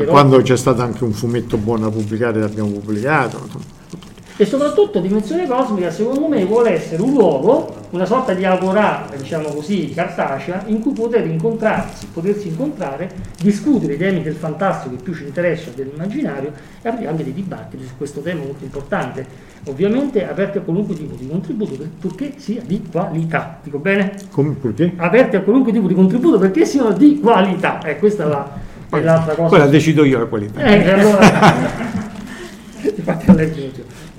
Quando 0.05 0.41
c'è 0.41 0.55
stato 0.55 0.81
anche 0.83 1.03
un 1.03 1.12
fumetto 1.12 1.57
buono 1.57 1.89
da 1.89 1.91
pubblicare, 1.91 2.39
l'abbiamo 2.39 2.69
pubblicato 2.69 3.81
e 4.35 4.45
soprattutto 4.45 4.99
Dimensione 4.99 5.45
Cosmica 5.45 5.91
secondo 5.91 6.27
me 6.27 6.43
vuole 6.45 6.71
essere 6.71 7.01
un 7.03 7.13
luogo, 7.13 7.81
una 7.91 8.05
sorta 8.05 8.33
di 8.33 8.43
agora, 8.43 9.07
diciamo 9.15 9.49
così, 9.49 9.91
cartacea, 9.93 10.63
in 10.65 10.79
cui 10.79 10.93
poter 10.93 11.27
incontrarsi, 11.27 12.07
potersi 12.07 12.47
incontrare, 12.47 13.11
discutere 13.39 13.93
i 13.93 13.97
temi 13.97 14.23
del 14.23 14.33
fantastico 14.33 14.95
che 14.95 15.03
più 15.03 15.13
ci 15.13 15.25
interessano 15.25 15.73
dell'immaginario 15.75 16.51
e 16.81 16.89
aprire 16.89 17.09
anche 17.09 17.23
dei 17.23 17.33
dibattiti 17.33 17.85
su 17.85 17.95
questo 17.95 18.21
tema 18.21 18.43
molto 18.43 18.63
importante. 18.63 19.51
Ovviamente 19.65 20.27
aperti 20.27 20.57
a 20.57 20.61
qualunque 20.61 20.95
tipo 20.95 21.15
di 21.15 21.27
contributo 21.27 21.87
purché 21.99 22.33
sia 22.37 22.61
di 22.65 22.83
qualità. 22.91 23.59
Dico 23.61 23.77
bene? 23.77 24.15
Come 24.31 24.55
perché? 24.59 24.93
Aperti 24.95 25.35
a 25.35 25.41
qualunque 25.41 25.71
tipo 25.71 25.87
di 25.87 25.93
contributo 25.93 26.39
perché 26.39 26.65
siano 26.65 26.91
di 26.91 27.19
qualità. 27.19 27.81
Eh, 27.83 27.99
questa 27.99 28.23
è, 28.23 28.27
la, 28.27 28.51
è 28.89 28.99
l'altra 28.99 29.35
cosa. 29.35 29.49
Poi 29.49 29.59
la 29.59 29.67
decido 29.67 30.03
io 30.03 30.17
la 30.17 30.25
qualità. 30.25 30.59
Eh, 30.59 30.89
allora... 30.89 32.01
Infatti 32.95 33.29
a 33.29 33.33
leggere 33.33 33.71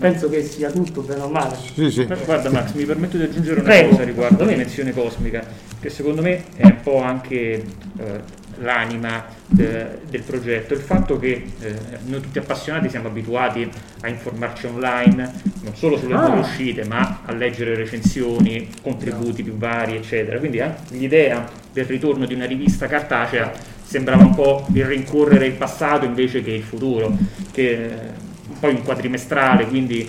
penso 0.05 0.29
che 0.29 0.45
sia 0.45 0.71
tutto 0.71 1.01
bene 1.01 1.23
o 1.23 1.29
male. 1.29 1.57
Sì, 1.73 1.90
sì. 1.90 2.05
Guarda 2.05 2.51
Max, 2.51 2.73
mi 2.73 2.85
permetto 2.85 3.17
di 3.17 3.23
aggiungere 3.23 3.61
una 3.61 3.71
Prego. 3.71 3.88
cosa 3.88 4.05
riguardo 4.05 4.45
la 4.45 4.51
dimensione 4.51 4.93
cosmica, 4.93 5.43
che 5.81 5.88
secondo 5.88 6.21
me 6.21 6.45
è 6.57 6.67
un 6.67 6.81
po' 6.83 7.01
anche 7.01 7.37
eh, 7.37 8.21
l'anima 8.59 9.25
de, 9.47 10.01
del 10.11 10.21
progetto, 10.21 10.75
il 10.75 10.81
fatto 10.81 11.19
che 11.19 11.47
eh, 11.59 11.75
noi 12.05 12.21
tutti 12.21 12.38
appassionati 12.38 12.90
siamo 12.90 13.09
abituati 13.09 13.67
a 14.03 14.09
informarci 14.09 14.67
online, 14.67 15.33
non 15.62 15.75
solo 15.75 15.97
sulle 15.97 16.12
nuove 16.12 16.37
ah. 16.37 16.40
uscite, 16.40 16.85
ma 16.85 17.21
a 17.25 17.33
leggere 17.33 17.75
recensioni, 17.75 18.69
contributi 18.83 19.43
più 19.43 19.57
vari, 19.57 19.97
eccetera. 19.97 20.38
Quindi 20.38 20.59
eh, 20.59 20.71
l'idea 20.90 21.49
del 21.73 21.87
ritorno 21.87 22.27
di 22.27 22.35
una 22.35 22.45
rivista 22.45 22.87
cartacea 22.88 23.51
sembrava 23.83 24.23
un 24.23 24.35
po' 24.35 24.67
il 24.75 24.85
rincorrere 24.85 25.47
il 25.47 25.55
passato 25.55 26.05
invece 26.05 26.43
che 26.43 26.51
il 26.51 26.62
futuro, 26.62 27.17
che 27.53 28.33
poi 28.64 28.72
un 28.72 28.83
quadrimestrale, 28.83 29.66
quindi 29.66 30.09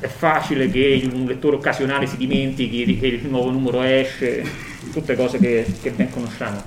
è 0.00 0.06
facile 0.06 0.70
che 0.70 1.06
un 1.12 1.26
lettore 1.26 1.56
occasionale 1.56 2.06
si 2.06 2.16
dimentichi 2.16 2.98
che 2.98 3.06
il 3.08 3.26
nuovo 3.28 3.50
numero 3.50 3.82
esce, 3.82 4.42
tutte 4.90 5.14
cose 5.14 5.36
che, 5.38 5.66
che 5.82 5.90
ben 5.90 6.08
conosciamo. 6.08 6.62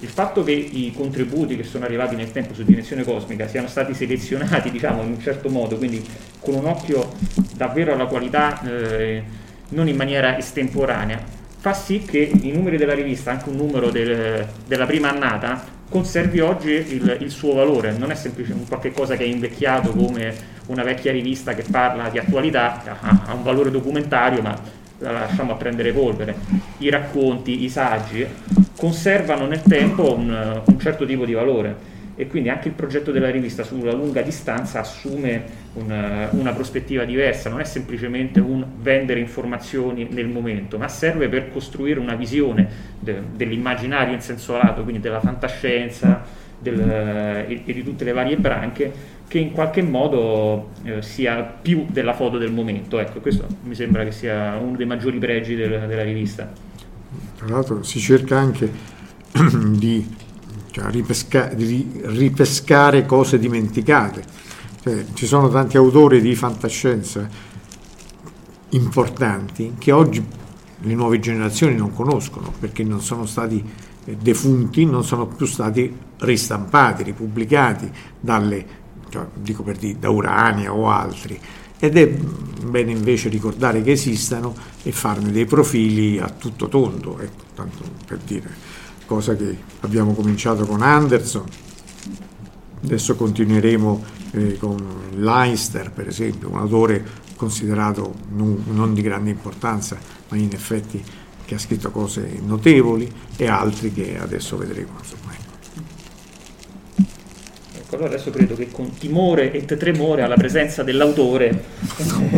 Il 0.00 0.08
fatto 0.08 0.42
che 0.42 0.52
i 0.52 0.94
contributi 0.96 1.56
che 1.56 1.62
sono 1.62 1.84
arrivati 1.84 2.14
nel 2.16 2.32
tempo 2.32 2.54
su 2.54 2.64
Dimensione 2.64 3.04
Cosmica 3.04 3.46
siano 3.46 3.68
stati 3.68 3.92
selezionati 3.92 4.70
diciamo, 4.72 5.02
in 5.02 5.08
un 5.08 5.20
certo 5.20 5.50
modo, 5.50 5.76
quindi 5.76 6.02
con 6.40 6.54
un 6.54 6.64
occhio 6.64 7.12
davvero 7.54 7.92
alla 7.92 8.06
qualità, 8.06 8.62
eh, 8.62 9.22
non 9.68 9.88
in 9.88 9.96
maniera 9.96 10.38
estemporanea, 10.38 11.22
fa 11.64 11.72
sì 11.72 12.02
che 12.02 12.18
i 12.18 12.52
numeri 12.52 12.76
della 12.76 12.92
rivista, 12.92 13.30
anche 13.30 13.48
un 13.48 13.56
numero 13.56 13.88
del, 13.88 14.46
della 14.66 14.84
prima 14.84 15.08
annata, 15.08 15.64
conservi 15.88 16.40
oggi 16.40 16.72
il, 16.72 17.16
il, 17.20 17.30
suo 17.30 17.54
valore, 17.54 17.92
non 17.92 18.10
è 18.10 18.14
semplicemente 18.14 18.68
qualche 18.68 18.92
cosa 18.92 19.16
che 19.16 19.24
è 19.24 19.26
invecchiato 19.26 19.92
come 19.92 20.34
una 20.66 20.82
vecchia 20.82 21.10
rivista 21.10 21.54
che 21.54 21.64
parla 21.70 22.10
di 22.10 22.18
attualità, 22.18 22.82
ha, 23.00 23.22
ha 23.28 23.32
un 23.32 23.42
valore 23.42 23.70
documentario 23.70 24.42
ma 24.42 24.54
la 24.98 25.12
lasciamo 25.12 25.52
a 25.52 25.56
prendere 25.56 25.90
polvere. 25.92 26.34
I 26.80 26.90
racconti, 26.90 27.64
i 27.64 27.70
saggi 27.70 28.26
conservano 28.76 29.46
nel 29.46 29.62
tempo 29.62 30.14
un, 30.14 30.60
un 30.66 30.78
certo 30.78 31.06
tipo 31.06 31.24
di 31.24 31.32
valore 31.32 31.92
e 32.16 32.26
quindi 32.26 32.48
anche 32.48 32.68
il 32.68 32.74
progetto 32.74 33.10
della 33.10 33.30
rivista 33.30 33.64
sulla 33.64 33.92
lunga 33.92 34.22
distanza 34.22 34.80
assume 34.80 35.44
una, 35.74 36.28
una, 36.30 36.52
prospettiva 36.52 37.04
diversa, 37.04 37.48
non 37.48 37.60
è 37.60 37.64
semplicemente 37.64 38.38
un 38.40 38.64
vendere 38.80 39.18
informazioni 39.18 40.06
nel 40.10 40.28
momento, 40.28 40.78
ma 40.78 40.88
serve 40.88 41.28
per 41.28 41.50
costruire 41.50 41.98
una 41.98 42.14
visione 42.14 42.68
de, 43.00 43.20
dell'immaginario 43.34 44.14
in 44.14 44.20
senso 44.20 44.56
lato, 44.56 44.82
quindi 44.82 45.00
della 45.00 45.20
fantascienza 45.20 46.22
del, 46.58 46.80
e, 46.80 47.62
e, 47.64 47.72
di 47.72 47.82
tutte 47.82 48.04
le 48.04 48.12
varie 48.12 48.36
branche 48.36 48.92
che 49.26 49.38
in 49.38 49.50
qualche 49.50 49.82
modo 49.82 50.70
eh, 50.84 51.02
sia 51.02 51.42
più 51.42 51.86
della 51.90 52.14
foto 52.14 52.38
del 52.38 52.52
momento. 52.52 52.98
Ecco, 53.00 53.20
questo 53.20 53.46
mi 53.64 53.74
sembra 53.74 54.04
che 54.04 54.12
sia 54.12 54.56
uno 54.56 54.76
dei 54.76 54.86
maggiori 54.86 55.18
pregi 55.18 55.56
del, 55.56 55.86
della 55.88 56.04
rivista. 56.04 56.52
Tra 57.36 57.48
l'altro 57.48 57.82
si 57.82 57.98
cerca 57.98 58.38
anche 58.38 58.70
di 59.76 60.06
cioè 60.74 60.90
ripesca, 60.90 61.44
di 61.54 61.88
ripescare 62.02 63.06
cose 63.06 63.38
dimenticate. 63.38 64.24
Cioè, 64.82 65.04
ci 65.14 65.24
sono 65.24 65.48
tanti 65.48 65.76
autori 65.76 66.20
di 66.20 66.34
fantascienza 66.34 67.28
importanti 68.70 69.74
che 69.78 69.92
oggi 69.92 70.20
le 70.80 70.94
nuove 70.94 71.20
generazioni 71.20 71.76
non 71.76 71.92
conoscono 71.92 72.52
perché 72.58 72.82
non 72.82 73.00
sono 73.00 73.24
stati 73.24 73.64
eh, 74.04 74.16
defunti, 74.16 74.84
non 74.84 75.04
sono 75.04 75.28
più 75.28 75.46
stati 75.46 75.96
ristampati, 76.18 77.04
ripubblicati 77.04 77.88
dalle, 78.18 78.66
cioè, 79.10 79.26
dico 79.32 79.62
per 79.62 79.76
dire, 79.76 80.00
da 80.00 80.10
Urania 80.10 80.74
o 80.74 80.90
altri. 80.90 81.38
ed 81.78 81.96
è 81.96 82.08
bene 82.08 82.90
invece 82.90 83.28
ricordare 83.28 83.80
che 83.80 83.92
esistano 83.92 84.52
e 84.82 84.90
farne 84.90 85.30
dei 85.30 85.44
profili 85.44 86.18
a 86.18 86.28
tutto 86.30 86.66
tondo, 86.66 87.20
ecco, 87.20 87.44
tanto 87.54 87.84
per 88.04 88.18
dire, 88.26 88.82
cosa 89.06 89.36
che 89.36 89.56
abbiamo 89.80 90.14
cominciato 90.14 90.64
con 90.64 90.82
Anderson, 90.82 91.44
adesso 92.84 93.14
continueremo 93.16 94.04
eh, 94.32 94.56
con 94.58 94.76
Leinster 95.16 95.90
per 95.90 96.08
esempio, 96.08 96.50
un 96.50 96.58
autore 96.58 97.22
considerato 97.36 98.14
non, 98.30 98.64
non 98.68 98.94
di 98.94 99.02
grande 99.02 99.30
importanza, 99.30 99.98
ma 100.28 100.36
in 100.36 100.50
effetti 100.52 101.02
che 101.44 101.54
ha 101.54 101.58
scritto 101.58 101.90
cose 101.90 102.40
notevoli 102.42 103.10
e 103.36 103.46
altri 103.46 103.92
che 103.92 104.18
adesso 104.18 104.56
vedremo. 104.56 104.92
Insomma, 104.98 105.32
ecco. 105.32 107.02
ecco 107.76 107.94
allora 107.96 108.08
adesso 108.08 108.30
credo 108.30 108.54
che 108.54 108.70
con 108.70 108.94
timore 108.94 109.52
e 109.52 109.64
tremore 109.64 110.22
alla 110.22 110.36
presenza 110.36 110.82
dell'autore... 110.82 111.64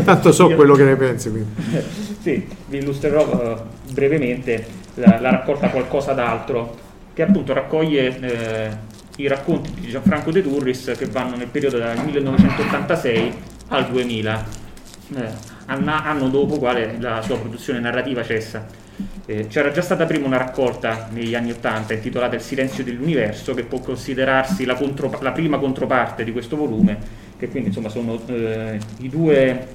Tanto 0.05 0.33
so 0.33 0.49
quello 0.55 0.75
che 0.75 0.85
ne 0.85 0.97
pensi. 0.97 1.31
Quindi. 1.31 1.51
sì, 2.21 2.47
vi 2.69 2.79
illustrerò 2.79 3.55
uh, 3.55 3.93
brevemente 3.93 4.85
la, 4.97 5.19
la, 5.21 5.31
raccolta 5.31 5.71
Qualcosa 5.71 6.13
d'altro, 6.13 6.77
che 7.15 7.23
appunto 7.23 7.53
raccoglie 7.53 8.19
eh, 8.21 8.71
i 9.17 9.27
racconti 9.27 9.73
di 9.81 9.89
Gianfranco 9.89 10.31
De 10.31 10.43
Turris 10.43 10.93
che 10.97 11.07
vanno 11.07 11.37
nel 11.37 11.49
periodo 11.49 11.79
dal 11.79 11.97
1986 12.05 13.35
al 13.69 13.89
2000, 13.89 14.45
eh, 15.17 15.29
anno 15.67 16.29
dopo 16.29 16.59
quale 16.59 16.97
la 16.99 17.23
sua 17.23 17.39
produzione 17.39 17.81
narrativa 17.81 18.23
cessa. 18.23 18.85
Eh, 19.27 19.49
c'era 19.49 19.71
già 19.73 19.83
stata 19.83 20.07
prima 20.07 20.27
una 20.27 20.37
raccolta 20.37 21.09
negli 21.11 21.35
anni 21.35 21.51
Ottanta 21.51 21.93
intitolata 21.93 22.37
Il 22.37 22.41
silenzio 22.41 22.85
dell'universo, 22.85 23.55
che 23.55 23.65
può 23.65 23.81
considerarsi 23.81 24.65
la, 24.65 24.75
contro, 24.75 25.19
la 25.21 25.33
prima 25.33 25.59
controparte 25.59 26.25
di 26.25 26.33
questo 26.33 26.57
volume, 26.57 26.97
che 27.37 27.49
quindi 27.49 27.69
insomma 27.69 27.89
sono 27.89 28.21
eh, 28.27 28.79
i, 28.99 29.09
due, 29.09 29.67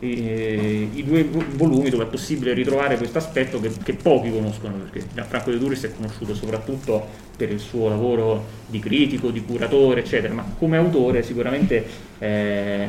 i, 0.00 0.90
i, 0.94 1.04
due, 1.04 1.24
volumi 1.24 1.90
dove 1.90 2.04
è 2.04 2.06
possibile 2.06 2.52
ritrovare 2.54 2.96
questo 2.96 3.18
aspetto 3.18 3.60
che, 3.60 3.70
che 3.82 3.94
pochi 3.94 4.30
conoscono, 4.30 4.74
perché 4.76 5.06
Gianfranco 5.12 5.50
De 5.50 5.58
Turis 5.58 5.84
è 5.84 5.94
conosciuto 5.94 6.34
soprattutto 6.34 7.06
per 7.36 7.50
il 7.50 7.58
suo 7.58 7.88
lavoro 7.88 8.44
di 8.66 8.78
critico, 8.78 9.30
di 9.30 9.44
curatore, 9.44 10.00
eccetera, 10.00 10.32
ma 10.32 10.44
come 10.58 10.76
autore 10.76 11.22
sicuramente 11.22 11.84
eh, 12.18 12.86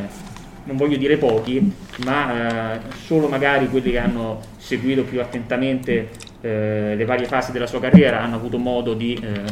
non 0.63 0.77
voglio 0.77 0.97
dire 0.97 1.17
pochi, 1.17 1.73
ma 2.05 2.75
eh, 2.75 2.79
solo 3.05 3.27
magari 3.27 3.67
quelli 3.67 3.91
che 3.91 3.97
hanno 3.97 4.39
seguito 4.57 5.03
più 5.03 5.19
attentamente 5.19 6.09
eh, 6.41 6.93
le 6.95 7.05
varie 7.05 7.25
fasi 7.25 7.51
della 7.51 7.67
sua 7.67 7.79
carriera 7.79 8.21
hanno 8.21 8.35
avuto 8.35 8.57
modo 8.57 8.93
di, 8.93 9.13
eh, 9.13 9.43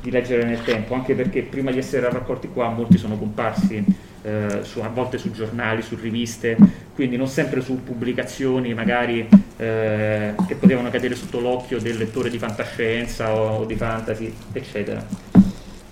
di, 0.00 0.10
leggere 0.10 0.44
nel 0.44 0.62
tempo, 0.62 0.94
anche 0.94 1.14
perché 1.14 1.42
prima 1.42 1.70
di 1.70 1.78
essere 1.78 2.08
raccolti 2.10 2.48
qua 2.48 2.68
molti 2.68 2.98
sono 2.98 3.16
comparsi 3.16 3.84
eh, 4.22 4.60
su, 4.62 4.80
a 4.80 4.88
volte 4.88 5.18
su 5.18 5.30
giornali, 5.32 5.82
su 5.82 5.96
riviste, 5.96 6.56
quindi 6.94 7.16
non 7.16 7.28
sempre 7.28 7.60
su 7.60 7.82
pubblicazioni 7.82 8.74
magari 8.74 9.28
eh, 9.56 10.34
che 10.46 10.54
potevano 10.54 10.90
cadere 10.90 11.14
sotto 11.14 11.40
l'occhio 11.40 11.78
del 11.78 11.96
lettore 11.96 12.30
di 12.30 12.38
fantascienza 12.38 13.34
o, 13.34 13.58
o 13.58 13.64
di 13.64 13.76
fantasy, 13.76 14.32
eccetera. 14.52 15.04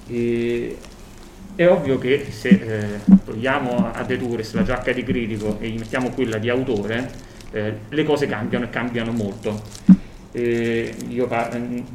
E, 0.06 0.76
è 1.54 1.68
ovvio 1.68 1.98
che 1.98 2.26
se 2.30 2.48
eh, 2.48 3.00
togliamo 3.24 3.92
a 3.92 4.02
De 4.04 4.18
la 4.52 4.62
giacca 4.62 4.92
di 4.92 5.02
critico 5.02 5.58
e 5.60 5.68
gli 5.68 5.78
mettiamo 5.78 6.10
quella 6.10 6.38
di 6.38 6.48
autore, 6.48 7.10
eh, 7.52 7.74
le 7.88 8.04
cose 8.04 8.26
cambiano 8.26 8.64
e 8.64 8.70
cambiano 8.70 9.12
molto. 9.12 9.62
Eh, 10.32 10.94
io 11.08 11.28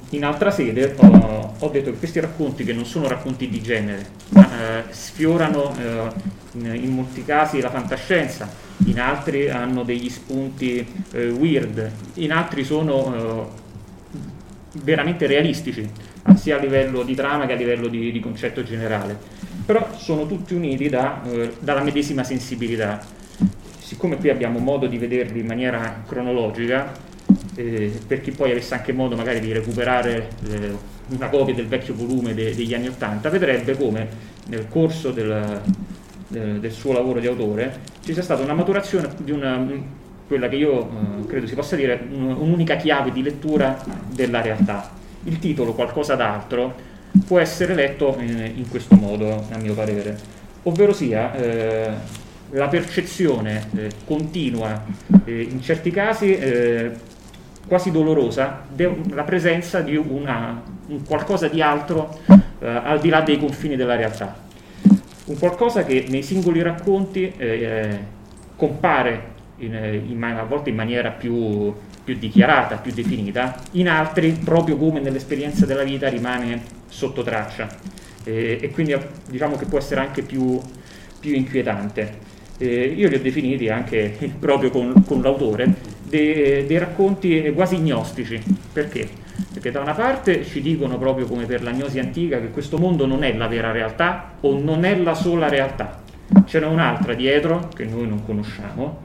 in 0.09 0.25
altra 0.25 0.51
sede 0.51 0.93
ho, 0.97 1.53
ho, 1.57 1.69
detto 1.69 1.91
che 1.91 1.97
questi 1.97 2.19
racconti, 2.19 2.63
che 2.63 2.73
non 2.73 2.85
sono 2.85 3.07
racconti 3.07 3.47
di 3.49 3.61
genere, 3.61 4.05
ma 4.29 4.49
eh, 4.51 4.83
sfiorano 4.89 5.73
eh, 5.77 6.75
in 6.75 6.93
molti 6.93 7.23
casi 7.23 7.61
la 7.61 7.69
fantascienza, 7.69 8.49
in 8.85 8.99
altri 8.99 9.49
hanno 9.49 9.83
degli 9.83 10.09
spunti 10.09 10.85
eh, 11.11 11.29
weird, 11.29 11.91
in 12.15 12.31
altri 12.33 12.65
sono 12.65 13.63
veramente 14.83 15.27
realistici, 15.27 15.89
sia 16.35 16.57
a 16.57 16.59
livello 16.59 17.03
di 17.03 17.15
trama 17.15 17.45
che 17.45 17.53
a 17.53 17.55
livello 17.55 17.87
di, 17.87 18.11
di 18.11 18.19
concetto 18.19 18.63
generale 18.63 19.35
però 19.65 19.87
sono 19.97 20.27
tutti 20.27 20.53
uniti 20.53 20.89
da, 20.89 21.21
eh, 21.23 21.53
dalla 21.59 21.81
medesima 21.81 22.23
sensibilità. 22.23 23.01
Siccome 23.79 24.17
qui 24.17 24.29
abbiamo 24.29 24.59
modo 24.59 24.85
di 24.85 24.97
vederli 24.97 25.39
in 25.39 25.47
maniera 25.47 26.03
cronologica, 26.07 26.91
eh, 27.55 27.99
per 28.07 28.21
chi 28.21 28.31
poi 28.31 28.51
avesse 28.51 28.73
anche 28.73 28.93
modo 28.93 29.15
magari 29.15 29.39
di 29.39 29.51
recuperare 29.51 30.29
eh, 30.49 30.71
una 31.09 31.29
copia 31.29 31.53
del 31.53 31.67
vecchio 31.67 31.93
volume 31.93 32.33
de, 32.33 32.55
degli 32.55 32.73
anni 32.73 32.87
Ottanta, 32.87 33.29
vedrebbe 33.29 33.75
come 33.77 34.07
nel 34.47 34.67
corso 34.67 35.11
del, 35.11 35.61
del, 36.27 36.59
del, 36.59 36.71
suo 36.71 36.93
lavoro 36.93 37.19
di 37.19 37.27
autore 37.27 37.79
ci 38.03 38.13
sia 38.13 38.21
stata 38.21 38.43
una 38.43 38.53
maturazione 38.53 39.09
di 39.17 39.31
una, 39.31 39.67
quella 40.27 40.47
che 40.47 40.55
io 40.55 40.81
eh, 40.81 41.25
credo 41.27 41.47
si 41.47 41.55
possa 41.55 41.75
dire 41.75 42.07
un'unica 42.11 42.75
chiave 42.75 43.11
di 43.11 43.21
lettura 43.21 43.83
della 44.09 44.41
realtà. 44.41 44.91
Il 45.23 45.39
titolo, 45.39 45.73
qualcosa 45.73 46.15
d'altro, 46.15 46.73
può 47.25 47.39
essere 47.39 47.73
letto 47.73 48.15
in, 48.19 48.51
in 48.55 48.69
questo 48.69 48.95
modo, 48.95 49.45
a 49.49 49.57
mio 49.57 49.73
parere, 49.73 50.17
ovvero 50.63 50.93
sia 50.93 51.33
eh, 51.33 51.89
la 52.51 52.67
percezione 52.67 53.69
eh, 53.75 53.89
continua, 54.05 54.83
eh, 55.25 55.41
in 55.41 55.61
certi 55.61 55.91
casi 55.91 56.35
eh, 56.35 56.91
quasi 57.67 57.91
dolorosa, 57.91 58.63
della 58.67 59.23
presenza 59.23 59.81
di 59.81 59.95
una, 59.95 60.61
un 60.87 61.03
qualcosa 61.03 61.47
di 61.47 61.61
altro 61.61 62.19
eh, 62.59 62.67
al 62.67 62.99
di 62.99 63.09
là 63.09 63.21
dei 63.21 63.39
confini 63.39 63.75
della 63.75 63.95
realtà. 63.95 64.43
Un 65.25 65.39
qualcosa 65.39 65.83
che 65.83 66.05
nei 66.09 66.21
singoli 66.21 66.61
racconti 66.61 67.33
eh, 67.35 67.99
compare 68.55 69.33
in, 69.57 69.73
in, 70.07 70.23
a 70.23 70.43
volte 70.43 70.69
in 70.69 70.75
maniera 70.75 71.09
più, 71.09 71.73
più 72.03 72.15
dichiarata, 72.17 72.77
più 72.77 72.93
definita, 72.93 73.59
in 73.71 73.89
altri, 73.89 74.31
proprio 74.31 74.77
come 74.77 74.99
nell'esperienza 74.99 75.65
della 75.65 75.83
vita, 75.83 76.07
rimane 76.09 76.61
sotto 76.87 77.23
traccia 77.23 77.67
eh, 78.25 78.59
e 78.61 78.69
quindi 78.71 78.95
diciamo 79.29 79.55
che 79.55 79.65
può 79.65 79.77
essere 79.77 80.01
anche 80.01 80.21
più, 80.21 80.59
più 81.19 81.33
inquietante. 81.33 82.33
Eh, 82.57 82.93
io 82.95 83.09
li 83.09 83.15
ho 83.15 83.21
definiti 83.21 83.69
anche 83.69 84.17
proprio 84.39 84.69
con, 84.69 85.03
con 85.05 85.21
l'autore 85.21 85.93
dei, 86.07 86.65
dei, 86.65 86.77
racconti 86.77 87.51
quasi 87.53 87.77
gnostici. 87.77 88.41
Perché? 88.71 89.07
Perché 89.53 89.71
da 89.71 89.79
una 89.79 89.93
parte 89.93 90.45
ci 90.45 90.61
dicono 90.61 90.97
proprio 90.97 91.25
come 91.25 91.45
per 91.45 91.63
la 91.63 91.71
gnosi 91.71 91.99
antica 91.99 92.39
che 92.39 92.49
questo 92.49 92.77
mondo 92.77 93.05
non 93.05 93.23
è 93.23 93.33
la 93.33 93.47
vera 93.47 93.71
realtà 93.71 94.33
o 94.41 94.59
non 94.59 94.85
è 94.85 94.97
la 94.97 95.13
sola 95.13 95.47
realtà. 95.47 96.01
Ce 96.45 96.59
n'è 96.59 96.65
un'altra 96.65 97.13
dietro 97.13 97.69
che 97.73 97.85
noi 97.85 98.07
non 98.07 98.23
conosciamo 98.25 99.03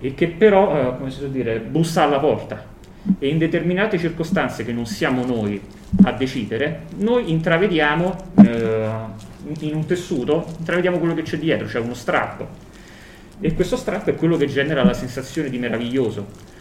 e 0.00 0.14
che 0.14 0.28
però, 0.28 0.76
eh, 0.76 0.96
come 0.98 1.10
si 1.10 1.20
può 1.20 1.28
dire, 1.28 1.58
bussa 1.60 2.02
alla 2.02 2.18
porta 2.18 2.72
e 3.18 3.28
in 3.28 3.38
determinate 3.38 3.98
circostanze 3.98 4.64
che 4.64 4.72
non 4.72 4.86
siamo 4.86 5.24
noi 5.24 5.60
a 6.04 6.12
decidere, 6.12 6.84
noi 6.98 7.30
intravediamo 7.30 8.16
eh, 8.44 8.88
in 9.60 9.74
un 9.74 9.86
tessuto, 9.86 10.46
intravediamo 10.58 10.98
quello 10.98 11.14
che 11.14 11.22
c'è 11.22 11.38
dietro, 11.38 11.68
cioè 11.68 11.82
uno 11.82 11.94
strappo. 11.94 12.63
E 13.40 13.54
questo 13.54 13.76
strappo 13.76 14.10
è 14.10 14.14
quello 14.14 14.36
che 14.36 14.46
genera 14.46 14.84
la 14.84 14.94
sensazione 14.94 15.50
di 15.50 15.58
meraviglioso. 15.58 16.52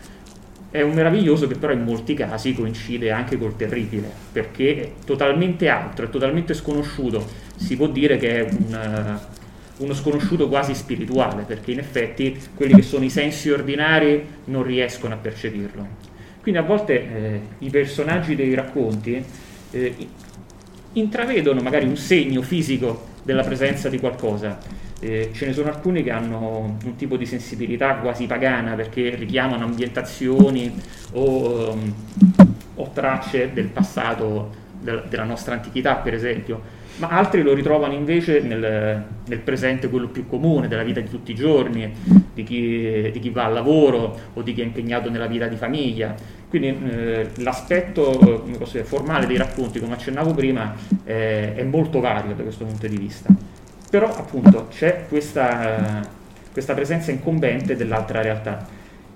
È 0.69 0.81
un 0.81 0.93
meraviglioso 0.93 1.47
che 1.47 1.55
però 1.55 1.71
in 1.71 1.83
molti 1.83 2.15
casi 2.15 2.53
coincide 2.53 3.11
anche 3.11 3.37
col 3.37 3.55
terribile, 3.55 4.09
perché 4.31 4.81
è 4.81 4.91
totalmente 5.05 5.69
altro, 5.69 6.05
è 6.05 6.09
totalmente 6.09 6.53
sconosciuto. 6.53 7.25
Si 7.55 7.75
può 7.75 7.87
dire 7.87 8.17
che 8.17 8.39
è 8.39 8.41
un, 8.41 9.19
uno 9.77 9.93
sconosciuto 9.93 10.47
quasi 10.49 10.73
spirituale, 10.73 11.43
perché 11.43 11.71
in 11.71 11.79
effetti 11.79 12.37
quelli 12.55 12.73
che 12.73 12.81
sono 12.81 13.05
i 13.05 13.09
sensi 13.09 13.51
ordinari 13.51 14.25
non 14.45 14.63
riescono 14.63 15.13
a 15.13 15.17
percepirlo. 15.17 15.87
Quindi 16.41 16.59
a 16.59 16.63
volte 16.63 16.93
eh, 16.93 17.41
i 17.59 17.69
personaggi 17.69 18.35
dei 18.35 18.53
racconti 18.53 19.23
eh, 19.71 19.95
intravedono 20.93 21.61
magari 21.61 21.85
un 21.85 21.95
segno 21.95 22.41
fisico 22.41 23.07
della 23.23 23.43
presenza 23.43 23.89
di 23.89 23.99
qualcosa. 23.99 24.57
Eh, 25.03 25.31
ce 25.33 25.47
ne 25.47 25.51
sono 25.51 25.67
alcuni 25.67 26.01
che 26.01 26.11
hanno 26.11 26.77
un 26.81 26.95
tipo 26.95 27.17
di 27.17 27.25
sensibilità 27.25 27.95
quasi 27.95 28.25
pagana 28.25 28.73
perché 28.75 29.15
richiamano 29.15 29.65
ambientazioni 29.65 30.73
o, 31.11 31.71
um, 31.73 31.93
o 32.75 32.89
tracce 32.93 33.51
del 33.51 33.67
passato 33.67 34.49
del, 34.79 35.03
della 35.09 35.25
nostra 35.25 35.55
antichità, 35.55 35.95
per 35.95 36.13
esempio 36.13 36.81
ma 36.97 37.09
altri 37.09 37.41
lo 37.41 37.53
ritrovano 37.53 37.93
invece 37.93 38.39
nel, 38.41 39.03
nel, 39.25 39.39
presente, 39.39 39.89
quello 39.89 40.09
più 40.09 40.27
comune, 40.27 40.67
della 40.67 40.83
vita 40.83 40.99
di 40.99 41.09
tutti 41.09 41.31
i 41.31 41.35
giorni, 41.35 41.91
di 42.33 42.43
chi, 42.43 43.09
di 43.11 43.19
chi, 43.19 43.29
va 43.29 43.45
al 43.45 43.53
lavoro 43.53 44.19
o 44.31 44.41
di 44.43 44.53
chi 44.53 44.61
è 44.61 44.63
impegnato 44.63 45.09
nella 45.09 45.25
vita 45.25 45.47
di 45.47 45.55
famiglia. 45.55 46.13
Quindi 46.47 46.67
eh, 46.67 47.29
l'aspetto 47.37 48.45
dire, 48.45 48.83
formale 48.83 49.25
dei 49.25 49.37
racconti, 49.37 49.79
come 49.79 49.93
accennavo 49.93 50.35
prima, 50.35 50.75
eh, 51.03 51.55
è 51.55 51.63
molto 51.63 51.99
vario 51.99 52.35
da 52.35 52.43
questo 52.43 52.63
punto 52.63 52.85
di 52.85 52.97
vista. 52.97 53.52
Però 53.93 54.11
appunto 54.11 54.69
c'è 54.71 55.05
questa, 55.07 56.01
questa 56.51 56.73
presenza 56.73 57.11
incombente 57.11 57.75
dell'altra 57.75 58.23
realtà. 58.23 58.65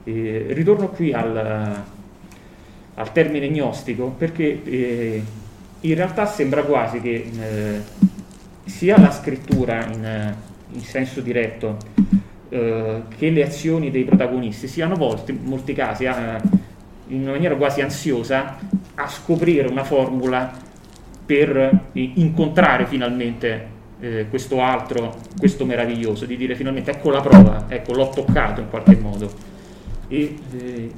Eh, 0.03 0.45
ritorno 0.49 0.89
qui 0.89 1.11
al, 1.11 1.83
al, 2.93 3.11
termine 3.11 3.49
gnostico 3.49 4.09
perché 4.09 4.63
eh, 4.63 5.23
in 5.79 5.95
realtà 5.95 6.27
sembra 6.27 6.61
quasi 6.61 7.01
che 7.01 7.25
eh, 7.39 7.81
sia 8.65 8.99
la 8.99 9.09
scrittura 9.09 9.83
in, 9.87 10.35
in 10.73 10.81
senso 10.81 11.21
diretto 11.21 11.79
eh, 12.49 13.01
che 13.17 13.31
le 13.31 13.43
azioni 13.43 13.89
dei 13.89 14.03
protagonisti 14.03 14.67
siano 14.67 14.93
volte, 14.93 15.31
in 15.31 15.39
molti 15.41 15.73
casi, 15.73 16.03
eh, 16.03 16.39
in 17.07 17.23
maniera 17.23 17.55
quasi 17.55 17.81
ansiosa, 17.81 18.59
a 18.93 19.07
scoprire 19.07 19.67
una 19.67 19.83
formula 19.83 20.53
per 21.25 21.57
eh, 21.57 22.11
incontrare 22.13 22.85
finalmente 22.85 23.73
eh, 23.99 24.27
questo 24.29 24.61
altro, 24.61 25.15
questo 25.37 25.65
meraviglioso, 25.65 26.25
di 26.25 26.37
dire 26.37 26.55
finalmente 26.55 26.91
ecco 26.91 27.09
la 27.09 27.21
prova, 27.21 27.65
ecco 27.67 27.93
l'ho 27.93 28.09
toccato 28.09 28.61
in 28.61 28.69
qualche 28.69 28.95
modo. 28.95 29.31
E, 30.07 30.35
eh, 30.57 30.91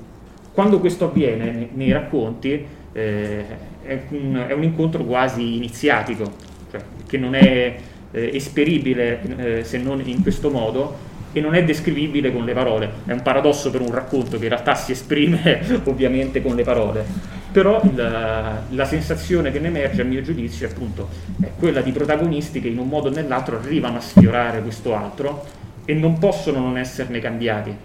quando 0.51 0.79
questo 0.79 1.05
avviene 1.05 1.51
nei, 1.51 1.69
nei 1.73 1.91
racconti 1.91 2.65
eh, 2.91 3.45
è, 3.83 4.01
un, 4.09 4.45
è, 4.47 4.53
un, 4.53 4.63
incontro 4.63 5.03
quasi 5.05 5.55
iniziatico, 5.55 6.29
cioè, 6.69 6.81
che 7.07 7.17
non 7.17 7.35
è 7.35 7.75
eh, 8.11 8.31
esperibile 8.33 9.61
se 9.63 9.77
non 9.77 10.01
in 10.03 10.21
questo 10.21 10.49
modo 10.49 11.07
e 11.31 11.41
non 11.41 11.53
è 11.53 11.63
descrivibile 11.63 12.31
con 12.31 12.43
le 12.43 12.53
parole. 12.53 12.91
È 13.05 13.11
un 13.11 13.21
paradosso 13.21 13.69
per 13.69 13.81
un 13.81 13.91
racconto 13.91 14.37
che 14.37 14.43
in 14.43 14.49
realtà 14.49 14.75
si 14.75 14.91
esprime 14.91 15.61
ovviamente 15.85 16.41
con 16.41 16.55
le 16.55 16.63
parole. 16.63 17.05
Però 17.51 17.81
la, 17.95 18.61
la 18.69 18.85
sensazione 18.85 19.51
che 19.51 19.59
ne 19.59 19.67
emerge, 19.67 20.03
a 20.03 20.05
mio 20.05 20.21
giudizio, 20.21 20.67
appunto 20.67 21.09
è 21.41 21.49
quella 21.57 21.81
di 21.81 21.91
protagonisti 21.91 22.61
che 22.61 22.67
in 22.67 22.77
un 22.77 22.87
modo 22.87 23.09
o 23.09 23.11
nell'altro 23.11 23.57
arrivano 23.57 23.97
a 23.97 24.01
sfiorare 24.01 24.61
questo 24.61 24.95
altro 24.95 25.45
e 25.85 25.93
non 25.95 26.19
possono 26.19 26.59
non 26.59 26.77
esserne 26.77 27.19
cambiati. 27.19 27.75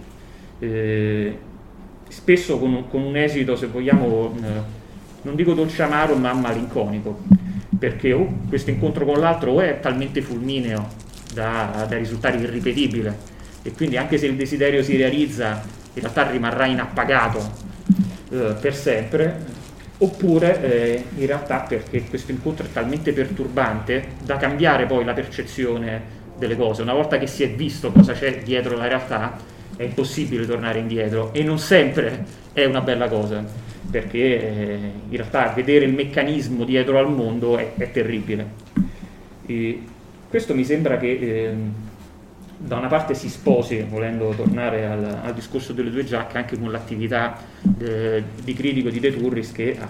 Eh, 0.59 1.39
spesso 2.09 2.59
con 2.59 2.75
un, 2.75 2.89
con 2.89 3.03
un, 3.03 3.17
esito, 3.17 3.57
se 3.57 3.67
vogliamo, 3.69 4.35
eh, 4.37 4.47
non 5.23 5.35
dico 5.35 5.55
dolce 5.55 5.83
amaro, 5.83 6.15
ma 6.17 6.35
malinconico, 6.35 7.23
perché 7.79 8.13
oh, 8.13 8.41
questo 8.49 8.69
incontro 8.69 9.07
con 9.07 9.19
l'altro 9.19 9.53
o 9.53 9.61
è 9.61 9.81
talmente 9.81 10.21
fulmineo 10.21 10.87
da, 11.33 11.87
da 11.89 11.97
risultare 11.97 12.37
irripetibile, 12.37 13.17
e 13.63 13.73
quindi 13.73 13.97
anche 13.97 14.19
se 14.19 14.27
il 14.27 14.37
desiderio 14.37 14.83
si 14.83 14.97
realizza 14.97 15.63
in 15.95 16.03
realtà 16.03 16.31
rimarrà 16.31 16.67
inappagato 16.67 17.39
eh, 18.31 18.55
per 18.61 18.75
sempre 18.75 19.54
oppure 19.99 20.63
eh, 20.63 21.05
in 21.17 21.27
realtà 21.27 21.61
perché 21.61 22.03
questo 22.03 22.33
incontro 22.33 22.67
è 22.67 22.73
talmente 22.73 23.13
perturbante 23.13 24.09
da 24.25 24.37
cambiare 24.37 24.87
poi 24.87 25.05
la 25.05 25.13
percezione 25.13 26.23
delle 26.37 26.57
cose. 26.57 26.83
Una 26.83 26.95
volta 26.95 27.19
che 27.19 27.27
si 27.27 27.43
è 27.43 27.51
visto 27.51 27.93
cosa 27.93 28.13
c'è 28.13 28.43
dietro 28.43 28.77
la 28.77 28.89
realtà 28.89 29.37
è 29.77 29.83
impossibile 29.83 30.47
tornare 30.47 30.79
indietro. 30.79 31.33
E 31.33 31.43
non 31.43 31.59
sempre 31.59 32.25
è 32.53 32.65
una 32.65 32.81
bella 32.81 33.09
cosa 33.09 33.45
perché 33.91 34.19
eh, 34.19 34.79
in 35.09 35.17
realtà 35.17 35.53
vedere 35.55 35.85
il 35.85 35.93
meccanismo 35.93 36.65
dietro 36.65 36.99
al 36.99 37.11
mondo 37.11 37.57
è, 37.59 37.75
è 37.77 37.91
terribile. 37.91 38.63
E 39.47 39.83
questo 40.29 40.55
mi 40.55 40.65
sembra 40.65 40.97
che 40.97 41.19
ehm, 41.21 41.73
da 42.65 42.77
una 42.77 42.89
parte 42.89 43.15
si 43.15 43.29
sposi, 43.29 43.85
volendo 43.89 44.31
tornare 44.31 44.87
al, 44.87 45.21
al, 45.23 45.35
discorso 45.35 45.73
delle 45.73 45.91
due 45.91 46.05
giacche, 46.05 46.39
anche 46.39 46.59
con 46.59 46.71
l'attività 46.71 47.37
eh, 47.79 48.23
di 48.43 48.55
critico 48.55 48.89
di 48.89 49.01
De 49.01 49.15
Turris 49.15 49.53
che 49.53 49.77
ha, 49.79 49.87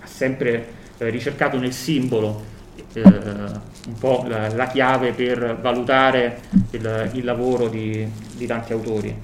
ha 0.00 0.06
sempre 0.06 0.66
eh, 0.96 1.10
ricercato 1.10 1.58
nel 1.58 1.72
simbolo 1.72 2.52
eh, 2.94 3.02
un 3.02 3.98
po' 3.98 4.24
la, 4.26 4.48
la, 4.54 4.66
chiave 4.68 5.12
per 5.12 5.58
valutare 5.60 6.40
il, 6.70 7.10
il 7.12 7.24
lavoro 7.24 7.68
di, 7.68 8.08
di, 8.36 8.46
tanti 8.46 8.72
autori. 8.72 9.14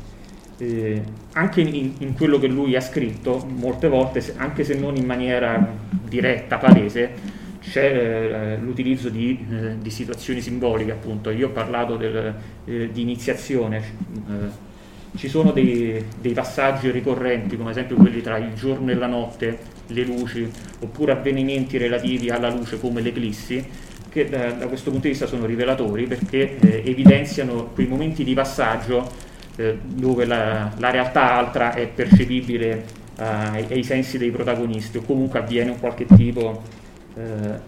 Eh, 0.59 1.03
anche 1.33 1.63
in, 1.63 1.95
in, 1.99 2.15
quello 2.15 2.39
che 2.39 2.49
lui 2.49 2.77
ha 2.77 2.83
scritto, 2.83 3.47
molte 3.49 3.89
volte, 3.89 4.35
anche 4.37 4.63
se 4.63 4.75
non 4.75 4.97
in 4.97 5.07
maniera 5.07 5.73
diretta, 6.07 6.59
palese, 6.59 7.39
c'è 7.61 7.85
eh, 7.85 8.57
l'utilizzo 8.57 9.09
di, 9.11 9.47
eh, 9.51 9.79
di, 9.79 9.91
situazioni 9.91 10.41
simboliche, 10.41 10.93
appunto. 10.93 11.31
Io 11.31 11.49
ho 11.49 11.51
parlato 11.51 11.97
del, 11.97 12.35
eh, 12.65 12.91
di 12.91 13.03
iniziazione, 13.03 13.79
eh, 13.79 14.69
ci 15.17 15.29
sono 15.29 15.53
dei, 15.53 16.05
dei, 16.21 16.33
passaggi 16.33 16.91
ricorrenti, 16.91 17.57
come 17.57 17.71
ad 17.71 17.77
esempio 17.77 17.97
quelli 17.97 18.23
tra 18.23 18.39
il 18.39 18.55
giorno 18.55 18.91
e 18.91 18.95
la 18.95 19.07
notte, 19.07 19.59
le 19.89 20.05
luci, 20.05 20.51
oppure 20.81 21.13
avvenimenti 21.13 21.77
relativi 21.77 22.31
alla 22.31 22.49
luce 22.49 22.81
come 22.81 23.01
l'eclissi, 23.01 23.65
che 24.09 24.29
da, 24.29 24.53
da 24.53 24.67
questo 24.67 24.91
punto 24.91 25.07
di 25.07 25.13
vista 25.13 25.27
sono 25.27 25.47
rivelatori 25.47 26.07
perché 26.07 26.59
eh, 26.59 26.83
evidenziano 26.85 27.67
quei 27.75 27.87
momenti 27.87 28.25
di 28.25 28.35
passaggio 28.35 29.09
eh, 29.57 29.79
dove 29.85 30.25
la, 30.25 30.73
la, 30.79 30.91
realtà 30.91 31.35
altra 31.35 31.75
è 31.75 31.87
percepibile 31.87 32.99
ai, 33.17 33.67
ai 33.69 33.83
sensi 33.85 34.17
dei 34.17 34.31
protagonisti 34.31 34.97
o 34.97 35.03
comunque 35.03 35.41
avviene 35.41 35.71
un 35.71 35.79
qualche 35.79 36.07
tipo 36.07 36.63
eh, 36.63 36.80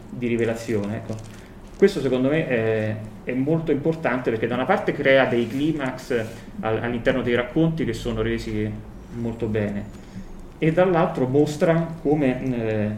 di 0.09 0.27
rivelazione. 0.27 0.97
Ecco. 0.97 1.15
Questo 1.77 2.01
secondo 2.01 2.29
me 2.29 2.47
è, 2.47 2.97
è, 3.25 3.33
molto 3.33 3.73
importante 3.73 4.31
perché 4.31 4.47
da 4.47 4.55
una 4.55 4.65
parte 4.65 4.93
crea 4.93 5.27
dei 5.27 5.49
climax 5.49 6.25
all'interno 6.61 7.23
dei 7.23 7.35
racconti 7.35 7.85
che 7.85 7.93
sono 7.93 8.23
resi 8.23 8.71
molto 9.15 9.47
bene 9.47 10.01
e 10.59 10.71
dall'altro 10.71 11.27
mostra 11.27 11.93
come, 12.01 12.45
eh, 12.45 12.91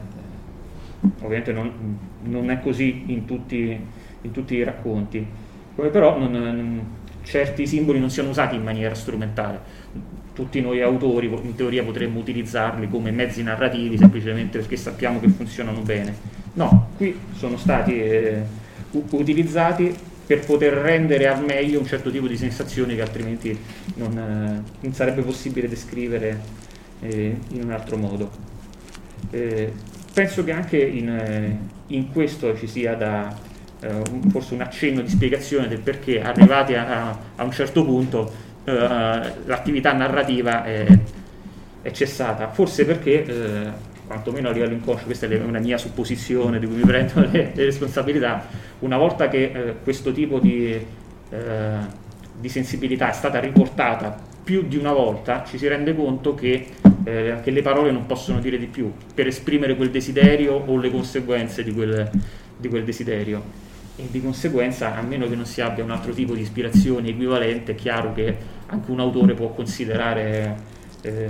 ovviamente 1.20 1.52
non, 1.52 1.98
non, 2.24 2.50
è 2.50 2.60
così 2.60 3.04
in 3.06 3.24
tutti, 3.24 3.80
in 4.20 4.30
tutti, 4.30 4.54
i 4.54 4.62
racconti, 4.62 5.26
come 5.74 5.88
però 5.88 6.18
non, 6.18 6.84
certi 7.22 7.66
simboli 7.66 7.98
non 7.98 8.10
siano 8.10 8.28
usati 8.28 8.54
in 8.54 8.62
maniera 8.62 8.94
strumentale 8.94 9.60
tutti 10.34 10.60
noi 10.60 10.82
autori 10.82 11.26
in 11.42 11.54
teoria 11.54 11.84
potremmo 11.84 12.18
utilizzarli 12.18 12.88
come 12.88 13.12
mezzi 13.12 13.42
narrativi 13.42 13.96
semplicemente 13.96 14.58
perché 14.58 14.76
sappiamo 14.76 15.20
che 15.20 15.28
funzionano 15.28 15.80
bene. 15.80 16.14
No, 16.54 16.90
qui 16.96 17.16
sono 17.36 17.56
stati 17.56 18.00
eh, 18.00 18.42
utilizzati 19.10 19.94
per 20.26 20.44
poter 20.44 20.72
rendere 20.72 21.28
al 21.28 21.44
meglio 21.44 21.78
un 21.78 21.86
certo 21.86 22.10
tipo 22.10 22.26
di 22.26 22.36
sensazioni 22.36 22.96
che 22.96 23.02
altrimenti 23.02 23.56
non, 23.94 24.18
eh, 24.18 24.62
non 24.80 24.92
sarebbe 24.92 25.22
possibile 25.22 25.68
descrivere 25.68 26.40
eh, 27.00 27.36
in 27.50 27.62
un 27.62 27.70
altro 27.70 27.96
modo. 27.96 28.30
Eh, 29.30 29.72
penso 30.12 30.42
che 30.44 30.52
anche 30.52 30.78
in, 30.78 31.08
eh, 31.08 31.58
in, 31.88 32.10
questo 32.10 32.56
ci 32.56 32.66
sia 32.66 32.94
da, 32.94 33.36
eh, 33.80 34.02
forse 34.30 34.54
un 34.54 34.62
accenno 34.62 35.00
di 35.00 35.08
spiegazione 35.08 35.68
del 35.68 35.80
perché 35.80 36.22
arrivati 36.22 36.74
a, 36.74 37.18
a 37.36 37.44
un 37.44 37.52
certo 37.52 37.84
punto 37.84 38.43
eh, 38.64 39.32
l'attività 39.44 39.92
narrativa 39.92 40.64
è, 40.64 40.86
è, 41.82 41.90
cessata, 41.90 42.48
forse 42.48 42.86
perché, 42.86 43.24
eh, 43.24 43.70
quantomeno 44.06 44.48
a 44.48 44.52
livello 44.52 44.72
inconscio, 44.72 45.04
questa 45.04 45.26
è 45.26 45.40
una 45.40 45.58
mia 45.58 45.76
supposizione 45.76 46.58
di 46.58 46.66
cui 46.66 46.76
mi 46.76 46.84
prendo 46.84 47.20
le, 47.30 47.52
le 47.54 47.64
responsabilità, 47.64 48.46
una 48.80 48.96
volta 48.96 49.28
che 49.28 49.52
eh, 49.52 49.74
questo 49.82 50.12
tipo 50.12 50.38
di, 50.38 50.72
eh, 51.30 51.76
di, 52.38 52.48
sensibilità 52.48 53.10
è 53.10 53.12
stata 53.12 53.38
riportata 53.38 54.16
più 54.42 54.66
di 54.66 54.76
una 54.76 54.92
volta, 54.92 55.44
ci 55.46 55.58
si 55.58 55.66
rende 55.68 55.94
conto 55.94 56.34
che, 56.34 56.66
eh, 57.04 57.36
che, 57.42 57.50
le 57.50 57.62
parole 57.62 57.90
non 57.90 58.06
possono 58.06 58.40
dire 58.40 58.58
di 58.58 58.66
più 58.66 58.92
per 59.14 59.26
esprimere 59.26 59.76
quel 59.76 59.90
desiderio 59.90 60.54
o 60.54 60.76
le 60.78 60.90
conseguenze 60.90 61.62
di 61.62 61.72
quel, 61.72 62.10
di 62.56 62.68
quel 62.68 62.84
desiderio 62.84 63.72
e 63.96 64.08
di 64.10 64.20
conseguenza 64.20 64.96
a 64.96 65.02
meno 65.02 65.28
che 65.28 65.36
non 65.36 65.46
si 65.46 65.60
abbia 65.60 65.84
un 65.84 65.90
altro 65.90 66.12
tipo 66.12 66.34
di 66.34 66.40
ispirazione 66.40 67.10
equivalente 67.10 67.72
è 67.72 67.74
chiaro 67.76 68.12
che 68.12 68.36
anche 68.66 68.90
un 68.90 68.98
autore 68.98 69.34
può 69.34 69.50
considerare 69.50 70.56
eh, 71.02 71.28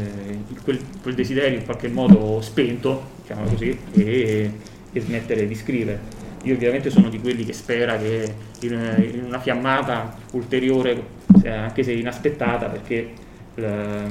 quel, 0.62 0.80
quel, 1.02 1.14
desiderio 1.14 1.58
in 1.58 1.64
qualche 1.64 1.88
modo 1.88 2.40
spento 2.40 3.10
diciamo 3.20 3.48
così, 3.48 3.78
e, 3.92 4.52
e, 4.92 5.00
smettere 5.00 5.46
di 5.46 5.54
scrivere. 5.54 6.22
Io 6.44 6.54
ovviamente 6.54 6.90
sono 6.90 7.08
di 7.08 7.20
quelli 7.20 7.44
che 7.44 7.52
spera 7.52 7.98
che 7.98 8.34
in, 8.60 9.12
in 9.12 9.24
una 9.24 9.40
fiammata 9.40 10.16
ulteriore 10.32 11.12
anche 11.44 11.82
se 11.82 11.92
inaspettata 11.92 12.68
perché 12.68 13.12
la, 13.56 14.04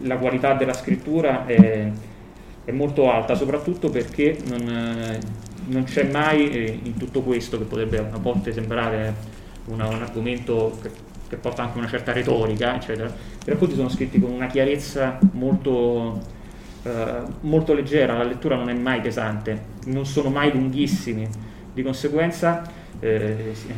la 0.00 0.16
qualità 0.16 0.54
della 0.54 0.72
scrittura 0.72 1.46
è, 1.46 1.90
è 2.64 2.70
molto 2.70 3.10
alta 3.10 3.34
soprattutto 3.34 3.90
perché 3.90 4.38
non 4.48 5.18
non 5.66 5.84
c'è 5.84 6.10
mai 6.10 6.50
eh, 6.50 6.78
in 6.82 6.96
tutto 6.96 7.22
questo, 7.22 7.58
che 7.58 7.64
potrebbe 7.64 7.98
a 7.98 8.18
volte 8.18 8.52
sembrare 8.52 9.14
una, 9.66 9.86
un 9.88 10.02
argomento 10.02 10.78
che, 10.80 10.90
che, 11.28 11.36
porta 11.36 11.62
anche 11.62 11.78
una 11.78 11.88
certa 11.88 12.12
retorica, 12.12 12.76
eccetera, 12.76 13.08
i 13.08 13.50
racconti 13.50 13.74
sono 13.74 13.88
scritti 13.88 14.20
con 14.20 14.30
una 14.30 14.46
chiarezza 14.46 15.18
molto, 15.32 16.20
eh, 16.82 17.22
molto 17.40 17.74
leggera, 17.74 18.16
la 18.16 18.24
lettura 18.24 18.56
non 18.56 18.68
è 18.68 18.74
mai 18.74 19.00
pesante, 19.00 19.70
non 19.86 20.06
sono 20.06 20.30
mai 20.30 20.52
lunghissimi, 20.52 21.28
di 21.72 21.82
conseguenza 21.82 22.62
eh, 23.00 23.52
si, 23.52 23.68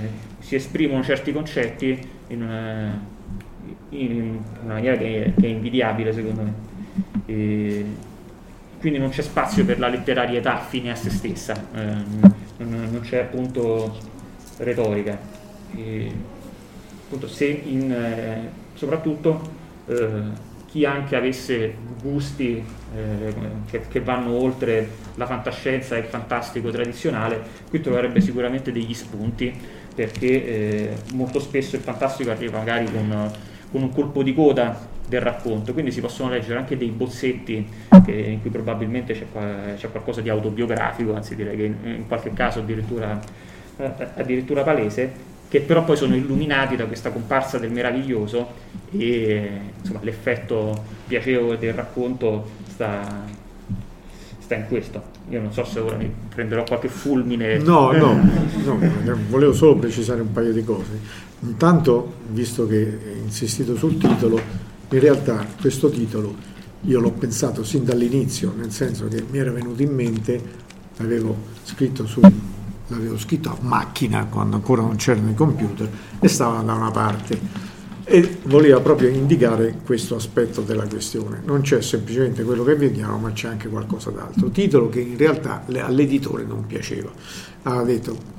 si, 0.40 0.54
esprimono 0.56 1.02
certi 1.02 1.32
concetti 1.32 1.98
in 2.28 2.42
una, 2.42 3.00
in 3.90 4.38
una 4.64 4.74
maniera 4.74 4.96
che 4.96 5.32
che 5.38 5.46
è, 5.46 5.48
invidiabile 5.48 6.12
secondo 6.12 6.42
me. 6.42 6.52
E, 7.26 7.86
quindi 8.84 9.00
non 9.00 9.12
c'è 9.12 9.22
spazio 9.22 9.64
per 9.64 9.78
la 9.78 9.88
letterarietà 9.88 10.58
fine 10.58 10.90
a 10.90 10.94
se 10.94 11.08
stessa, 11.08 11.54
eh, 11.74 11.94
non, 12.58 13.00
c'è 13.00 13.20
appunto 13.20 13.96
retorica. 14.58 15.18
E, 15.74 16.12
appunto, 17.06 17.26
se 17.26 17.46
in, 17.46 17.90
eh, 17.90 18.50
soprattutto 18.74 19.40
eh, 19.86 20.20
chi 20.66 20.84
anche 20.84 21.16
avesse 21.16 21.74
gusti 22.02 22.62
eh, 22.94 23.34
che, 23.70 23.86
che, 23.88 24.00
vanno 24.00 24.32
oltre 24.32 24.86
la 25.14 25.24
fantascienza 25.24 25.96
e 25.96 26.00
il 26.00 26.04
fantastico 26.04 26.70
tradizionale, 26.70 27.40
qui 27.70 27.80
troverebbe 27.80 28.20
sicuramente 28.20 28.70
degli 28.70 28.92
spunti 28.92 29.50
perché 29.94 30.26
eh, 30.26 30.96
molto 31.14 31.40
spesso 31.40 31.76
il 31.76 31.80
fantastico 31.80 32.30
arriva 32.30 32.58
magari 32.58 32.84
con, 32.92 33.32
con, 33.70 33.80
un 33.80 33.90
colpo 33.94 34.22
di 34.22 34.34
coda 34.34 34.92
del 35.06 35.20
racconto, 35.20 35.72
quindi 35.72 35.90
si 35.90 36.00
possono 36.00 36.30
leggere 36.30 36.58
anche 36.58 36.76
dei 36.76 36.88
bozzetti 36.88 37.68
che, 38.04 38.12
in 38.12 38.40
cui 38.40 38.50
probabilmente 38.50 39.14
c'è, 39.14 39.74
c'è, 39.76 39.90
qualcosa 39.90 40.20
di 40.20 40.28
autobiografico, 40.28 41.14
anzi 41.14 41.36
direi 41.36 41.56
che 41.56 41.64
in, 41.64 41.76
in 41.84 42.06
qualche 42.08 42.32
caso 42.32 42.60
addirittura, 42.60 43.20
eh, 43.76 43.92
addirittura 44.14 44.62
palese, 44.62 45.32
che 45.48 45.60
però 45.60 45.84
poi 45.84 45.96
sono 45.96 46.16
illuminati 46.16 46.74
da 46.74 46.86
questa 46.86 47.10
comparsa 47.10 47.58
del 47.58 47.70
meraviglioso 47.70 48.48
e 48.90 49.50
insomma, 49.78 50.00
l'effetto 50.02 50.82
piacevole 51.06 51.58
del 51.58 51.74
racconto 51.74 52.48
sta, 52.66 53.24
sta 54.38 54.54
in 54.54 54.66
questo. 54.66 55.12
Io 55.28 55.40
non 55.40 55.52
so 55.52 55.64
se 55.64 55.80
ora 55.80 55.96
mi 55.96 56.12
prenderò 56.34 56.64
qualche 56.64 56.88
fulmine. 56.88 57.58
No, 57.58 57.92
no, 57.92 58.14
no, 58.64 58.78
volevo 59.28 59.52
solo 59.52 59.76
precisare 59.76 60.22
un 60.22 60.32
paio 60.32 60.52
di 60.52 60.64
cose. 60.64 60.98
Intanto, 61.40 62.14
visto 62.28 62.66
che 62.66 62.76
hai 62.76 63.18
insistito 63.22 63.76
sul 63.76 63.96
titolo, 63.98 64.40
in 64.90 65.00
realtà 65.00 65.46
questo 65.60 65.90
titolo 65.90 66.34
io 66.82 67.00
l'ho 67.00 67.12
pensato 67.12 67.64
sin 67.64 67.84
dall'inizio, 67.84 68.52
nel 68.56 68.70
senso 68.70 69.08
che 69.08 69.24
mi 69.28 69.38
era 69.38 69.50
venuto 69.50 69.82
in 69.82 69.94
mente, 69.94 70.42
l'avevo 70.96 71.36
scritto 71.64 72.06
su 72.06 72.20
l'avevo 72.88 73.18
scritto 73.18 73.48
a 73.48 73.56
macchina 73.60 74.26
quando 74.26 74.56
ancora 74.56 74.82
non 74.82 74.96
c'erano 74.96 75.30
i 75.30 75.34
computer 75.34 75.88
e 76.20 76.28
stava 76.28 76.60
da 76.60 76.74
una 76.74 76.90
parte 76.90 77.72
e 78.04 78.38
voleva 78.44 78.80
proprio 78.80 79.08
indicare 79.08 79.78
questo 79.82 80.16
aspetto 80.16 80.60
della 80.60 80.86
questione. 80.86 81.40
Non 81.42 81.62
c'è 81.62 81.80
semplicemente 81.80 82.44
quello 82.44 82.62
che 82.62 82.74
vediamo, 82.74 83.16
ma 83.16 83.32
c'è 83.32 83.48
anche 83.48 83.68
qualcosa 83.68 84.10
d'altro. 84.10 84.50
Titolo 84.50 84.90
che 84.90 85.00
in 85.00 85.16
realtà 85.16 85.64
all'editore 85.66 86.44
non 86.44 86.66
piaceva. 86.66 87.10
Ha 87.62 87.82
detto, 87.82 88.33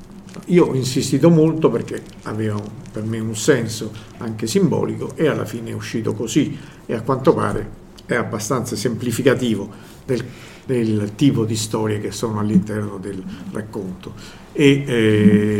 io 0.47 0.65
ho 0.65 0.75
insistito 0.75 1.29
molto 1.29 1.69
perché 1.69 2.03
aveva 2.23 2.61
per 2.91 3.03
me 3.03 3.19
un 3.19 3.35
senso 3.35 3.91
anche 4.17 4.47
simbolico 4.47 5.11
e 5.15 5.27
alla 5.27 5.45
fine 5.45 5.71
è 5.71 5.73
uscito 5.73 6.13
così 6.13 6.57
e 6.85 6.93
a 6.93 7.01
quanto 7.01 7.33
pare 7.33 7.83
è 8.05 8.15
abbastanza 8.15 8.75
semplificativo 8.75 9.69
del 10.05 10.23
del 10.65 11.13
tipo 11.15 11.45
di 11.45 11.55
storie 11.55 11.99
che 11.99 12.11
sono 12.11 12.39
all'interno 12.39 12.97
del 12.97 13.23
racconto 13.51 14.13
e 14.51 14.83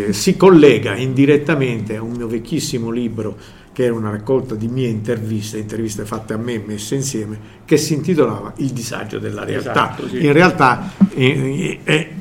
eh, 0.07 0.13
si 0.13 0.35
collega 0.35 0.95
indirettamente 0.95 1.95
a 1.95 2.01
un 2.01 2.13
mio 2.13 2.27
vecchissimo 2.27 2.89
libro 2.89 3.37
che 3.71 3.83
era 3.83 3.93
una 3.93 4.09
raccolta 4.09 4.55
di 4.55 4.69
mie 4.69 4.87
interviste, 4.87 5.57
interviste 5.57 6.05
fatte 6.05 6.31
a 6.33 6.37
me 6.37 6.53
e 6.53 6.63
messe 6.65 6.95
insieme, 6.95 7.37
che 7.65 7.75
si 7.75 7.93
intitolava 7.93 8.53
Il 8.57 8.69
disagio 8.69 9.19
della 9.19 9.43
realtà. 9.43 9.71
Esatto, 9.71 10.07
sì. 10.07 10.25
In 10.25 10.31
realtà 10.31 10.93
eh, 11.13 11.79
eh, 11.83 12.13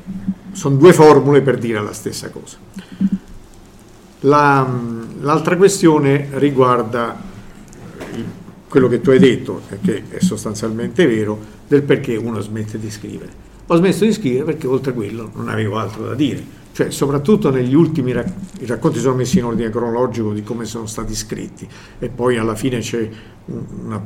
sono 0.54 0.76
due 0.76 0.92
formule 0.92 1.42
per 1.42 1.58
dire 1.58 1.80
la 1.82 1.92
stessa 1.92 2.30
cosa. 2.30 2.56
La, 4.20 4.66
l'altra 5.20 5.56
questione 5.56 6.28
riguarda 6.34 7.20
quello 8.68 8.88
che 8.88 9.00
tu 9.00 9.10
hai 9.10 9.18
detto, 9.18 9.62
che 9.82 10.04
è 10.08 10.20
sostanzialmente 10.20 11.06
vero, 11.06 11.38
del 11.66 11.82
perché 11.82 12.16
uno 12.16 12.40
smette 12.40 12.78
di 12.78 12.90
scrivere. 12.90 13.42
Ho 13.66 13.76
smesso 13.76 14.04
di 14.04 14.12
scrivere 14.12 14.44
perché 14.44 14.66
oltre 14.66 14.92
a 14.92 14.94
quello 14.94 15.30
non 15.34 15.48
avevo 15.48 15.78
altro 15.78 16.06
da 16.06 16.14
dire. 16.14 16.62
Cioè, 16.74 16.90
soprattutto 16.90 17.52
negli 17.52 17.72
ultimi 17.72 18.10
rac- 18.10 18.32
i 18.58 18.66
racconti 18.66 18.98
sono 18.98 19.14
messi 19.14 19.38
in 19.38 19.44
ordine 19.44 19.70
cronologico 19.70 20.32
di 20.32 20.42
come 20.42 20.64
sono 20.64 20.86
stati 20.86 21.14
scritti 21.14 21.68
e 22.00 22.08
poi 22.08 22.36
alla 22.36 22.56
fine 22.56 22.80
c'è 22.80 23.08
una 23.44 24.02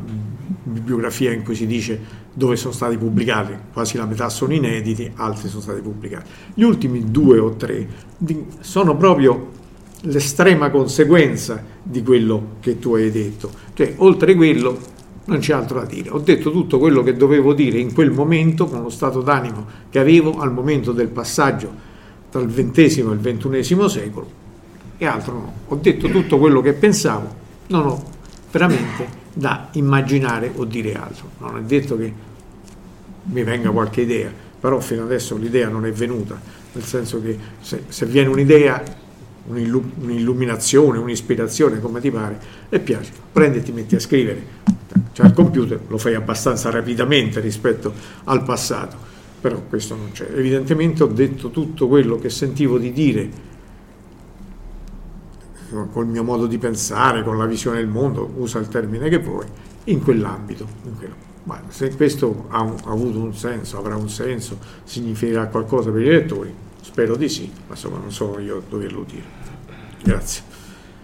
bibliografia 0.65 1.33
in 1.33 1.45
cui 1.45 1.55
si 1.55 1.67
dice 1.67 1.99
dove 2.31 2.57
sono 2.57 2.75
stati 2.75 2.99
pubblicati, 2.99 3.55
quasi 3.73 3.97
la 3.97 4.05
metà 4.05 4.29
sono 4.29 4.53
inediti, 4.53 5.11
altri 5.15 5.49
sono 5.49 5.63
stati 5.63 5.81
pubblicati. 5.81 6.29
Gli 6.53 6.63
ultimi 6.63 7.11
due 7.11 7.39
o 7.39 7.55
tre 7.57 7.89
sono 8.61 8.99
proprio 8.99 9.49
l'estrema 10.03 10.69
conseguenza 10.69 11.65
di 11.83 12.03
quello 12.03 12.57
che 12.61 12.79
tu 12.79 12.95
hai 12.95 13.11
detto. 13.11 13.51
Cioè, 13.73 13.95
oltre 13.97 14.35
quello 14.35 14.79
non 15.25 15.39
c'è 15.39 15.55
altro 15.55 15.81
da 15.81 15.87
dire. 15.87 16.11
Ho 16.11 16.19
detto 16.19 16.51
tutto 16.51 16.79
quello 16.79 17.03
che 17.03 17.17
dovevo 17.17 17.55
dire 17.55 17.79
in 17.79 17.95
quel 17.95 18.11
momento, 18.11 18.67
con 18.67 18.83
lo 18.83 18.91
stato 18.91 19.23
d'animo 19.23 19.65
che 19.89 19.99
avevo 19.99 20.39
al 20.39 20.53
momento 20.53 20.93
del 20.93 21.09
passaggio 21.09 21.88
tra 22.31 22.41
il 22.41 22.49
XX 22.49 22.97
e 22.99 23.01
il 23.01 23.21
XXI 23.21 23.89
secolo, 23.89 24.31
e 24.99 25.07
altro 25.07 25.33
no. 25.33 25.53
Ho 25.69 25.77
detto 25.77 26.09
tutto 26.09 26.39
quello 26.39 26.61
che 26.61 26.73
pensavo, 26.73 27.35
non 27.69 27.87
ho 27.87 28.05
veramente 28.51 29.27
da 29.33 29.69
immaginare 29.73 30.51
o 30.55 30.65
dire 30.65 30.95
altro. 30.95 31.31
Non 31.39 31.59
è 31.59 31.63
detto 31.63 31.97
che 31.97 32.13
mi 33.25 33.43
venga 33.43 33.71
qualche 33.71 34.03
idea, 34.03 34.31
però 34.61 34.81
fino 34.81 35.05
adesso 35.05 35.37
l'idea 35.37 35.69
non 35.69 35.87
è 35.87 35.93
venuta, 35.93 36.41
nel 36.73 36.85
senso 36.85 37.21
che 37.23 37.39
se, 37.61 37.85
se 37.89 38.07
viene 38.07 38.29
un'idea 38.29 38.83
un'illuminazione, 39.49 40.99
un'ispirazione, 40.99 41.81
come 41.81 42.01
ti 42.01 42.11
pare, 42.11 42.39
e 42.69 42.79
piace, 42.81 43.11
prendi 43.33 43.59
e 43.59 43.63
ti 43.63 43.73
metti 43.73 43.95
a 43.97 44.01
scrivere. 44.01 44.57
Cioè 45.13 45.27
al 45.27 45.33
computer 45.33 45.81
lo 45.87 45.99
fai 45.99 46.15
abbastanza 46.15 46.71
rapidamente 46.71 47.41
rispetto 47.41 47.93
al 48.25 48.43
passato, 48.43 48.97
però 49.41 49.61
questo 49.69 49.95
non 49.95 50.11
c'è. 50.13 50.29
Evidentemente 50.35 51.03
ho 51.03 51.07
detto 51.07 51.51
tutto 51.51 51.89
quello 51.89 52.19
che 52.19 52.31
sentivo 52.31 52.79
di 52.79 52.93
dire 52.93 53.47
col 55.93 56.07
mio 56.07 56.25
modo 56.25 56.47
di 56.47 56.59
pensare, 56.59 57.23
con 57.23 57.37
la 57.37 57.45
visione 57.45 57.79
del 57.79 57.89
mondo, 57.89 58.31
usa 58.37 58.59
il 58.59 58.69
termine 58.69 59.09
che 59.09 59.19
vuoi, 59.19 59.47
in 59.85 60.03
quell'ambito. 60.03 60.67
In 60.85 60.97
quello. 60.97 61.15
Ma 61.45 61.63
se 61.69 61.95
questo 61.95 62.47
ha, 62.49 62.63
un, 62.63 62.77
ha 62.85 62.91
avuto 62.91 63.19
un 63.19 63.35
senso, 63.35 63.79
avrà 63.79 63.97
un 63.97 64.09
senso, 64.09 64.59
significherà 64.85 65.47
qualcosa 65.47 65.91
per 65.91 66.03
i 66.03 66.07
lettori, 66.07 66.53
spero 66.81 67.17
di 67.17 67.29
sì, 67.29 67.51
ma 67.67 67.75
insomma 67.75 67.99
non 67.99 68.13
sono 68.13 68.39
io 68.39 68.63
doverlo 68.69 69.05
dire. 69.09 69.47
Grazie. 70.03 70.43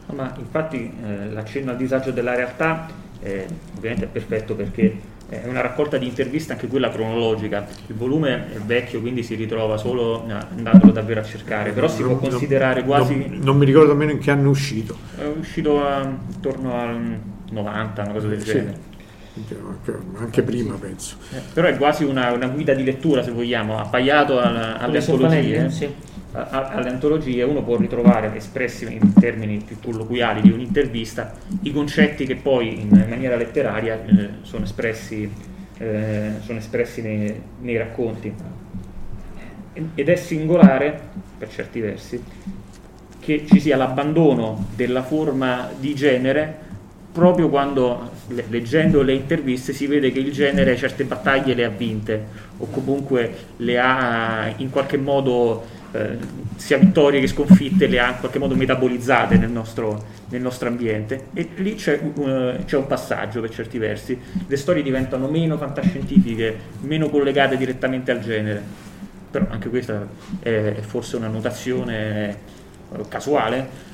No, 0.06 0.32
infatti 0.38 0.92
eh, 1.02 1.30
l'accenno 1.30 1.70
al 1.70 1.76
disagio 1.76 2.10
della 2.10 2.34
realtà 2.34 2.88
eh, 3.20 3.46
ovviamente 3.76 4.04
è 4.04 4.08
perfetto 4.08 4.54
perché 4.54 5.00
è 5.42 5.48
una 5.48 5.60
raccolta 5.60 5.96
di 5.96 6.06
interviste 6.06 6.52
anche 6.52 6.66
quella 6.66 6.90
cronologica. 6.90 7.66
Il 7.86 7.94
volume 7.94 8.52
è 8.54 8.58
vecchio, 8.58 9.00
quindi 9.00 9.22
si 9.22 9.34
ritrova 9.34 9.76
solo 9.76 10.24
andandolo 10.26 10.92
davvero 10.92 11.20
a 11.20 11.24
cercare, 11.24 11.72
però 11.72 11.88
si 11.88 12.02
può 12.02 12.16
considerare 12.16 12.84
quasi... 12.84 13.16
Non, 13.16 13.38
non 13.42 13.56
mi 13.56 13.64
ricordo 13.64 13.92
nemmeno 13.92 14.12
in 14.12 14.18
che 14.18 14.30
anno 14.30 14.46
è 14.46 14.50
uscito. 14.50 14.96
È 15.16 15.24
uscito 15.24 15.84
a, 15.84 16.02
intorno 16.32 16.74
al 16.74 17.18
90, 17.50 18.02
una 18.02 18.12
cosa 18.12 18.28
del 18.28 18.40
sì. 18.40 18.46
genere 18.46 18.92
anche 20.18 20.42
prima 20.42 20.74
penso. 20.74 21.16
Eh, 21.32 21.40
però 21.52 21.66
è 21.66 21.76
quasi 21.76 22.04
una, 22.04 22.30
una, 22.30 22.46
guida 22.46 22.72
di 22.72 22.84
lettura 22.84 23.20
se 23.20 23.32
vogliamo, 23.32 23.76
appaiato 23.78 24.38
alle 24.38 24.98
antologie. 24.98 25.70
Sì 25.70 26.12
alle 26.34 26.88
antologie 26.88 27.44
uno 27.44 27.62
può 27.62 27.76
ritrovare 27.76 28.34
espressi 28.34 28.92
in 28.92 29.12
termini 29.14 29.62
più 29.64 29.78
colloquiali 29.80 30.40
di 30.40 30.50
un'intervista 30.50 31.32
i 31.62 31.72
concetti 31.72 32.26
che 32.26 32.34
poi 32.34 32.80
in 32.80 33.06
maniera 33.08 33.36
letteraria 33.36 34.04
eh, 34.04 34.28
sono 34.42 34.64
espressi, 34.64 35.30
eh, 35.78 36.30
sono 36.40 36.58
espressi 36.58 37.02
nei, 37.02 37.40
nei, 37.60 37.76
racconti. 37.76 38.34
Ed 39.94 40.08
è 40.08 40.14
singolare, 40.16 41.00
per 41.38 41.48
certi 41.50 41.80
versi, 41.80 42.22
che 43.20 43.44
ci 43.46 43.60
sia 43.60 43.76
l'abbandono 43.76 44.66
della 44.74 45.02
forma 45.02 45.70
di 45.78 45.94
genere 45.94 46.62
proprio 47.14 47.48
quando 47.48 48.10
leggendo 48.48 49.02
le 49.02 49.12
interviste 49.12 49.72
si 49.72 49.86
vede 49.86 50.10
che 50.10 50.18
il 50.18 50.32
genere 50.32 50.76
certe 50.76 51.04
battaglie 51.04 51.54
le 51.54 51.64
ha 51.64 51.68
vinte 51.68 52.26
o 52.58 52.66
comunque 52.66 53.34
le 53.58 53.78
ha 53.78 54.52
in 54.56 54.68
qualche 54.68 54.96
modo 54.96 55.64
eh, 55.94 56.18
sia 56.56 56.76
vittorie 56.76 57.20
che 57.20 57.28
sconfitte 57.28 57.86
le 57.86 58.00
ha 58.00 58.10
in 58.10 58.18
qualche 58.18 58.40
modo 58.40 58.56
metabolizzate 58.56 59.36
nel 59.36 59.50
nostro, 59.50 60.04
nel 60.30 60.40
nostro 60.40 60.66
ambiente. 60.66 61.26
E 61.32 61.50
lì 61.56 61.76
c'è, 61.76 62.00
uh, 62.00 62.64
c'è, 62.64 62.76
un 62.76 62.86
passaggio 62.88 63.40
per 63.40 63.50
certi 63.50 63.78
versi, 63.78 64.18
le 64.46 64.56
storie 64.56 64.82
diventano 64.82 65.28
meno 65.28 65.56
fantascientifiche, 65.56 66.56
meno 66.80 67.08
collegate 67.08 67.56
direttamente 67.56 68.10
al 68.10 68.20
genere, 68.20 68.60
però 69.30 69.46
anche 69.48 69.68
questa 69.68 70.04
è, 70.40 70.74
è 70.76 70.80
forse 70.80 71.14
una 71.14 71.28
notazione 71.28 72.30
eh, 72.92 73.08
casuale. 73.08 73.92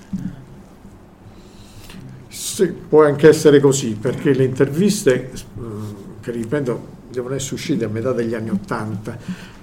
Sì, 2.29 2.67
può 2.67 3.05
anche 3.05 3.29
essere 3.29 3.61
così, 3.61 3.95
perché 4.01 4.33
le 4.33 4.45
interviste, 4.45 5.31
che 6.23 6.31
ripeto, 6.31 6.99
devono 7.11 7.35
essere 7.35 7.55
uscite 7.57 7.85
a 7.85 7.89
metà 7.89 8.13
degli 8.13 8.35
anni 8.35 8.51
Ottanta, 8.51 9.19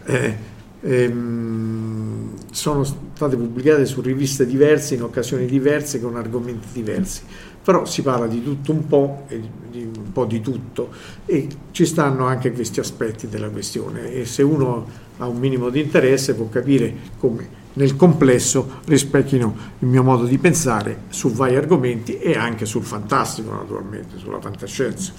eh, 0.06 0.56
ehm, 0.88 2.34
sono 2.52 2.84
state 2.84 3.36
pubblicate 3.36 3.86
su 3.86 4.02
riviste 4.02 4.46
diverse, 4.46 4.96
in 4.96 5.04
occasioni 5.04 5.46
diverse, 5.46 6.00
con 6.00 6.16
argomenti 6.16 6.68
diversi. 6.72 7.22
Però 7.64 7.86
si 7.86 8.02
parla 8.02 8.28
di 8.28 8.42
tutto 8.42 8.72
un 8.72 8.88
po', 8.88 9.26
di 9.28 9.90
un 9.94 10.12
po' 10.14 10.26
di 10.26 10.40
tutto, 10.40 10.90
e 11.26 11.48
ci 11.72 11.86
stanno 11.86 12.26
anche 12.26 12.54
questi 12.54 12.80
aspetti 12.80 13.28
della 13.28 13.50
questione. 13.50 14.14
E 14.14 14.26
se 14.26 14.42
uno 14.42 15.06
ha 15.18 15.28
un 15.28 15.38
minimo 15.38 15.70
di 15.70 15.82
interesse 15.82 16.34
può 16.34 16.48
capire 16.48 16.94
come 17.18 17.66
nel 17.74 17.96
complesso 17.96 18.80
rispecchino 18.86 19.56
il 19.80 19.88
mio 19.88 20.04
modo 20.04 20.26
di 20.26 20.38
pensare 20.38 21.02
su 21.10 21.32
vari 21.32 21.56
argomenti 21.56 22.18
e 22.18 22.36
anche 22.36 22.66
sul 22.66 22.84
fantastico, 22.84 23.52
naturalmente, 23.52 24.18
sulla 24.18 24.42
fantascienza. 24.42 25.14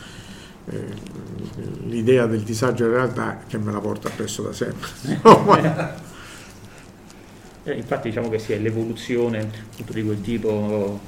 Eh, 0.71 1.17
l'idea 1.87 2.27
del 2.27 2.41
disagio 2.41 2.85
in 2.85 2.93
realtà 2.93 3.39
che 3.47 3.59
me 3.59 3.73
la 3.73 3.81
porta 3.81 4.09
appresso 4.09 4.43
da 4.43 4.53
sempre. 4.53 6.07
Eh, 7.65 7.75
infatti 7.75 8.09
diciamo 8.09 8.31
che 8.31 8.39
sia 8.39 8.57
l'evoluzione 8.57 9.41
appunto, 9.41 9.93
di 9.93 10.03
quel 10.03 10.23
tipo 10.23 11.01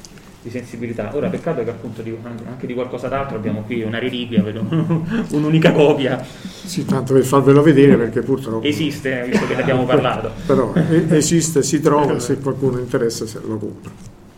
di 0.42 0.50
sensibilità. 0.50 1.10
Ora 1.14 1.28
peccato 1.28 1.64
che 1.64 1.70
appunto 1.70 2.02
di, 2.02 2.14
anche 2.46 2.66
di 2.66 2.74
qualcosa 2.74 3.08
d'altro 3.08 3.36
abbiamo 3.36 3.62
qui 3.62 3.82
una 3.82 3.98
reliquia, 3.98 4.42
un'unica 5.30 5.72
copia. 5.72 6.22
Sì, 6.22 6.84
tanto 6.84 7.14
per 7.14 7.24
farvelo 7.24 7.62
vedere 7.62 7.96
perché 7.96 8.20
purtroppo... 8.20 8.66
Esiste, 8.66 9.24
visto 9.26 9.46
che 9.46 9.54
ne 9.54 9.62
abbiamo 9.62 9.84
parlato. 9.86 10.32
Però 10.44 10.72
esiste, 11.08 11.62
si 11.62 11.80
trova, 11.80 12.18
se 12.18 12.38
qualcuno 12.38 12.78
interessa 12.78 13.26
se 13.26 13.40
lo 13.42 13.56
compra. 13.56 13.90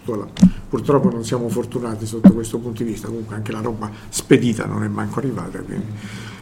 Voilà. 0.04 0.26
Purtroppo 0.72 1.10
non 1.10 1.22
siamo 1.22 1.50
fortunati 1.50 2.06
sotto 2.06 2.32
questo 2.32 2.56
punto 2.56 2.82
di 2.82 2.88
vista, 2.88 3.08
comunque 3.08 3.34
anche 3.34 3.52
la 3.52 3.60
roba 3.60 3.90
spedita 4.08 4.64
non 4.64 4.82
è 4.82 4.88
manco 4.88 5.18
arrivata, 5.18 5.58
quindi 5.58 5.84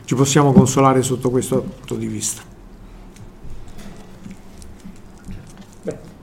ci 0.05 0.15
possiamo 0.15 0.53
consolare 0.53 1.03
sotto 1.03 1.31
questo 1.31 1.61
punto 1.63 1.97
di 1.97 2.07
vista. 2.07 2.43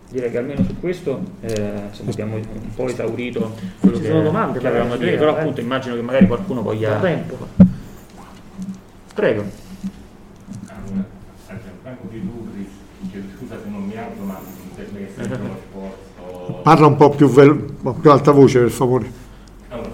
direi 0.09 0.31
che 0.31 0.37
almeno 0.37 0.63
su 0.63 0.79
questo 0.79 1.21
eh, 1.41 1.81
abbiamo 2.07 2.35
un 2.37 2.73
po' 2.73 2.87
esaurito 2.87 3.53
quello 3.81 3.97
Ci 3.97 4.03
che, 4.03 4.07
sono 4.07 4.21
domande, 4.21 4.59
che 4.59 4.67
avevamo 4.67 4.91
da 4.91 4.97
dire, 5.03 5.17
però 5.17 5.35
eh. 5.35 5.39
appunto 5.41 5.59
immagino 5.59 5.95
che 5.95 6.01
magari 6.01 6.27
qualcuno 6.27 6.61
voglia... 6.61 6.99
tempo. 7.01 7.37
Prego. 9.13 9.43
Allora, 10.67 11.05
a 11.47 11.59
Gianfranco 11.61 12.07
di 12.09 12.21
chiedo 13.11 13.27
scusa 13.37 13.59
se 13.61 13.69
non 13.69 13.83
mi 13.83 13.97
alzo, 13.97 14.23
ma 14.23 14.39
mi 14.39 15.07
sembra 15.13 15.37
che. 15.37 15.65
Parla 16.67 16.87
un 16.87 16.97
po' 16.97 17.11
più, 17.11 17.29
vel- 17.29 17.49
un 17.51 17.81
po' 17.81 17.93
più 17.93 18.11
alta 18.11 18.31
voce 18.31 18.59
per 18.59 18.71
favore. 18.71 19.09
Allora, 19.69 19.89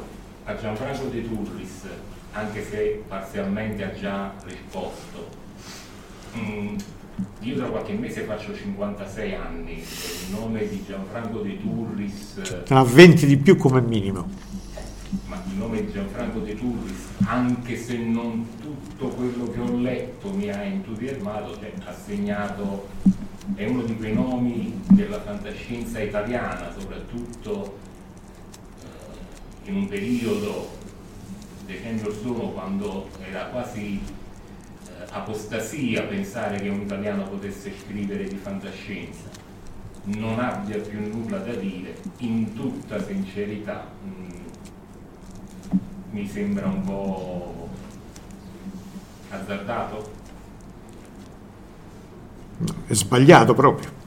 a 0.46 0.56
Gianfranco 0.56 1.06
di 1.06 1.22
Turris, 1.28 1.84
anche 2.32 2.66
se 2.68 3.04
parzialmente 3.08 3.84
ha 3.84 3.94
già 3.94 4.34
risposto, 4.44 5.28
mm, 6.36 6.76
io 7.42 7.56
tra 7.58 7.68
qualche 7.68 7.94
mese 7.94 8.22
faccio 8.22 8.56
56 8.56 9.36
anni, 9.36 9.74
il 9.74 10.36
nome 10.36 10.68
di 10.68 10.84
Gianfranco 10.84 11.42
De 11.42 11.62
Turris, 11.62 12.42
ha 12.70 12.84
20 12.84 13.28
di 13.28 13.38
più 13.38 13.56
come 13.56 13.80
minimo. 13.80 14.28
ma 15.28 15.40
il 15.46 15.56
nome 15.56 15.86
di 15.86 15.92
Gianfranco 15.92 16.40
De 16.40 16.56
Turris, 16.56 17.06
anche 17.26 17.78
se 17.78 17.98
non 17.98 18.48
tutto 18.60 19.10
quello 19.10 19.48
che 19.52 19.60
ho 19.60 19.78
letto 19.78 20.32
mi 20.34 20.50
ha 20.50 20.64
entusiasmato, 20.64 21.56
cioè, 21.60 21.72
ha 21.86 21.94
segnato, 21.94 22.88
è 23.56 23.66
uno 23.66 23.84
di 23.84 23.96
quei 23.98 24.14
nomi 24.14 24.82
della 24.90 25.22
fantascienza 25.22 26.00
italiana, 26.00 26.72
soprattutto 26.78 27.78
eh, 28.82 29.70
in 29.70 29.76
un 29.76 29.88
periodo, 29.88 30.70
decenni 31.66 32.02
or 32.04 32.16
sono, 32.16 32.52
quando 32.52 33.10
era 33.20 33.46
quasi 33.46 34.00
eh, 34.00 34.92
apostasia 35.10 36.04
pensare 36.04 36.58
che 36.58 36.70
un 36.70 36.82
italiano 36.82 37.24
potesse 37.24 37.74
scrivere 37.78 38.24
di 38.24 38.38
fantascienza, 38.38 39.30
non 40.06 40.40
abbia 40.40 40.80
più 40.80 41.00
nulla 41.00 41.38
da 41.38 41.54
dire, 41.54 41.98
in 42.18 42.54
tutta 42.54 43.04
sincerità, 43.04 43.88
mh, 44.04 44.34
mi 46.12 46.28
sembra 46.28 46.68
un 46.68 46.82
po' 46.82 47.70
azzardato. 49.30 50.22
È 52.86 52.94
sbagliato 52.94 53.54
proprio. 53.54 54.02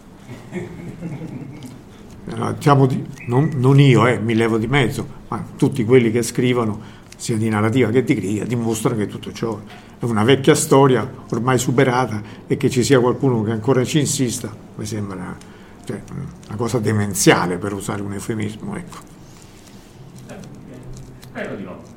Diciamo 2.54 2.86
di- 2.86 3.04
non, 3.26 3.50
non 3.56 3.78
io, 3.78 4.06
eh, 4.06 4.18
mi 4.18 4.34
levo 4.34 4.58
di 4.58 4.66
mezzo, 4.66 5.06
ma 5.28 5.44
tutti 5.56 5.84
quelli 5.84 6.10
che 6.10 6.22
scrivono, 6.22 6.94
sia 7.16 7.36
di 7.36 7.48
narrativa 7.48 7.90
che 7.90 8.04
di 8.04 8.14
critica, 8.14 8.44
dimostrano 8.44 8.96
che 8.96 9.06
tutto 9.06 9.32
ciò 9.32 9.58
è 9.98 10.04
una 10.04 10.24
vecchia 10.24 10.54
storia 10.54 11.10
ormai 11.30 11.58
superata 11.58 12.22
e 12.46 12.56
che 12.56 12.68
ci 12.68 12.84
sia 12.84 13.00
qualcuno 13.00 13.42
che 13.42 13.52
ancora 13.52 13.82
ci 13.84 13.98
insista, 13.98 14.54
mi 14.74 14.84
sembra 14.84 15.36
cioè, 15.84 16.02
una 16.48 16.56
cosa 16.56 16.78
demenziale 16.78 17.56
per 17.56 17.72
usare 17.72 18.02
un 18.02 18.12
eufemismo. 18.12 18.76
Ecco. 18.76 18.98
Spero 21.20 21.54
di 21.54 21.62
no. 21.62 21.95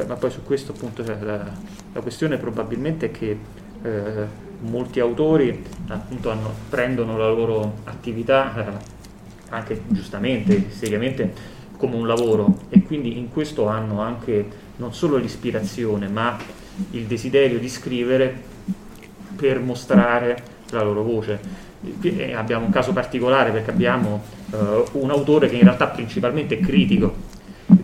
Beh, 0.00 0.06
ma 0.06 0.14
poi 0.14 0.30
su 0.30 0.42
questo 0.42 0.72
appunto 0.72 1.04
cioè, 1.04 1.18
la, 1.20 1.44
la 1.92 2.00
questione 2.00 2.38
probabilmente 2.38 3.06
è 3.06 3.10
che 3.10 3.38
eh, 3.82 4.26
molti 4.60 4.98
autori 4.98 5.62
appunto 5.88 6.30
hanno- 6.30 6.54
prendono 6.70 7.18
la 7.18 7.28
loro 7.28 7.74
attività 7.84 8.54
eh, 8.56 8.72
anche 9.50 9.82
giustamente, 9.88 10.70
seriamente 10.70 11.58
come 11.76 11.96
un 11.96 12.06
lavoro 12.06 12.60
e 12.70 12.82
quindi 12.82 13.18
in 13.18 13.30
questo 13.30 13.66
hanno 13.66 14.00
anche 14.00 14.48
non 14.76 14.94
solo 14.94 15.18
l'ispirazione 15.18 16.08
ma 16.08 16.34
il 16.92 17.04
desiderio 17.04 17.58
di 17.58 17.68
scrivere 17.68 18.34
per 19.36 19.60
mostrare 19.60 20.42
la 20.70 20.82
loro 20.82 21.02
voce. 21.02 21.68
E 22.00 22.32
abbiamo 22.32 22.64
un 22.64 22.70
caso 22.70 22.94
particolare 22.94 23.50
perché 23.50 23.70
abbiamo 23.70 24.22
eh, 24.50 24.84
un 24.92 25.10
autore 25.10 25.50
che 25.50 25.56
in 25.56 25.64
realtà 25.64 25.88
principalmente 25.88 26.58
è 26.58 26.60
critico, 26.60 27.14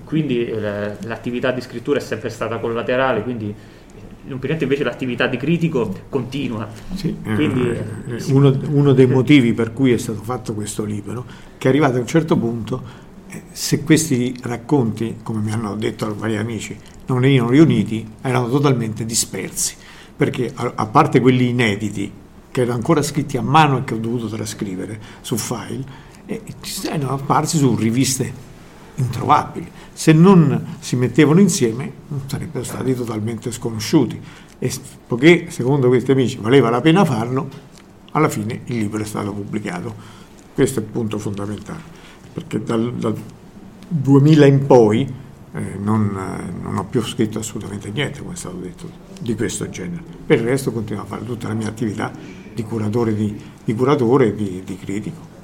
quindi 0.06 0.46
eh, 0.46 0.96
l'attività 1.00 1.50
di 1.50 1.60
scrittura 1.60 1.98
è 1.98 2.00
sempre 2.00 2.30
stata 2.30 2.58
collaterale, 2.58 3.22
quindi 3.24 3.52
in 4.26 4.32
un 4.32 4.38
periodo 4.38 4.62
invece 4.62 4.84
l'attività 4.84 5.26
di 5.26 5.36
critico 5.36 5.92
continua. 6.08 6.68
Sì, 6.94 7.14
eh, 7.24 7.34
Quindi, 7.34 7.70
eh, 7.70 8.20
sì. 8.20 8.32
uno, 8.32 8.56
uno 8.68 8.92
dei 8.92 9.06
motivi 9.06 9.52
per 9.52 9.72
cui 9.72 9.92
è 9.92 9.98
stato 9.98 10.22
fatto 10.22 10.54
questo 10.54 10.84
libro, 10.84 11.24
che 11.58 11.66
è 11.66 11.70
arrivato 11.70 11.96
a 11.96 12.00
un 12.00 12.06
certo 12.06 12.36
punto, 12.36 12.82
eh, 13.28 13.42
se 13.50 13.82
questi 13.82 14.36
racconti, 14.42 15.16
come 15.22 15.40
mi 15.40 15.50
hanno 15.50 15.74
detto 15.74 16.14
vari 16.16 16.36
amici, 16.36 16.76
non 17.06 17.20
venivano 17.20 17.50
riuniti, 17.50 18.06
erano 18.20 18.48
totalmente 18.48 19.04
dispersi, 19.04 19.74
perché 20.16 20.52
a, 20.54 20.72
a 20.74 20.86
parte 20.86 21.20
quelli 21.20 21.48
inediti, 21.48 22.12
che 22.50 22.60
erano 22.60 22.76
ancora 22.76 23.02
scritti 23.02 23.36
a 23.36 23.42
mano 23.42 23.78
e 23.78 23.84
che 23.84 23.94
ho 23.94 23.98
dovuto 23.98 24.28
trascrivere 24.28 25.00
su 25.20 25.36
file, 25.36 25.84
eh, 26.26 26.42
ci 26.60 26.86
erano 26.86 27.10
apparsi 27.10 27.58
su 27.58 27.74
riviste 27.76 28.45
introvabili. 28.96 29.70
Se 29.92 30.12
non 30.12 30.76
si 30.80 30.96
mettevano 30.96 31.40
insieme 31.40 31.90
sarebbero 32.26 32.64
stati 32.64 32.94
totalmente 32.94 33.50
sconosciuti. 33.50 34.20
E 34.58 34.72
poiché, 35.06 35.50
secondo 35.50 35.88
questi 35.88 36.12
amici, 36.12 36.38
valeva 36.40 36.70
la 36.70 36.80
pena 36.80 37.04
farlo, 37.04 37.48
alla 38.12 38.28
fine 38.28 38.62
il 38.66 38.78
libro 38.78 39.02
è 39.02 39.06
stato 39.06 39.32
pubblicato. 39.32 39.94
Questo 40.54 40.80
è 40.80 40.82
il 40.82 40.88
punto 40.88 41.18
fondamentale, 41.18 41.80
perché 42.32 42.62
dal, 42.62 42.94
dal 42.94 43.14
2000 43.88 44.46
in 44.46 44.66
poi 44.66 45.06
eh, 45.52 45.60
non, 45.78 46.18
non 46.62 46.78
ho 46.78 46.84
più 46.84 47.02
scritto 47.02 47.38
assolutamente 47.38 47.90
niente, 47.90 48.20
come 48.20 48.32
è 48.32 48.36
stato 48.36 48.56
detto, 48.56 48.90
di 49.20 49.34
questo 49.34 49.68
genere. 49.68 50.02
Per 50.26 50.38
il 50.38 50.44
resto 50.44 50.72
continuo 50.72 51.02
a 51.02 51.06
fare 51.06 51.24
tutta 51.26 51.48
la 51.48 51.54
mia 51.54 51.68
attività 51.68 52.10
di 52.54 52.62
curatore, 52.62 53.14
di, 53.14 53.38
di 53.62 53.74
curatore 53.74 54.34
di, 54.34 54.62
di 54.64 54.78
critico. 54.78 55.35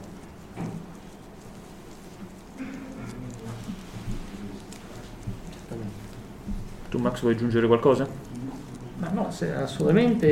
Tu 6.93 6.99
Max 6.99 7.23
vuoi 7.23 7.33
aggiungere 7.33 7.67
qualcosa? 7.67 8.07
Ma 8.99 9.09
no, 9.15 9.29
assolutamente 9.63 10.27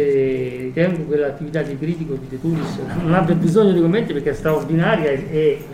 ritengo 0.58 1.08
che 1.08 1.16
l'attività 1.16 1.62
di 1.62 1.78
critico 1.78 2.12
di 2.12 2.26
De 2.28 2.38
Turis 2.38 2.78
non 3.02 3.14
abbia 3.14 3.34
bisogno 3.34 3.72
di 3.72 3.80
commenti 3.80 4.12
perché 4.12 4.30
è 4.30 4.34
straordinaria 4.34 5.08
e, 5.08 5.26
e, 5.30 5.64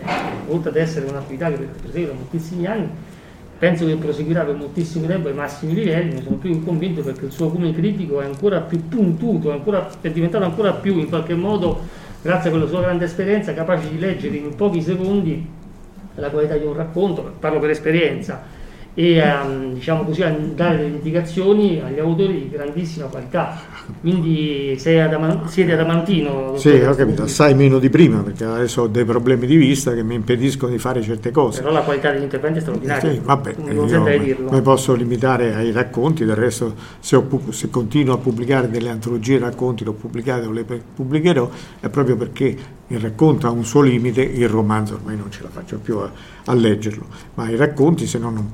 oltre 0.47 0.69
ad 0.69 0.77
essere 0.77 1.05
un'attività 1.09 1.49
che 1.49 1.57
prosegue 1.81 2.07
da 2.07 2.13
moltissimi 2.13 2.65
anni, 2.67 2.87
penso 3.59 3.85
che 3.85 3.95
proseguirà 3.97 4.43
per 4.45 4.55
moltissimo 4.55 5.07
tempo 5.07 5.27
ai 5.27 5.33
massimi 5.33 5.73
livelli, 5.73 6.13
ne 6.13 6.21
sono 6.23 6.37
più 6.37 6.63
convinto 6.63 7.01
perché 7.01 7.25
il 7.25 7.33
suo 7.33 7.49
come 7.49 7.73
critico 7.73 8.21
è 8.21 8.25
ancora 8.25 8.61
più 8.61 8.87
puntuto, 8.87 9.51
ancora, 9.51 9.89
è 9.99 10.09
diventato 10.09 10.45
ancora 10.45 10.71
più 10.71 10.97
in 10.99 11.09
qualche 11.09 11.35
modo, 11.35 11.81
grazie 12.21 12.47
a 12.47 12.53
quella 12.53 12.67
sua 12.67 12.79
grande 12.79 13.03
esperienza, 13.03 13.53
capace 13.53 13.89
di 13.89 13.99
leggere 13.99 14.37
in 14.37 14.55
pochi 14.55 14.81
secondi 14.81 15.45
la 16.15 16.29
qualità 16.29 16.55
di 16.55 16.63
un 16.63 16.75
racconto, 16.75 17.33
parlo 17.39 17.59
per 17.59 17.71
esperienza, 17.71 18.55
e 18.99 19.17
ehm, 19.17 19.73
diciamo 19.75 20.05
così 20.05 20.23
a 20.23 20.35
dare 20.55 20.77
delle 20.77 20.95
indicazioni 20.95 21.79
agli 21.79 21.99
autori 21.99 22.33
di 22.33 22.49
grandissima 22.49 23.05
qualità. 23.05 23.55
Quindi 24.01 24.75
sei 24.79 24.99
adama- 24.99 25.43
siete 25.45 25.73
adamantino. 25.73 26.57
Sì, 26.57 26.69
ho 26.69 26.95
capito, 26.95 27.21
assai 27.21 27.53
meno 27.53 27.77
di 27.77 27.91
prima, 27.91 28.23
perché 28.23 28.43
adesso 28.45 28.81
ho 28.81 28.87
dei 28.87 29.05
problemi 29.05 29.45
di 29.45 29.55
vista 29.55 29.93
che 29.93 30.01
mi 30.01 30.15
impediscono 30.15 30.71
di 30.71 30.79
fare 30.79 31.03
certe 31.03 31.29
cose. 31.29 31.61
Però 31.61 31.71
la 31.71 31.81
qualità 31.81 32.09
degli 32.11 32.23
interventi 32.23 32.57
è 32.57 32.61
straordinaria. 32.61 33.11
Sì, 33.11 33.21
vabbè, 33.23 33.55
non 33.67 33.87
sentirei 33.87 34.19
dirlo. 34.19 34.49
mi 34.49 34.61
posso 34.63 34.95
limitare 34.95 35.53
ai 35.53 35.71
racconti, 35.71 36.25
del 36.25 36.35
resto 36.35 36.73
se, 36.99 37.15
ho 37.17 37.27
se 37.49 37.69
continuo 37.69 38.15
a 38.15 38.17
pubblicare 38.17 38.67
delle 38.67 38.89
antologie 38.89 39.37
racconti, 39.37 39.83
le 39.83 39.91
ho 39.91 39.93
pubblicate 39.93 40.47
o 40.47 40.51
le 40.51 40.63
pubblicherò, 40.63 41.47
è 41.81 41.89
proprio 41.89 42.15
perché 42.15 42.57
il 42.87 42.99
racconto 42.99 43.45
ha 43.45 43.51
un 43.51 43.63
suo 43.63 43.81
limite, 43.81 44.23
il 44.23 44.49
romanzo 44.49 44.95
ormai 44.95 45.15
non 45.15 45.29
ce 45.29 45.43
la 45.43 45.49
faccio 45.49 45.77
più 45.77 45.99
a, 45.99 46.11
a 46.45 46.53
leggerlo, 46.55 47.05
ma 47.35 47.47
i 47.47 47.55
racconti 47.55 48.07
se 48.07 48.17
no 48.17 48.31
non 48.31 48.51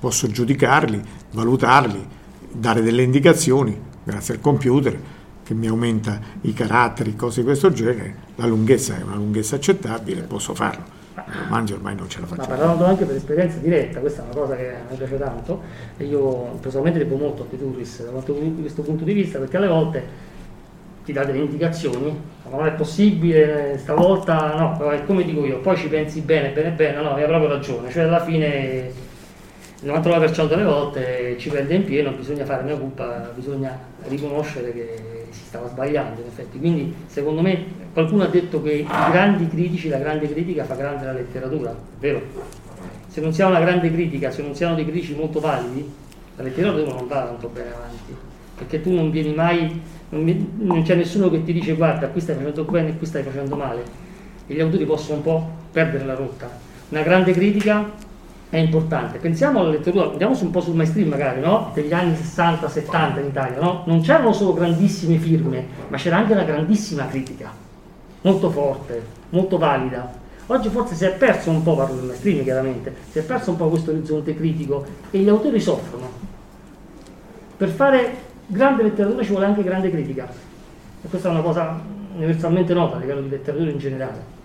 posso 0.00 0.26
giudicarli, 0.28 1.00
valutarli, 1.32 2.04
dare 2.50 2.82
delle 2.82 3.02
indicazioni 3.02 3.78
grazie 4.02 4.34
al 4.34 4.40
computer 4.40 4.98
che 5.44 5.54
mi 5.54 5.66
aumenta 5.66 6.18
i 6.42 6.52
caratteri, 6.52 7.14
cose 7.14 7.40
di 7.40 7.46
questo 7.46 7.72
genere, 7.72 8.14
la 8.36 8.46
lunghezza 8.46 8.96
è 8.96 9.02
una 9.02 9.16
lunghezza 9.16 9.56
accettabile, 9.56 10.22
posso 10.22 10.54
farlo. 10.54 10.84
romanzo 11.42 11.74
ormai 11.74 11.94
non 11.96 12.08
ce 12.08 12.20
la 12.20 12.26
facciamo. 12.26 12.48
Ma 12.48 12.54
parlando 12.54 12.84
anche 12.84 13.04
per 13.04 13.16
esperienza 13.16 13.58
diretta, 13.58 14.00
questa 14.00 14.22
è 14.22 14.24
una 14.24 14.34
cosa 14.34 14.56
che 14.56 14.72
mi 14.88 14.96
piace 14.96 15.18
tanto 15.18 15.62
e 15.96 16.04
io 16.04 16.56
personalmente 16.60 17.00
devo 17.00 17.16
molto 17.16 17.42
a 17.42 17.46
De 17.50 17.58
Turris 17.58 18.04
da 18.04 18.10
questo 18.10 18.82
punto 18.82 19.04
di 19.04 19.12
vista 19.12 19.38
perché 19.38 19.56
alle 19.56 19.68
volte 19.68 20.28
ti 21.04 21.12
dà 21.12 21.24
delle 21.24 21.38
indicazioni, 21.38 22.16
ma 22.48 22.56
non 22.56 22.66
è 22.66 22.72
possibile, 22.72 23.76
stavolta 23.78 24.54
no, 24.56 24.90
è 24.90 25.04
come 25.04 25.24
dico 25.24 25.44
io, 25.44 25.58
poi 25.58 25.76
ci 25.76 25.88
pensi 25.88 26.20
bene, 26.20 26.50
bene, 26.50 26.70
bene, 26.70 27.02
no, 27.02 27.14
hai 27.14 27.24
proprio 27.24 27.48
ragione, 27.48 27.90
cioè 27.90 28.04
alla 28.04 28.22
fine 28.22 29.08
il 29.82 29.90
99% 29.90 30.48
delle 30.48 30.64
volte 30.64 31.36
ci 31.38 31.48
prende 31.48 31.74
in 31.74 31.84
pieno, 31.84 32.12
bisogna 32.12 32.44
fare 32.44 32.62
mia 32.62 32.76
colpa, 32.76 33.32
bisogna 33.34 33.78
riconoscere 34.08 34.72
che 34.72 35.26
si 35.30 35.44
stava 35.44 35.68
sbagliando 35.68 36.20
in 36.20 36.26
effetti, 36.26 36.58
quindi 36.58 36.94
secondo 37.06 37.40
me 37.40 37.64
qualcuno 37.92 38.24
ha 38.24 38.26
detto 38.26 38.62
che 38.62 38.72
i 38.72 38.84
grandi 38.84 39.48
critici, 39.48 39.88
la 39.88 39.98
grande 39.98 40.30
critica 40.30 40.64
fa 40.64 40.74
grande 40.74 41.06
la 41.06 41.12
letteratura, 41.12 41.74
vero? 41.98 42.20
Se 43.08 43.20
non 43.20 43.32
si 43.32 43.42
ha 43.42 43.46
una 43.46 43.60
grande 43.60 43.90
critica, 43.90 44.30
se 44.30 44.42
non 44.42 44.54
si 44.54 44.64
hanno 44.64 44.76
dei 44.76 44.84
critici 44.84 45.14
molto 45.14 45.40
validi, 45.40 45.90
la 46.36 46.42
letteratura 46.42 46.92
non 46.92 47.06
va 47.08 47.24
tanto 47.24 47.48
bene 47.48 47.72
avanti, 47.72 48.14
perché 48.56 48.82
tu 48.82 48.92
non 48.92 49.10
vieni 49.10 49.32
mai 49.32 49.80
non, 50.10 50.22
mi, 50.22 50.52
non, 50.58 50.82
c'è 50.82 50.94
nessuno 50.94 51.30
che 51.30 51.42
ti 51.42 51.52
dice 51.52 51.74
guarda 51.74 52.08
qui 52.08 52.20
stai 52.20 52.34
facendo 52.34 52.64
bene 52.64 52.90
e 52.90 52.96
qui 52.96 53.06
stai 53.06 53.22
facendo 53.22 53.56
male 53.56 53.82
e 54.46 54.54
gli 54.54 54.60
autori 54.60 54.84
possono 54.84 55.18
un 55.18 55.22
po' 55.22 55.50
perdere 55.72 56.04
la 56.04 56.14
rotta 56.14 56.50
una 56.88 57.02
grande 57.02 57.32
critica 57.32 58.08
è 58.50 58.58
importante 58.58 59.18
pensiamo 59.18 59.60
alla 59.60 59.70
letteratura 59.70 60.10
andiamo 60.10 60.36
un 60.38 60.50
po' 60.50 60.60
sul 60.60 60.74
mainstream 60.74 61.08
magari 61.08 61.40
no? 61.40 61.70
degli 61.72 61.92
anni 61.92 62.12
60-70 62.12 63.20
in 63.20 63.26
Italia 63.26 63.60
no? 63.60 63.84
non 63.86 64.02
c'erano 64.02 64.32
solo 64.32 64.52
grandissime 64.52 65.16
firme 65.16 65.66
ma 65.88 65.96
c'era 65.96 66.16
anche 66.16 66.32
una 66.32 66.44
grandissima 66.44 67.06
critica 67.06 67.50
molto 68.22 68.50
forte 68.50 69.02
molto 69.30 69.56
valida 69.56 70.18
Oggi 70.50 70.68
forse 70.68 70.96
si 70.96 71.04
è 71.04 71.12
perso 71.12 71.50
un 71.50 71.62
po', 71.62 71.76
parlo 71.76 71.94
del 71.94 72.06
mainstream 72.06 72.42
chiaramente, 72.42 72.92
si 73.08 73.20
è 73.20 73.22
perso 73.22 73.50
un 73.50 73.56
po' 73.56 73.68
questo 73.68 73.92
orizzonte 73.92 74.34
critico 74.34 74.84
e 75.12 75.18
gli 75.20 75.28
autori 75.28 75.60
soffrono. 75.60 76.10
Per 77.56 77.68
fare 77.68 78.14
grande 78.48 78.82
letteratura 78.82 79.22
ci 79.22 79.30
vuole 79.30 79.46
anche 79.46 79.62
grande 79.62 79.92
critica. 79.92 80.28
E 81.02 81.08
questa 81.08 81.28
è 81.28 81.30
una 81.30 81.42
cosa 81.42 81.80
universalmente 82.16 82.74
nota 82.74 82.96
a 82.96 82.98
livello 82.98 83.20
di 83.20 83.28
letteratura 83.28 83.70
in 83.70 83.78
generale. 83.78 84.38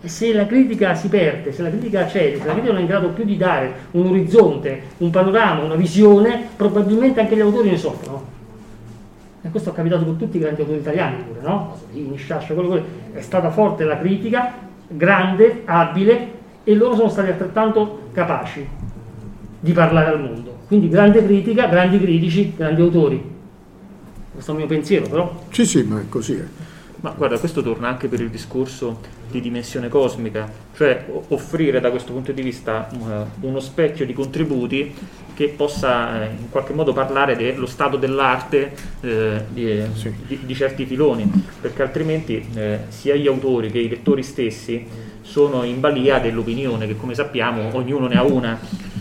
E 0.00 0.08
se 0.08 0.32
la 0.32 0.46
critica 0.46 0.94
si 0.94 1.08
perde, 1.08 1.52
se 1.52 1.62
la 1.62 1.70
critica 1.70 2.06
cede, 2.06 2.38
se 2.38 2.46
la 2.46 2.52
critica 2.52 2.72
non 2.72 2.78
è 2.78 2.82
in 2.82 2.88
grado 2.88 3.08
più 3.08 3.24
di 3.24 3.36
dare 3.36 3.72
un 3.92 4.06
orizzonte, 4.06 4.82
un 4.98 5.10
panorama, 5.10 5.62
una 5.62 5.74
visione, 5.74 6.48
probabilmente 6.54 7.20
anche 7.20 7.34
gli 7.34 7.40
autori 7.40 7.70
ne 7.70 7.76
soffrono. 7.76 8.36
E 9.42 9.50
questo 9.50 9.70
è 9.70 9.72
capitato 9.72 10.04
con 10.04 10.16
tutti 10.16 10.36
i 10.36 10.40
grandi 10.40 10.60
autori 10.60 10.78
italiani 10.78 11.22
pure, 11.24 11.40
no? 11.40 11.72
Pasolini, 11.72 12.16
Sciascia, 12.16 12.54
quello, 12.54 12.68
quello. 12.68 12.84
È 13.12 13.20
stata 13.20 13.50
forte 13.50 13.84
la 13.84 13.98
critica, 13.98 14.52
grande, 14.86 15.62
abile, 15.64 16.36
e 16.62 16.74
loro 16.74 16.94
sono 16.94 17.08
stati 17.08 17.30
altrettanto 17.30 18.08
capaci 18.12 18.66
di 19.60 19.72
parlare 19.72 20.10
al 20.10 20.20
mondo. 20.20 20.56
Quindi 20.68 20.88
grande 20.88 21.24
critica, 21.24 21.66
grandi 21.66 21.98
critici, 21.98 22.54
grandi 22.56 22.80
autori 22.80 23.36
questo 24.38 24.54
è 24.54 24.60
il 24.60 24.66
mio 24.66 24.76
pensiero 24.76 25.08
però. 25.08 25.42
Sì, 25.50 25.66
sì, 25.66 25.82
ma 25.82 25.98
è 25.98 26.08
così. 26.08 26.34
Eh. 26.34 26.44
Ma 27.00 27.10
guarda, 27.10 27.38
questo 27.38 27.60
torna 27.60 27.88
anche 27.88 28.06
per 28.06 28.20
il 28.20 28.30
discorso 28.30 29.00
di 29.30 29.40
dimensione 29.40 29.88
cosmica, 29.88 30.50
cioè 30.76 31.06
offrire 31.28 31.80
da 31.80 31.90
questo 31.90 32.12
punto 32.12 32.32
di 32.32 32.42
vista 32.42 32.88
uh, 32.92 33.46
uno 33.46 33.60
specchio 33.60 34.06
di 34.06 34.12
contributi 34.12 34.94
che 35.34 35.48
possa 35.56 36.18
uh, 36.18 36.22
in 36.40 36.50
qualche 36.50 36.72
modo 36.72 36.92
parlare 36.92 37.36
dello 37.36 37.66
stato 37.66 37.96
dell'arte 37.96 38.72
uh, 39.00 39.08
di, 39.48 39.82
sì. 39.94 40.12
di, 40.26 40.40
di, 40.44 40.54
certi 40.54 40.84
filoni, 40.84 41.30
perché 41.60 41.82
altrimenti 41.82 42.46
sia 42.88 43.14
gli 43.14 43.26
autori 43.26 43.70
che 43.70 43.78
i 43.78 43.88
lettori 43.88 44.22
stessi 44.22 44.86
sono 45.20 45.62
in 45.62 45.80
balia 45.80 46.18
dell'opinione, 46.18 46.86
che 46.86 46.96
come 46.96 47.14
sappiamo 47.14 47.70
ognuno 47.76 48.06
ne 48.06 48.16
ha 48.16 48.22
una, 48.22 48.58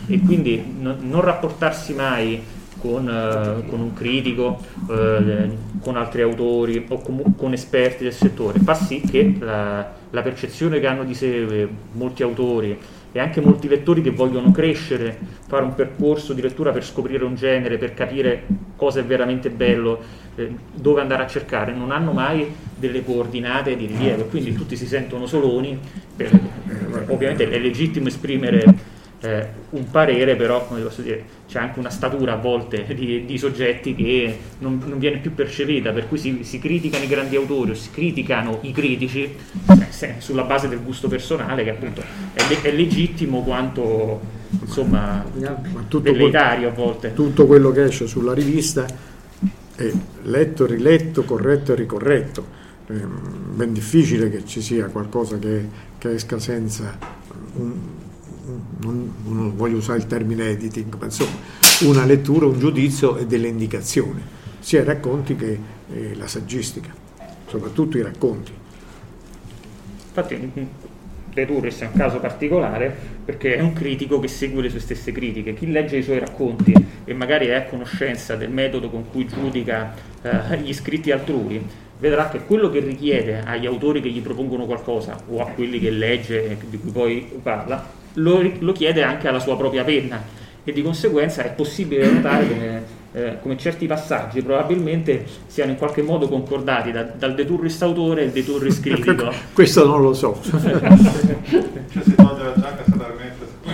e 0.08 0.20
quindi 0.20 0.76
no, 0.80 0.96
non 1.00 1.22
rapportarsi 1.22 1.94
mai 1.94 2.42
con, 2.80 3.08
eh, 3.08 3.70
con 3.70 3.80
un 3.80 3.94
critico, 3.94 4.60
eh, 4.90 5.50
con 5.82 5.98
altri 5.98 6.22
autori 6.22 6.86
o 6.90 7.00
com- 7.00 7.36
con 7.36 7.54
esperti 7.54 8.04
del 8.04 8.14
settore, 8.14 8.60
fa 8.60 8.74
sì 8.74 9.02
che 9.02 9.36
la, 9.40 9.94
la 10.10 10.22
percezione 10.22 10.80
che 10.80 10.88
hanno 10.88 11.04
di 11.04 11.14
sé 11.14 11.46
eh, 11.46 11.68
molti 11.94 12.24
autori 12.24 12.78
e 13.12 13.20
anche 13.20 13.42
molti 13.42 13.68
lettori 13.68 14.02
che 14.02 14.12
vogliono 14.12 14.52
crescere, 14.52 15.18
fare 15.48 15.64
un 15.64 15.74
percorso 15.74 16.34
di 16.34 16.42
lettura 16.42 16.72
per 16.72 16.86
scoprire 16.86 17.24
un 17.24 17.36
genere, 17.36 17.78
per 17.78 17.94
capire 17.94 18.44
cosa 18.76 19.00
è 19.00 19.04
veramente 19.04 19.50
bello, 19.50 20.00
eh, 20.36 20.52
dove 20.74 21.02
andare 21.02 21.24
a 21.24 21.28
cercare, 21.28 21.74
non 21.74 21.92
hanno 21.92 22.12
mai 22.12 22.54
delle 22.78 23.04
coordinate 23.04 23.76
di 23.76 23.88
rilievo, 23.88 24.26
quindi 24.26 24.54
tutti 24.54 24.76
si 24.76 24.86
sentono 24.86 25.26
soloni, 25.26 25.80
per, 26.16 26.32
eh, 26.32 27.04
ovviamente 27.08 27.50
è 27.50 27.58
legittimo 27.58 28.08
esprimere 28.08 28.96
eh, 29.22 29.48
un 29.72 29.90
parere, 29.90 30.36
però 30.36 30.68
come 30.68 30.82
posso 30.82 31.02
dire, 31.02 31.24
c'è 31.48 31.60
anche 31.60 31.80
una 31.80 31.90
statura 31.90 32.34
a 32.34 32.36
volte 32.36 32.86
di, 32.94 33.26
di 33.26 33.38
soggetti 33.38 33.96
che 33.96 34.38
non, 34.60 34.82
non, 34.86 35.00
viene 35.00 35.18
più 35.18 35.34
percepita, 35.34 35.92
per 35.92 36.08
cui 36.08 36.18
si, 36.18 36.44
si, 36.44 36.60
criticano 36.60 37.04
i 37.04 37.08
grandi 37.08 37.36
autori 37.36 37.72
o 37.72 37.74
si 37.74 37.90
criticano 37.90 38.60
i 38.62 38.72
critici 38.72 39.24
eh, 39.24 40.16
sulla 40.20 40.44
base 40.44 40.68
del 40.68 40.82
gusto 40.84 41.08
personale, 41.08 41.64
che 41.64 41.72
appunto 41.72 42.02
è, 42.34 42.62
è 42.62 42.72
legittimo 42.72 43.42
quanto 43.42 44.36
insomma 44.62 45.26
velleitario 45.90 46.70
a 46.70 46.72
volte. 46.72 47.14
Tutto 47.14 47.48
quello 47.48 47.72
che 47.72 47.86
esce 47.86 48.08
sulla 48.08 48.34
rivista 48.34 48.86
è 49.76 49.92
letto, 50.24 50.66
riletto, 50.66 51.24
corretto 51.24 51.74
e 51.74 51.76
ricorretto. 51.76 52.66
È 52.86 52.94
ben 52.94 53.74
difficile 53.74 54.30
che 54.30 54.46
ci 54.46 54.62
sia 54.62 54.86
qualcosa 54.88 55.38
che, 55.40 55.68
che 55.98 56.14
esca 56.14 56.40
senza 56.40 56.98
un, 57.56 57.74
non, 58.80 59.14
non, 59.26 59.56
voglio 59.56 59.78
usare 59.78 60.00
il 60.00 60.08
termine 60.08 60.50
editing, 60.50 60.96
ma 60.98 61.06
insomma 61.06 61.36
una 61.82 62.06
lettura, 62.06 62.46
un 62.46 62.60
giudizio 62.60 63.18
e 63.18 63.26
delle 63.26 63.48
indicazioni, 63.48 64.22
sia 64.60 64.82
i 64.82 64.86
racconti 64.86 65.36
che 65.36 65.60
eh, 65.94 66.16
la 66.16 66.28
saggistica, 66.28 66.94
soprattutto 67.48 67.98
i 67.98 68.02
racconti. 68.02 68.52
Infatti 70.08 70.86
De 71.38 71.46
Turris 71.46 71.82
è 71.82 71.86
un 71.86 71.94
caso 71.94 72.20
particolare 72.20 72.96
perché 73.24 73.58
è 73.58 73.62
un 73.62 73.74
critico 73.74 74.20
che 74.20 74.28
segue 74.28 74.64
le 74.64 74.70
sue 74.70 74.80
stesse 74.80 75.12
critiche. 75.12 75.54
Chi 75.54 75.70
legge 75.72 75.98
i 75.98 76.02
suoi 76.02 76.18
racconti 76.18 76.74
e 77.06 77.14
magari 77.14 77.46
è 77.46 77.54
a 77.54 77.66
conoscenza 77.66 78.36
del 78.36 78.50
metodo 78.50 78.90
con 78.90 79.10
cui 79.12 79.28
giudica 79.28 79.94
eh, 80.24 80.58
gli 80.60 80.74
scritti 80.74 81.12
altrui, 81.12 81.64
vedrà 82.00 82.30
che 82.30 82.40
quello 82.40 82.72
che 82.72 82.80
richiede 82.80 83.44
agli 83.46 83.68
autori 83.68 84.02
che 84.02 84.10
gli 84.10 84.22
propongono 84.22 84.66
qualcosa 84.66 85.16
o 85.30 85.42
a 85.42 85.48
quelli 85.50 85.80
che 85.80 85.92
legge 85.92 86.50
e 86.50 86.58
di 86.68 86.80
cui 86.80 86.90
poi 86.90 87.40
parla 87.44 87.97
lo, 88.18 88.52
lo, 88.60 88.72
chiede 88.72 89.04
anche 89.04 89.28
alla 89.28 89.40
sua 89.40 89.58
propria 89.58 89.84
penna 89.84 90.22
e 90.64 90.72
di 90.72 90.82
conseguenza 90.82 91.44
è 91.44 91.54
possibile 91.54 92.10
notare 92.10 92.48
come, 92.48 92.84
eh, 93.14 93.38
come 93.42 93.58
certi 93.58 93.88
passaggi 93.88 94.42
probabilmente 94.42 95.26
siano 95.48 95.72
in 95.72 95.78
qualche 95.78 96.02
modo 96.02 96.28
concordati 96.28 96.92
da, 96.92 97.04
dal 97.04 97.36
deturris 97.36 97.82
autore 97.82 98.22
e 98.22 98.26
il 98.26 98.32
deturris 98.32 98.80
critico. 98.82 99.32
Questo 99.54 99.86
non 99.86 100.02
lo 100.02 100.14
so. 100.14 100.40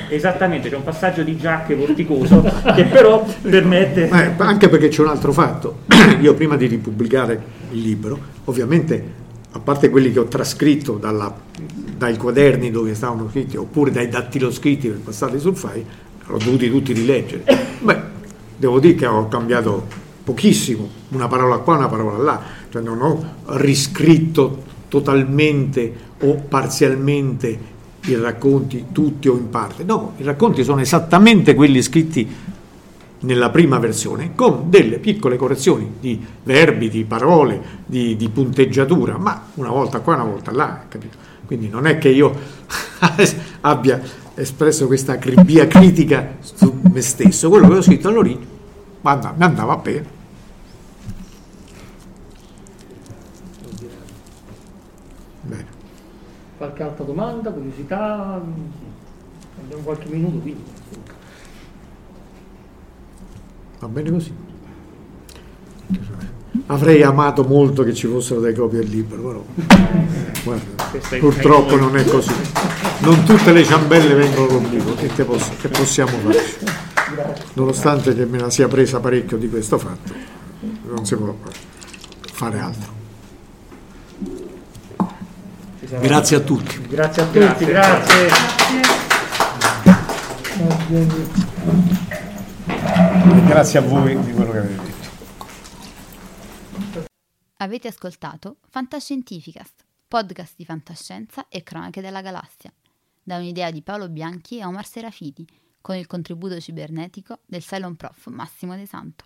Esattamente, 0.10 0.70
c'è 0.70 0.76
un 0.76 0.84
passaggio 0.84 1.24
di 1.24 1.36
giacche 1.38 1.74
vorticoso 1.74 2.44
che 2.76 2.84
però 2.84 3.26
permette... 3.41 4.10
Eh, 4.10 4.32
anche 4.38 4.70
perché 4.70 4.89
c'è 4.89 5.02
un 5.02 5.08
altro 5.08 5.32
fatto. 5.32 5.80
Io 6.22 6.36
prima 6.36 6.56
di 6.56 6.68
ripubblicare 6.68 7.41
il 7.72 7.82
libro, 7.82 8.20
ovviamente 8.46 9.22
a 9.56 9.60
parte 9.60 9.89
quelli 9.89 10.12
che 10.12 10.20
ho 10.20 10.26
trascritto 10.26 10.93
dalla, 10.93 11.34
dai 11.97 12.18
quaderni 12.18 12.72
dove 12.72 12.95
stavano 12.95 13.30
scritti, 13.30 13.56
oppure 13.56 13.91
dai 13.91 14.10
dattiloscritti 14.10 14.88
per 14.88 14.97
passarli 14.97 15.39
sul 15.39 15.56
file, 15.56 15.86
l'ho 16.26 16.38
dovuti 16.38 16.70
tutti 16.70 16.91
rileggere. 16.91 17.43
Beh, 17.80 17.99
devo 18.58 18.80
dire 18.80 18.95
che 18.95 19.06
ho 19.06 19.28
cambiato 19.28 19.86
pochissimo, 20.24 20.89
una 21.10 21.28
parola 21.28 21.58
qua, 21.58 21.78
una 21.78 21.88
parola 21.88 22.18
là, 22.18 22.41
cioè 22.70 22.82
non 22.82 23.01
ho 23.01 23.34
riscritto 23.58 24.64
totalmente 24.88 25.93
o 26.22 26.36
parzialmente 26.47 27.72
i 28.06 28.16
racconti 28.16 28.86
tutti 28.91 29.28
o 29.28 29.36
in 29.36 29.49
parte, 29.49 29.84
no, 29.84 30.14
i 30.18 30.24
racconti 30.24 30.64
sono 30.64 30.82
esattamente 30.82 31.54
quelli 31.54 31.82
scritti 31.82 32.28
nella 33.24 33.49
prima 33.49 33.80
versione 33.80 34.36
con 34.36 34.69
delle 34.69 34.99
piccole 34.99 35.38
correzioni 35.38 35.95
di 35.99 36.24
verbi, 36.43 36.89
di 36.89 37.03
parole, 37.05 37.61
di, 37.86 38.15
di 38.15 38.30
punteggiatura, 38.30 39.17
ma 39.17 39.47
una 39.55 39.69
volta 39.69 39.99
qua, 39.99 40.15
una 40.15 40.26
volta 40.26 40.51
là, 40.51 40.84
capito? 40.88 41.17
Quindi 41.45 41.69
non 41.69 41.88
è 41.88 41.97
che 41.97 42.09
io 42.09 42.34
abbia 43.61 44.01
espresso 44.36 44.88
questa 44.88 45.13
acribia 45.13 45.67
critica 45.67 46.38
su 46.39 46.80
me 46.82 47.01
stesso, 47.01 47.49
quello 47.49 47.67
che 47.67 47.76
ho 47.76 47.82
scritto 47.82 48.07
allora 48.07 48.30
mi 48.30 49.43
andava 49.43 49.78
bene. 49.78 50.21
Bene. 55.41 55.65
Qualche 56.57 56.84
altra 56.84 57.03
domanda, 57.03 57.51
curiosità? 57.51 58.41
Abbiamo 59.61 59.84
qualche 59.84 60.07
minuto 60.09 60.38
quindi. 60.39 60.82
Va 63.84 63.89
bene 63.89 64.11
così. 64.11 64.34
avrei 66.67 67.03
amato 67.03 67.43
molto 67.43 67.84
che 67.84 67.93
ci 67.93 68.07
fossero 68.07 68.39
delle 68.39 68.55
copie 68.55 68.79
del 68.79 68.88
libro, 68.88 69.21
però 69.21 69.43
guarda, 70.41 71.17
purtroppo 71.19 71.75
non 71.75 71.97
è 71.97 72.05
così. 72.05 72.34
Non 72.99 73.25
tutte 73.25 73.51
le 73.51 73.65
ciambelle 73.65 74.13
vengono 74.13 74.45
col 74.47 74.63
libro, 74.69 74.93
che, 74.93 75.07
che, 75.07 75.25
posso, 75.25 75.51
che 75.59 75.67
possiamo 75.67 76.11
fare? 76.17 77.41
Nonostante 77.55 78.15
che 78.15 78.23
me 78.25 78.39
la 78.39 78.49
sia 78.49 78.69
presa 78.69 79.01
parecchio 79.01 79.36
di 79.36 79.49
questo 79.49 79.77
fatto, 79.77 80.13
non 80.86 81.05
si 81.05 81.17
può 81.17 81.36
fare 82.21 82.59
altro. 82.59 82.91
Grazie 85.99 86.38
a 86.38 86.39
tutti. 86.39 86.81
Grazie 86.88 87.21
a 87.21 87.25
tutti, 87.25 87.65
grazie. 87.65 87.65
grazie. 87.65 88.27
grazie 90.88 92.12
a 93.78 93.82
voi 93.82 94.24
di 94.24 94.32
quello 94.34 94.51
che 94.51 94.57
avete 94.57 94.84
detto. 94.84 95.11
Avete 97.57 97.88
ascoltato 97.88 98.57
Fantascientificast, 98.69 99.86
podcast 100.07 100.53
di 100.57 100.65
fantascienza 100.65 101.47
e 101.47 101.63
cronache 101.63 102.01
della 102.01 102.21
galassia, 102.21 102.74
da 103.24 103.38
un'idea 103.38 103.71
di 103.71 103.82
Paolo 103.82 104.09
Bianchi 104.09 104.59
e 104.59 104.65
Omar 104.65 104.86
Serafiti, 104.86 105.47
con 105.82 105.95
il 105.95 106.07
contributo 106.07 106.59
cibernetico 106.59 107.39
del 107.45 107.63
Cylon 107.63 107.95
Prof 107.95 108.28
Massimo 108.28 108.76
De 108.76 108.86
Santo. 108.86 109.26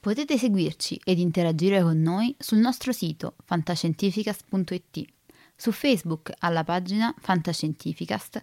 Potete 0.00 0.38
seguirci 0.38 1.00
ed 1.04 1.18
interagire 1.18 1.82
con 1.82 2.00
noi 2.00 2.34
sul 2.38 2.58
nostro 2.58 2.92
sito 2.92 3.36
fantascientificast.it, 3.44 5.04
su 5.54 5.72
Facebook 5.72 6.32
alla 6.38 6.64
pagina 6.64 7.14
Fantascientificast, 7.18 8.42